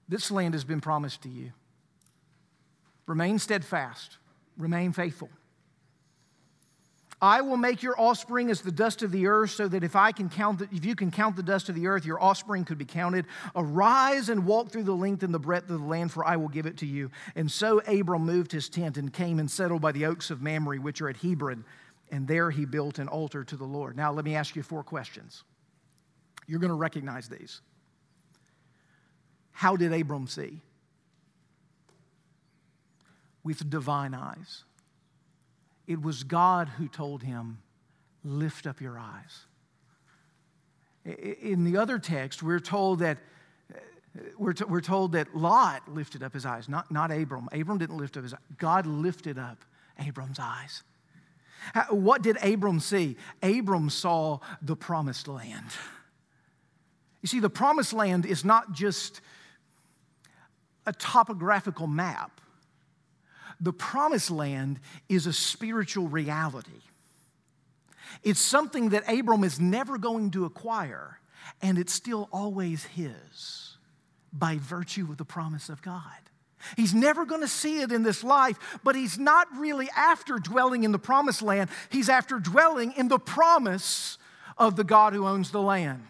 This 0.09 0.29
land 0.29 0.53
has 0.53 0.65
been 0.65 0.81
promised 0.81 1.21
to 1.21 1.29
you. 1.29 1.53
Remain 3.05 3.39
steadfast, 3.39 4.17
remain 4.57 4.93
faithful. 4.93 5.29
I 7.21 7.39
will 7.39 7.55
make 7.55 7.81
your 7.81 7.97
offspring 7.97 8.49
as 8.49 8.59
the 8.59 8.71
dust 8.71 9.01
of 9.01 9.11
the 9.11 9.27
earth, 9.27 9.51
so 9.51 9.69
that 9.69 9.81
if 9.81 9.95
I 9.95 10.11
can 10.11 10.29
count, 10.29 10.59
the, 10.59 10.67
if 10.73 10.83
you 10.83 10.93
can 10.93 11.09
count 11.09 11.37
the 11.37 11.43
dust 11.43 11.69
of 11.69 11.75
the 11.75 11.87
earth, 11.87 12.05
your 12.05 12.21
offspring 12.21 12.65
could 12.65 12.77
be 12.77 12.83
counted. 12.83 13.27
Arise 13.55 14.27
and 14.27 14.45
walk 14.45 14.71
through 14.71 14.83
the 14.83 14.95
length 14.95 15.23
and 15.23 15.33
the 15.33 15.39
breadth 15.39 15.69
of 15.69 15.79
the 15.79 15.87
land, 15.87 16.11
for 16.11 16.25
I 16.25 16.35
will 16.35 16.49
give 16.49 16.65
it 16.65 16.75
to 16.79 16.85
you. 16.85 17.11
And 17.37 17.49
so 17.49 17.79
Abram 17.87 18.25
moved 18.25 18.51
his 18.51 18.67
tent 18.67 18.97
and 18.97 19.13
came 19.13 19.39
and 19.39 19.49
settled 19.49 19.81
by 19.81 19.93
the 19.93 20.05
oaks 20.05 20.31
of 20.31 20.41
Mamre, 20.41 20.81
which 20.81 21.01
are 21.01 21.07
at 21.07 21.15
Hebron, 21.15 21.63
and 22.11 22.27
there 22.27 22.51
he 22.51 22.65
built 22.65 22.99
an 22.99 23.07
altar 23.07 23.45
to 23.45 23.55
the 23.55 23.63
Lord. 23.63 23.95
Now 23.95 24.11
let 24.11 24.25
me 24.25 24.35
ask 24.35 24.57
you 24.57 24.61
four 24.61 24.83
questions. 24.83 25.45
You're 26.45 26.59
going 26.59 26.71
to 26.71 26.75
recognize 26.75 27.29
these. 27.29 27.61
How 29.51 29.77
did 29.77 29.93
Abram 29.93 30.27
see? 30.27 30.59
With 33.43 33.69
divine 33.69 34.13
eyes. 34.13 34.63
It 35.87 36.01
was 36.01 36.23
God 36.23 36.69
who 36.69 36.87
told 36.87 37.23
him, 37.23 37.59
Lift 38.25 38.67
up 38.67 38.79
your 38.79 38.97
eyes. 38.97 39.45
In 41.41 41.65
the 41.65 41.75
other 41.75 41.99
text, 41.99 42.41
we're 42.41 42.61
told 42.61 42.99
that. 42.99 43.17
We're, 44.37 44.53
we're 44.69 44.79
told 44.79 45.13
that 45.13 45.35
Lot 45.35 45.91
lifted 45.91 46.21
up 46.21 46.33
his 46.33 46.45
eyes, 46.45 46.69
not, 46.69 46.91
not 46.91 47.11
Abram. 47.11 47.49
Abram 47.51 47.79
didn't 47.79 47.97
lift 47.97 48.15
up 48.15 48.23
his 48.23 48.33
eyes. 48.33 48.39
God 48.59 48.85
lifted 48.85 49.39
up 49.39 49.57
Abram's 49.99 50.37
eyes. 50.39 50.83
What 51.89 52.21
did 52.21 52.37
Abram 52.43 52.79
see? 52.79 53.17
Abram 53.41 53.89
saw 53.89 54.39
the 54.61 54.75
promised 54.75 55.27
land. 55.27 55.65
You 57.21 57.27
see, 57.27 57.39
the 57.39 57.49
promised 57.49 57.93
land 57.93 58.25
is 58.25 58.45
not 58.45 58.73
just 58.73 59.21
a 60.85 60.93
topographical 60.93 61.87
map 61.87 62.41
the 63.63 63.73
promised 63.73 64.29
land 64.29 64.79
is 65.07 65.25
a 65.25 65.33
spiritual 65.33 66.07
reality. 66.07 66.81
It's 68.21 68.41
something 68.41 68.89
that 68.89 69.09
Abram 69.09 69.43
is 69.43 69.59
never 69.59 69.97
going 69.97 70.31
to 70.31 70.45
acquire, 70.45 71.19
and 71.61 71.77
it's 71.79 71.93
still 71.93 72.27
always 72.31 72.83
his 72.83 73.77
by 74.33 74.57
virtue 74.57 75.07
of 75.09 75.17
the 75.17 75.25
promise 75.25 75.69
of 75.69 75.81
God. 75.81 76.03
He's 76.75 76.93
never 76.93 77.25
going 77.25 77.41
to 77.41 77.47
see 77.47 77.81
it 77.81 77.91
in 77.91 78.03
this 78.03 78.23
life, 78.23 78.79
but 78.83 78.95
he's 78.95 79.17
not 79.17 79.47
really 79.57 79.89
after 79.95 80.37
dwelling 80.39 80.83
in 80.83 80.91
the 80.91 80.99
promised 80.99 81.41
land. 81.41 81.69
He's 81.89 82.09
after 82.09 82.39
dwelling 82.39 82.93
in 82.93 83.07
the 83.07 83.19
promise 83.19 84.17
of 84.57 84.75
the 84.75 84.83
God 84.83 85.13
who 85.13 85.25
owns 85.25 85.51
the 85.51 85.61
land. 85.61 86.07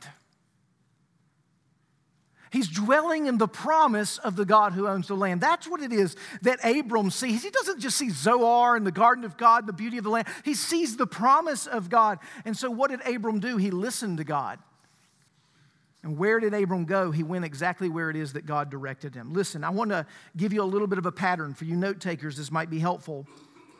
He's 2.53 2.67
dwelling 2.67 3.25
in 3.25 3.39
the 3.39 3.47
promise 3.47 4.19
of 4.19 4.35
the 4.35 4.45
God 4.45 4.73
who 4.73 4.87
owns 4.87 5.07
the 5.07 5.15
land. 5.15 5.41
That's 5.41 5.67
what 5.67 5.81
it 5.81 5.91
is 5.91 6.15
that 6.43 6.63
Abram 6.63 7.09
sees. 7.09 7.41
He 7.41 7.49
doesn't 7.49 7.79
just 7.79 7.97
see 7.97 8.11
Zoar 8.11 8.75
and 8.75 8.85
the 8.85 8.91
garden 8.91 9.25
of 9.25 9.37
God, 9.37 9.63
and 9.63 9.69
the 9.69 9.73
beauty 9.73 9.97
of 9.97 10.03
the 10.03 10.11
land. 10.11 10.27
He 10.45 10.53
sees 10.53 10.95
the 10.95 11.07
promise 11.07 11.65
of 11.65 11.89
God. 11.89 12.19
And 12.45 12.55
so, 12.55 12.69
what 12.69 12.91
did 12.91 13.01
Abram 13.07 13.39
do? 13.39 13.57
He 13.57 13.71
listened 13.71 14.19
to 14.19 14.23
God. 14.23 14.59
And 16.03 16.15
where 16.15 16.39
did 16.39 16.53
Abram 16.53 16.85
go? 16.85 17.09
He 17.09 17.23
went 17.23 17.43
exactly 17.43 17.89
where 17.89 18.11
it 18.11 18.15
is 18.15 18.33
that 18.33 18.45
God 18.45 18.69
directed 18.69 19.15
him. 19.15 19.33
Listen, 19.33 19.63
I 19.63 19.71
want 19.71 19.89
to 19.89 20.05
give 20.37 20.53
you 20.53 20.61
a 20.61 20.63
little 20.63 20.85
bit 20.85 20.99
of 20.99 21.07
a 21.07 21.11
pattern. 21.11 21.55
For 21.55 21.65
you 21.65 21.75
note 21.75 21.99
takers, 21.99 22.37
this 22.37 22.51
might 22.51 22.69
be 22.69 22.77
helpful. 22.77 23.25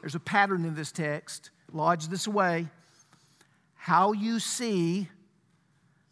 There's 0.02 0.16
a 0.16 0.20
pattern 0.20 0.66
in 0.66 0.74
this 0.74 0.92
text. 0.92 1.52
Lodge 1.72 2.08
this 2.08 2.26
away. 2.26 2.70
How 3.76 4.14
you 4.14 4.40
see 4.40 5.10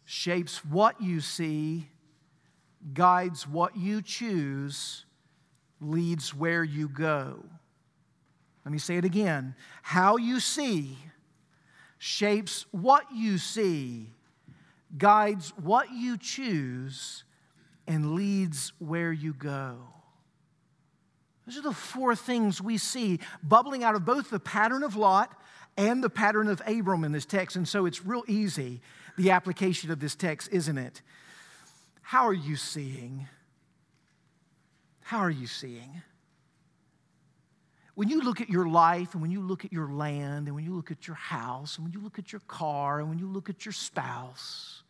shapes 0.04 0.64
what 0.64 1.00
you 1.00 1.20
see 1.20 1.88
guides 2.94 3.46
what 3.46 3.76
you 3.76 4.02
choose, 4.02 5.04
leads 5.80 6.34
where 6.34 6.64
you 6.64 6.88
go. 6.88 7.44
Let 8.64 8.72
me 8.72 8.78
say 8.78 8.96
it 8.96 9.04
again. 9.04 9.54
How 9.82 10.16
you 10.16 10.40
see 10.40 10.96
shapes 11.98 12.66
what 12.70 13.04
you 13.14 13.38
see, 13.38 14.12
guides 14.96 15.52
what 15.56 15.92
you 15.92 16.16
choose, 16.16 17.24
and 17.86 18.14
leads 18.14 18.72
where 18.78 19.12
you 19.12 19.32
go. 19.32 19.76
Those 21.46 21.58
are 21.58 21.62
the 21.62 21.72
four 21.72 22.14
things 22.14 22.60
we 22.60 22.78
see 22.78 23.18
bubbling 23.42 23.82
out 23.82 23.94
of 23.94 24.04
both 24.04 24.30
the 24.30 24.40
pattern 24.40 24.82
of 24.82 24.94
Lot 24.94 25.32
and 25.76 26.02
the 26.02 26.10
pattern 26.10 26.48
of 26.48 26.62
Abram 26.66 27.04
in 27.04 27.12
this 27.12 27.26
text. 27.26 27.56
And 27.56 27.66
so 27.66 27.86
it's 27.86 28.04
real 28.04 28.24
easy, 28.28 28.80
the 29.16 29.30
application 29.30 29.90
of 29.90 29.98
this 29.98 30.14
text, 30.14 30.48
isn't 30.52 30.78
it? 30.78 31.02
How 32.02 32.26
are 32.26 32.34
you 32.34 32.56
seeing? 32.56 33.26
How 35.00 35.18
are 35.18 35.30
you 35.30 35.46
seeing? 35.46 36.02
When 37.94 38.08
you 38.08 38.22
look 38.22 38.40
at 38.40 38.48
your 38.48 38.68
life 38.68 39.12
and 39.14 39.22
when 39.22 39.30
you 39.30 39.40
look 39.40 39.64
at 39.64 39.72
your 39.72 39.88
land 39.88 40.46
and 40.46 40.54
when 40.54 40.64
you 40.64 40.74
look 40.74 40.90
at 40.90 41.06
your 41.06 41.16
house 41.16 41.76
and 41.76 41.84
when 41.84 41.92
you 41.92 42.00
look 42.00 42.18
at 42.18 42.32
your 42.32 42.40
car 42.46 43.00
and 43.00 43.08
when 43.08 43.18
you 43.18 43.26
look 43.26 43.50
at 43.50 43.64
your 43.64 43.72
spouse 43.72 44.82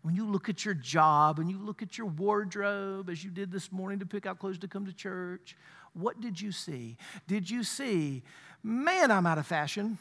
When 0.02 0.14
you 0.14 0.26
look 0.26 0.48
at 0.48 0.64
your 0.64 0.74
job 0.74 1.38
and 1.38 1.50
you 1.50 1.58
look 1.58 1.82
at 1.82 1.98
your 1.98 2.06
wardrobe 2.06 3.10
as 3.10 3.22
you 3.22 3.30
did 3.30 3.52
this 3.52 3.70
morning 3.70 3.98
to 3.98 4.06
pick 4.06 4.24
out 4.24 4.38
clothes 4.38 4.58
to 4.58 4.68
come 4.68 4.86
to 4.86 4.92
church, 4.92 5.56
what 5.92 6.20
did 6.20 6.40
you 6.40 6.52
see? 6.52 6.96
Did 7.26 7.50
you 7.50 7.62
see, 7.64 8.22
man, 8.62 9.10
I'm 9.10 9.26
out 9.26 9.36
of 9.36 9.46
fashion? 9.46 9.98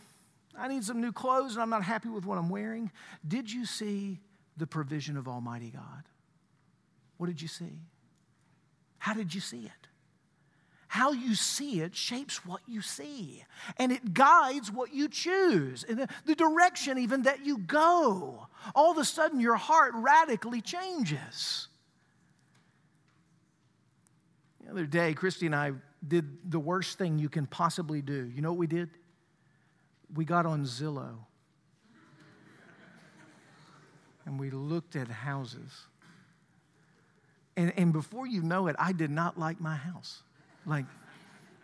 I 0.58 0.70
need 0.70 0.86
some 0.86 1.02
new 1.02 1.12
clothes 1.12 1.54
and 1.54 1.62
I'm 1.62 1.70
not 1.70 1.84
happy 1.84 2.08
with 2.08 2.26
what 2.26 2.38
I'm 2.38 2.50
wearing. 2.50 2.92
Did 3.28 3.52
you 3.52 3.66
see 3.66 4.20
the 4.56 4.68
provision 4.68 5.18
of 5.18 5.28
Almighty 5.28 5.72
God? 5.72 6.04
What 7.20 7.28
did 7.28 7.40
you 7.40 7.48
see? 7.48 7.78
How 8.98 9.14
did 9.14 9.36
you 9.36 9.42
see 9.42 9.66
it? 9.66 9.88
How 10.88 11.12
you 11.12 11.36
see 11.36 11.82
it 11.82 11.96
shapes 11.96 12.44
what 12.44 12.62
you 12.66 12.82
see, 12.82 13.44
and 13.78 13.92
it 13.92 14.16
guides 14.16 14.72
what 14.72 14.92
you 14.92 15.08
choose, 15.08 15.86
and 15.88 16.08
the, 16.26 16.34
direction 16.34 16.98
even 16.98 17.22
that 17.24 17.46
you 17.46 17.60
go. 17.60 18.48
All 18.74 18.92
of 18.92 18.98
a 18.98 19.06
sudden, 19.06 19.40
your 19.40 19.56
heart 19.56 19.92
radically 19.94 20.62
changes. 20.62 21.68
The 24.64 24.72
other 24.72 24.88
day, 24.88 25.14
Christy 25.14 25.46
and 25.46 25.54
I 25.54 25.74
did 26.08 26.50
the 26.50 26.60
worst 26.60 26.98
thing 26.98 27.20
you 27.20 27.30
can 27.30 27.46
possibly 27.46 28.02
do. 28.02 28.26
You 28.34 28.42
know 28.42 28.50
what 28.50 28.58
we 28.58 28.66
did? 28.66 28.90
we 30.16 30.26
got 30.26 30.46
on 30.46 30.66
Zillow 30.66 31.18
and 34.26 34.40
we 34.40 34.50
looked 34.50 34.96
at 34.96 35.08
houses. 35.08 35.88
And, 37.60 37.74
and 37.76 37.92
before 37.92 38.26
you 38.26 38.42
know 38.42 38.68
it, 38.68 38.78
I 38.80 38.94
did 38.94 39.12
not 39.12 39.38
like 39.38 39.60
my 39.60 39.76
house. 39.76 40.22
Like, 40.66 40.86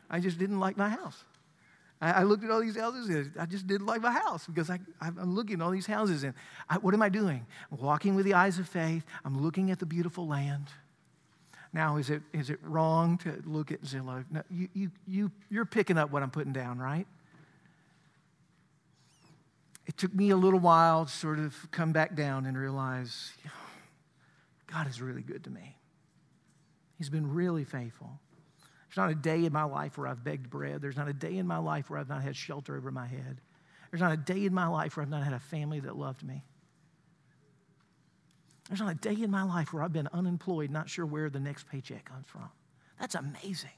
I 0.09 0.19
just 0.19 0.37
didn't 0.37 0.59
like 0.59 0.75
my 0.75 0.89
house. 0.89 1.23
I, 2.01 2.11
I 2.11 2.23
looked 2.23 2.43
at 2.43 2.51
all 2.51 2.59
these 2.59 2.75
houses 2.75 3.07
and 3.07 3.31
I 3.39 3.45
just 3.45 3.65
didn't 3.65 3.87
like 3.87 4.01
my 4.01 4.11
house 4.11 4.45
because 4.45 4.69
I, 4.69 4.79
I'm 4.99 5.33
looking 5.33 5.55
at 5.55 5.61
all 5.61 5.71
these 5.71 5.85
houses 5.85 6.25
and 6.25 6.33
I, 6.69 6.79
what 6.79 6.93
am 6.93 7.01
I 7.01 7.07
doing? 7.07 7.45
I'm 7.71 7.77
walking 7.77 8.13
with 8.13 8.25
the 8.25 8.33
eyes 8.33 8.59
of 8.59 8.67
faith. 8.67 9.05
I'm 9.23 9.41
looking 9.41 9.71
at 9.71 9.79
the 9.79 9.85
beautiful 9.85 10.27
land. 10.27 10.65
Now, 11.71 11.95
is 11.95 12.09
it, 12.09 12.23
is 12.33 12.49
it 12.49 12.59
wrong 12.61 13.17
to 13.19 13.41
look 13.45 13.71
at 13.71 13.81
Zillow? 13.83 14.25
No, 14.29 14.43
you, 14.49 14.67
you, 14.73 14.91
you, 15.07 15.31
you're 15.49 15.65
picking 15.65 15.97
up 15.97 16.11
what 16.11 16.23
I'm 16.23 16.31
putting 16.31 16.51
down, 16.51 16.77
right? 16.77 17.07
it 19.87 19.97
took 19.97 20.13
me 20.15 20.31
a 20.31 20.35
little 20.35 20.59
while 20.59 21.05
to 21.05 21.11
sort 21.11 21.37
of 21.37 21.55
come 21.69 21.91
back 21.91 22.15
down 22.15 22.47
and 22.47 22.57
realize 22.57 23.33
God 24.67 24.87
is 24.87 24.99
really 24.99 25.21
good 25.21 25.43
to 25.43 25.49
me. 25.49 25.77
He's 26.97 27.09
been 27.09 27.33
really 27.33 27.63
faithful. 27.63 28.19
There's 28.87 28.97
not 28.97 29.11
a 29.11 29.15
day 29.15 29.45
in 29.45 29.51
my 29.51 29.63
life 29.63 29.97
where 29.97 30.07
I've 30.07 30.23
begged 30.23 30.49
bread. 30.49 30.81
There's 30.81 30.95
not 30.95 31.07
a 31.07 31.13
day 31.13 31.37
in 31.37 31.47
my 31.47 31.57
life 31.57 31.89
where 31.89 31.99
I've 31.99 32.09
not 32.09 32.21
had 32.21 32.35
shelter 32.35 32.77
over 32.77 32.91
my 32.91 33.07
head. 33.07 33.41
There's 33.91 34.01
not 34.01 34.13
a 34.13 34.17
day 34.17 34.45
in 34.45 34.53
my 34.53 34.67
life 34.67 34.95
where 34.95 35.03
I've 35.03 35.09
not 35.09 35.23
had 35.23 35.33
a 35.33 35.39
family 35.39 35.79
that 35.81 35.97
loved 35.97 36.23
me. 36.23 36.43
There's 38.69 38.79
not 38.79 38.91
a 38.91 38.95
day 38.95 39.21
in 39.21 39.29
my 39.29 39.43
life 39.43 39.73
where 39.73 39.83
I've 39.83 39.93
been 39.93 40.09
unemployed, 40.11 40.71
not 40.71 40.89
sure 40.89 41.05
where 41.05 41.29
the 41.29 41.39
next 41.39 41.67
paycheck 41.69 42.05
comes 42.05 42.25
from. 42.27 42.49
That's 42.99 43.15
amazing. 43.15 43.69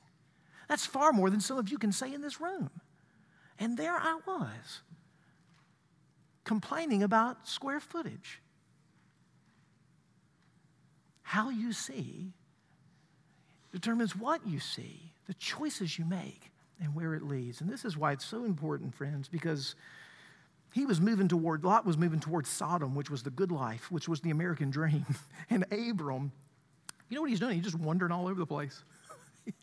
That's 0.69 0.85
far 0.85 1.11
more 1.11 1.29
than 1.29 1.39
some 1.39 1.57
of 1.57 1.69
you 1.69 1.77
can 1.77 1.91
say 1.91 2.13
in 2.13 2.21
this 2.21 2.39
room. 2.39 2.69
And 3.59 3.77
there 3.77 3.95
I 3.95 4.19
was 4.25 4.81
complaining 6.43 7.03
about 7.03 7.47
square 7.47 7.79
footage. 7.79 8.41
How 11.21 11.49
you 11.49 11.73
see 11.73 12.33
determines 13.71 14.15
what 14.15 14.45
you 14.45 14.59
see, 14.59 15.11
the 15.27 15.33
choices 15.35 15.97
you 15.97 16.05
make, 16.05 16.51
and 16.81 16.95
where 16.95 17.13
it 17.15 17.23
leads. 17.23 17.61
And 17.61 17.69
this 17.69 17.85
is 17.85 17.97
why 17.97 18.11
it's 18.11 18.25
so 18.25 18.45
important, 18.45 18.93
friends, 18.93 19.27
because 19.27 19.75
he 20.73 20.85
was 20.85 21.01
moving 21.01 21.27
toward, 21.27 21.63
Lot 21.63 21.85
was 21.85 21.97
moving 21.97 22.19
towards 22.19 22.49
Sodom, 22.49 22.95
which 22.95 23.09
was 23.09 23.23
the 23.23 23.29
good 23.29 23.51
life, 23.51 23.91
which 23.91 24.07
was 24.07 24.21
the 24.21 24.29
American 24.29 24.69
dream. 24.69 25.05
And 25.49 25.65
Abram, 25.71 26.31
you 27.09 27.15
know 27.15 27.21
what 27.21 27.29
he's 27.29 27.39
doing? 27.39 27.55
He's 27.55 27.63
just 27.63 27.79
wandering 27.79 28.11
all 28.11 28.27
over 28.27 28.39
the 28.39 28.45
place. 28.45 28.83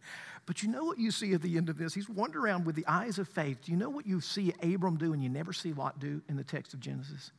But 0.46 0.62
you 0.62 0.68
know 0.68 0.84
what 0.84 0.98
you 0.98 1.10
see 1.10 1.32
at 1.32 1.42
the 1.42 1.56
end 1.56 1.68
of 1.68 1.78
this? 1.78 1.94
He's 1.94 2.08
wandering 2.08 2.44
around 2.44 2.66
with 2.66 2.76
the 2.76 2.86
eyes 2.86 3.18
of 3.18 3.28
faith. 3.28 3.64
Do 3.64 3.72
you 3.72 3.78
know 3.78 3.88
what 3.88 4.06
you 4.06 4.20
see 4.20 4.52
Abram 4.62 4.96
do 4.96 5.12
and 5.12 5.22
you 5.22 5.28
never 5.28 5.52
see 5.52 5.72
Lot 5.72 5.98
do 5.98 6.20
in 6.28 6.36
the 6.36 6.44
text 6.44 6.74
of 6.74 6.80
Genesis? 6.80 7.32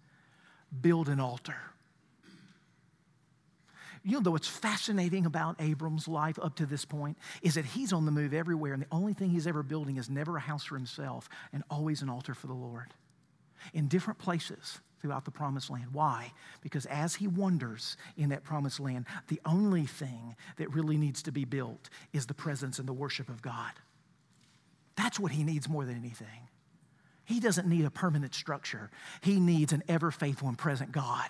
Build 0.81 1.07
an 1.09 1.19
altar. 1.19 1.57
You 4.07 4.21
know, 4.21 4.31
what's 4.31 4.47
fascinating 4.47 5.25
about 5.25 5.55
Abram's 5.59 6.07
life 6.07 6.37
up 6.39 6.55
to 6.57 6.67
this 6.67 6.85
point 6.85 7.17
is 7.41 7.55
that 7.55 7.65
he's 7.65 7.91
on 7.91 8.05
the 8.05 8.11
move 8.11 8.35
everywhere, 8.35 8.73
and 8.73 8.83
the 8.83 8.87
only 8.91 9.13
thing 9.13 9.31
he's 9.31 9.47
ever 9.47 9.63
building 9.63 9.97
is 9.97 10.09
never 10.09 10.37
a 10.37 10.39
house 10.39 10.63
for 10.63 10.75
himself 10.75 11.27
and 11.51 11.63
always 11.71 12.03
an 12.03 12.09
altar 12.09 12.35
for 12.35 12.45
the 12.45 12.53
Lord. 12.53 12.93
In 13.73 13.87
different 13.87 14.19
places, 14.19 14.79
throughout 15.05 15.23
the 15.23 15.29
promised 15.29 15.69
land. 15.69 15.85
Why? 15.91 16.31
Because 16.61 16.87
as 16.87 17.13
he 17.13 17.27
wanders 17.27 17.95
in 18.17 18.29
that 18.29 18.43
promised 18.43 18.79
land, 18.79 19.05
the 19.27 19.39
only 19.45 19.85
thing 19.85 20.35
that 20.57 20.73
really 20.73 20.97
needs 20.97 21.21
to 21.23 21.31
be 21.31 21.45
built 21.45 21.91
is 22.11 22.25
the 22.25 22.33
presence 22.33 22.79
and 22.79 22.87
the 22.87 22.93
worship 22.93 23.29
of 23.29 23.43
God. 23.43 23.71
That's 24.95 25.19
what 25.19 25.31
he 25.31 25.43
needs 25.43 25.69
more 25.69 25.85
than 25.85 25.95
anything. 25.95 26.49
He 27.23 27.39
doesn't 27.39 27.67
need 27.67 27.85
a 27.85 27.91
permanent 27.91 28.33
structure, 28.33 28.89
he 29.21 29.39
needs 29.39 29.73
an 29.73 29.83
ever 29.87 30.09
faithful 30.09 30.47
and 30.47 30.57
present 30.57 30.91
God 30.91 31.29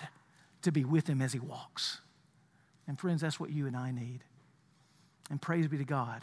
to 0.62 0.72
be 0.72 0.86
with 0.86 1.08
him 1.08 1.22
as 1.22 1.34
he 1.34 1.40
walks. 1.40 2.00
And 2.88 3.00
friends, 3.00 3.22
that's 3.22 3.40
what 3.40 3.50
you 3.50 3.68
and 3.68 3.76
I 3.76 3.92
need. 3.92 4.20
And 5.30 5.42
praise 5.42 5.68
be 5.68 5.78
to 5.78 5.86
God, 5.86 6.22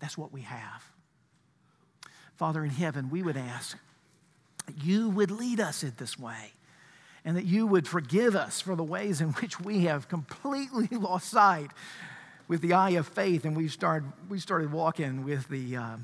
that's 0.00 0.16
what 0.16 0.32
we 0.32 0.42
have. 0.42 0.84
Father 2.36 2.64
in 2.64 2.70
heaven, 2.70 3.10
we 3.10 3.22
would 3.22 3.36
ask 3.36 3.78
that 4.66 4.84
you 4.84 5.08
would 5.10 5.30
lead 5.30 5.58
us 5.58 5.82
in 5.82 5.92
this 5.96 6.18
way 6.18 6.52
and 7.24 7.36
that 7.36 7.44
you 7.44 7.66
would 7.66 7.88
forgive 7.88 8.36
us 8.36 8.60
for 8.60 8.76
the 8.76 8.84
ways 8.84 9.20
in 9.20 9.30
which 9.32 9.58
we 9.58 9.84
have 9.84 10.08
completely 10.08 10.86
lost 10.96 11.30
sight 11.30 11.70
with 12.46 12.60
the 12.60 12.72
eye 12.72 12.90
of 12.90 13.08
faith 13.08 13.44
and 13.44 13.56
we 13.56 13.68
started, 13.68 14.10
we 14.28 14.38
started 14.38 14.70
walking 14.70 15.24
with 15.24 15.48
the, 15.48 15.76
uh, 15.76 15.96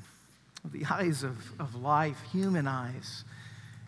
the 0.65 0.85
eyes 0.91 1.23
of, 1.23 1.37
of 1.59 1.75
life, 1.75 2.21
human 2.31 2.67
eyes, 2.67 3.23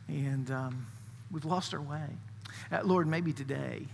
and 0.07 0.49
um, 0.51 0.85
we've 1.31 1.45
lost 1.45 1.73
our 1.73 1.81
way. 1.81 2.07
Uh, 2.71 2.81
Lord, 2.83 3.07
maybe 3.07 3.33
today, 3.33 3.85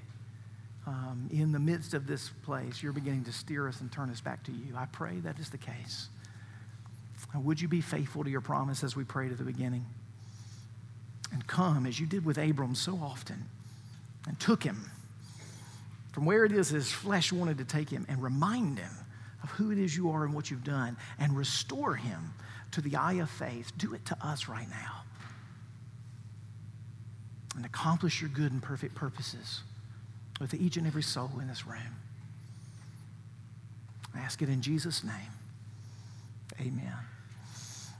um, 0.87 1.29
in 1.31 1.51
the 1.51 1.59
midst 1.59 1.93
of 1.93 2.07
this 2.07 2.29
place, 2.43 2.81
you're 2.81 2.93
beginning 2.93 3.23
to 3.25 3.31
steer 3.31 3.67
us 3.67 3.81
and 3.81 3.91
turn 3.91 4.09
us 4.09 4.21
back 4.21 4.43
to 4.45 4.51
you. 4.51 4.75
I 4.75 4.85
pray 4.85 5.19
that 5.19 5.39
is 5.39 5.49
the 5.49 5.57
case. 5.57 6.07
Would 7.35 7.61
you 7.61 7.67
be 7.67 7.81
faithful 7.81 8.23
to 8.23 8.29
your 8.29 8.41
promise 8.41 8.83
as 8.83 8.95
we 8.95 9.03
prayed 9.03 9.31
at 9.31 9.37
the 9.37 9.43
beginning? 9.43 9.85
and 11.31 11.45
come 11.47 11.85
as 11.85 11.99
you 11.99 12.05
did 12.05 12.25
with 12.25 12.37
Abram 12.37 12.75
so 12.75 12.99
often 13.01 13.45
and 14.27 14.39
took 14.39 14.63
him 14.63 14.89
from 16.11 16.25
where 16.25 16.43
it 16.43 16.51
is 16.51 16.69
his 16.69 16.91
flesh 16.91 17.31
wanted 17.31 17.57
to 17.57 17.65
take 17.65 17.89
him 17.89 18.05
and 18.09 18.21
remind 18.21 18.77
him 18.77 18.91
of 19.43 19.49
who 19.51 19.71
it 19.71 19.77
is 19.77 19.95
you 19.95 20.11
are 20.11 20.25
and 20.25 20.33
what 20.33 20.51
you've 20.51 20.63
done 20.63 20.97
and 21.19 21.35
restore 21.35 21.95
him 21.95 22.33
to 22.71 22.81
the 22.81 22.95
eye 22.95 23.13
of 23.13 23.29
faith. 23.29 23.71
Do 23.77 23.93
it 23.93 24.05
to 24.05 24.17
us 24.21 24.47
right 24.47 24.69
now. 24.69 25.03
And 27.55 27.65
accomplish 27.65 28.21
your 28.21 28.29
good 28.29 28.51
and 28.51 28.61
perfect 28.61 28.93
purposes 28.93 29.61
with 30.41 30.55
each 30.55 30.75
and 30.75 30.87
every 30.87 31.03
soul 31.03 31.29
in 31.39 31.47
this 31.47 31.67
room. 31.67 31.95
I 34.15 34.19
ask 34.19 34.41
it 34.41 34.49
in 34.49 34.61
Jesus' 34.61 35.03
name. 35.03 35.13
Amen. 36.59 36.93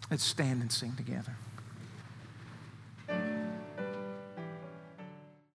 Let's 0.09 0.23
stand 0.23 0.61
and 0.61 0.71
sing 0.71 0.93
together. 0.97 1.35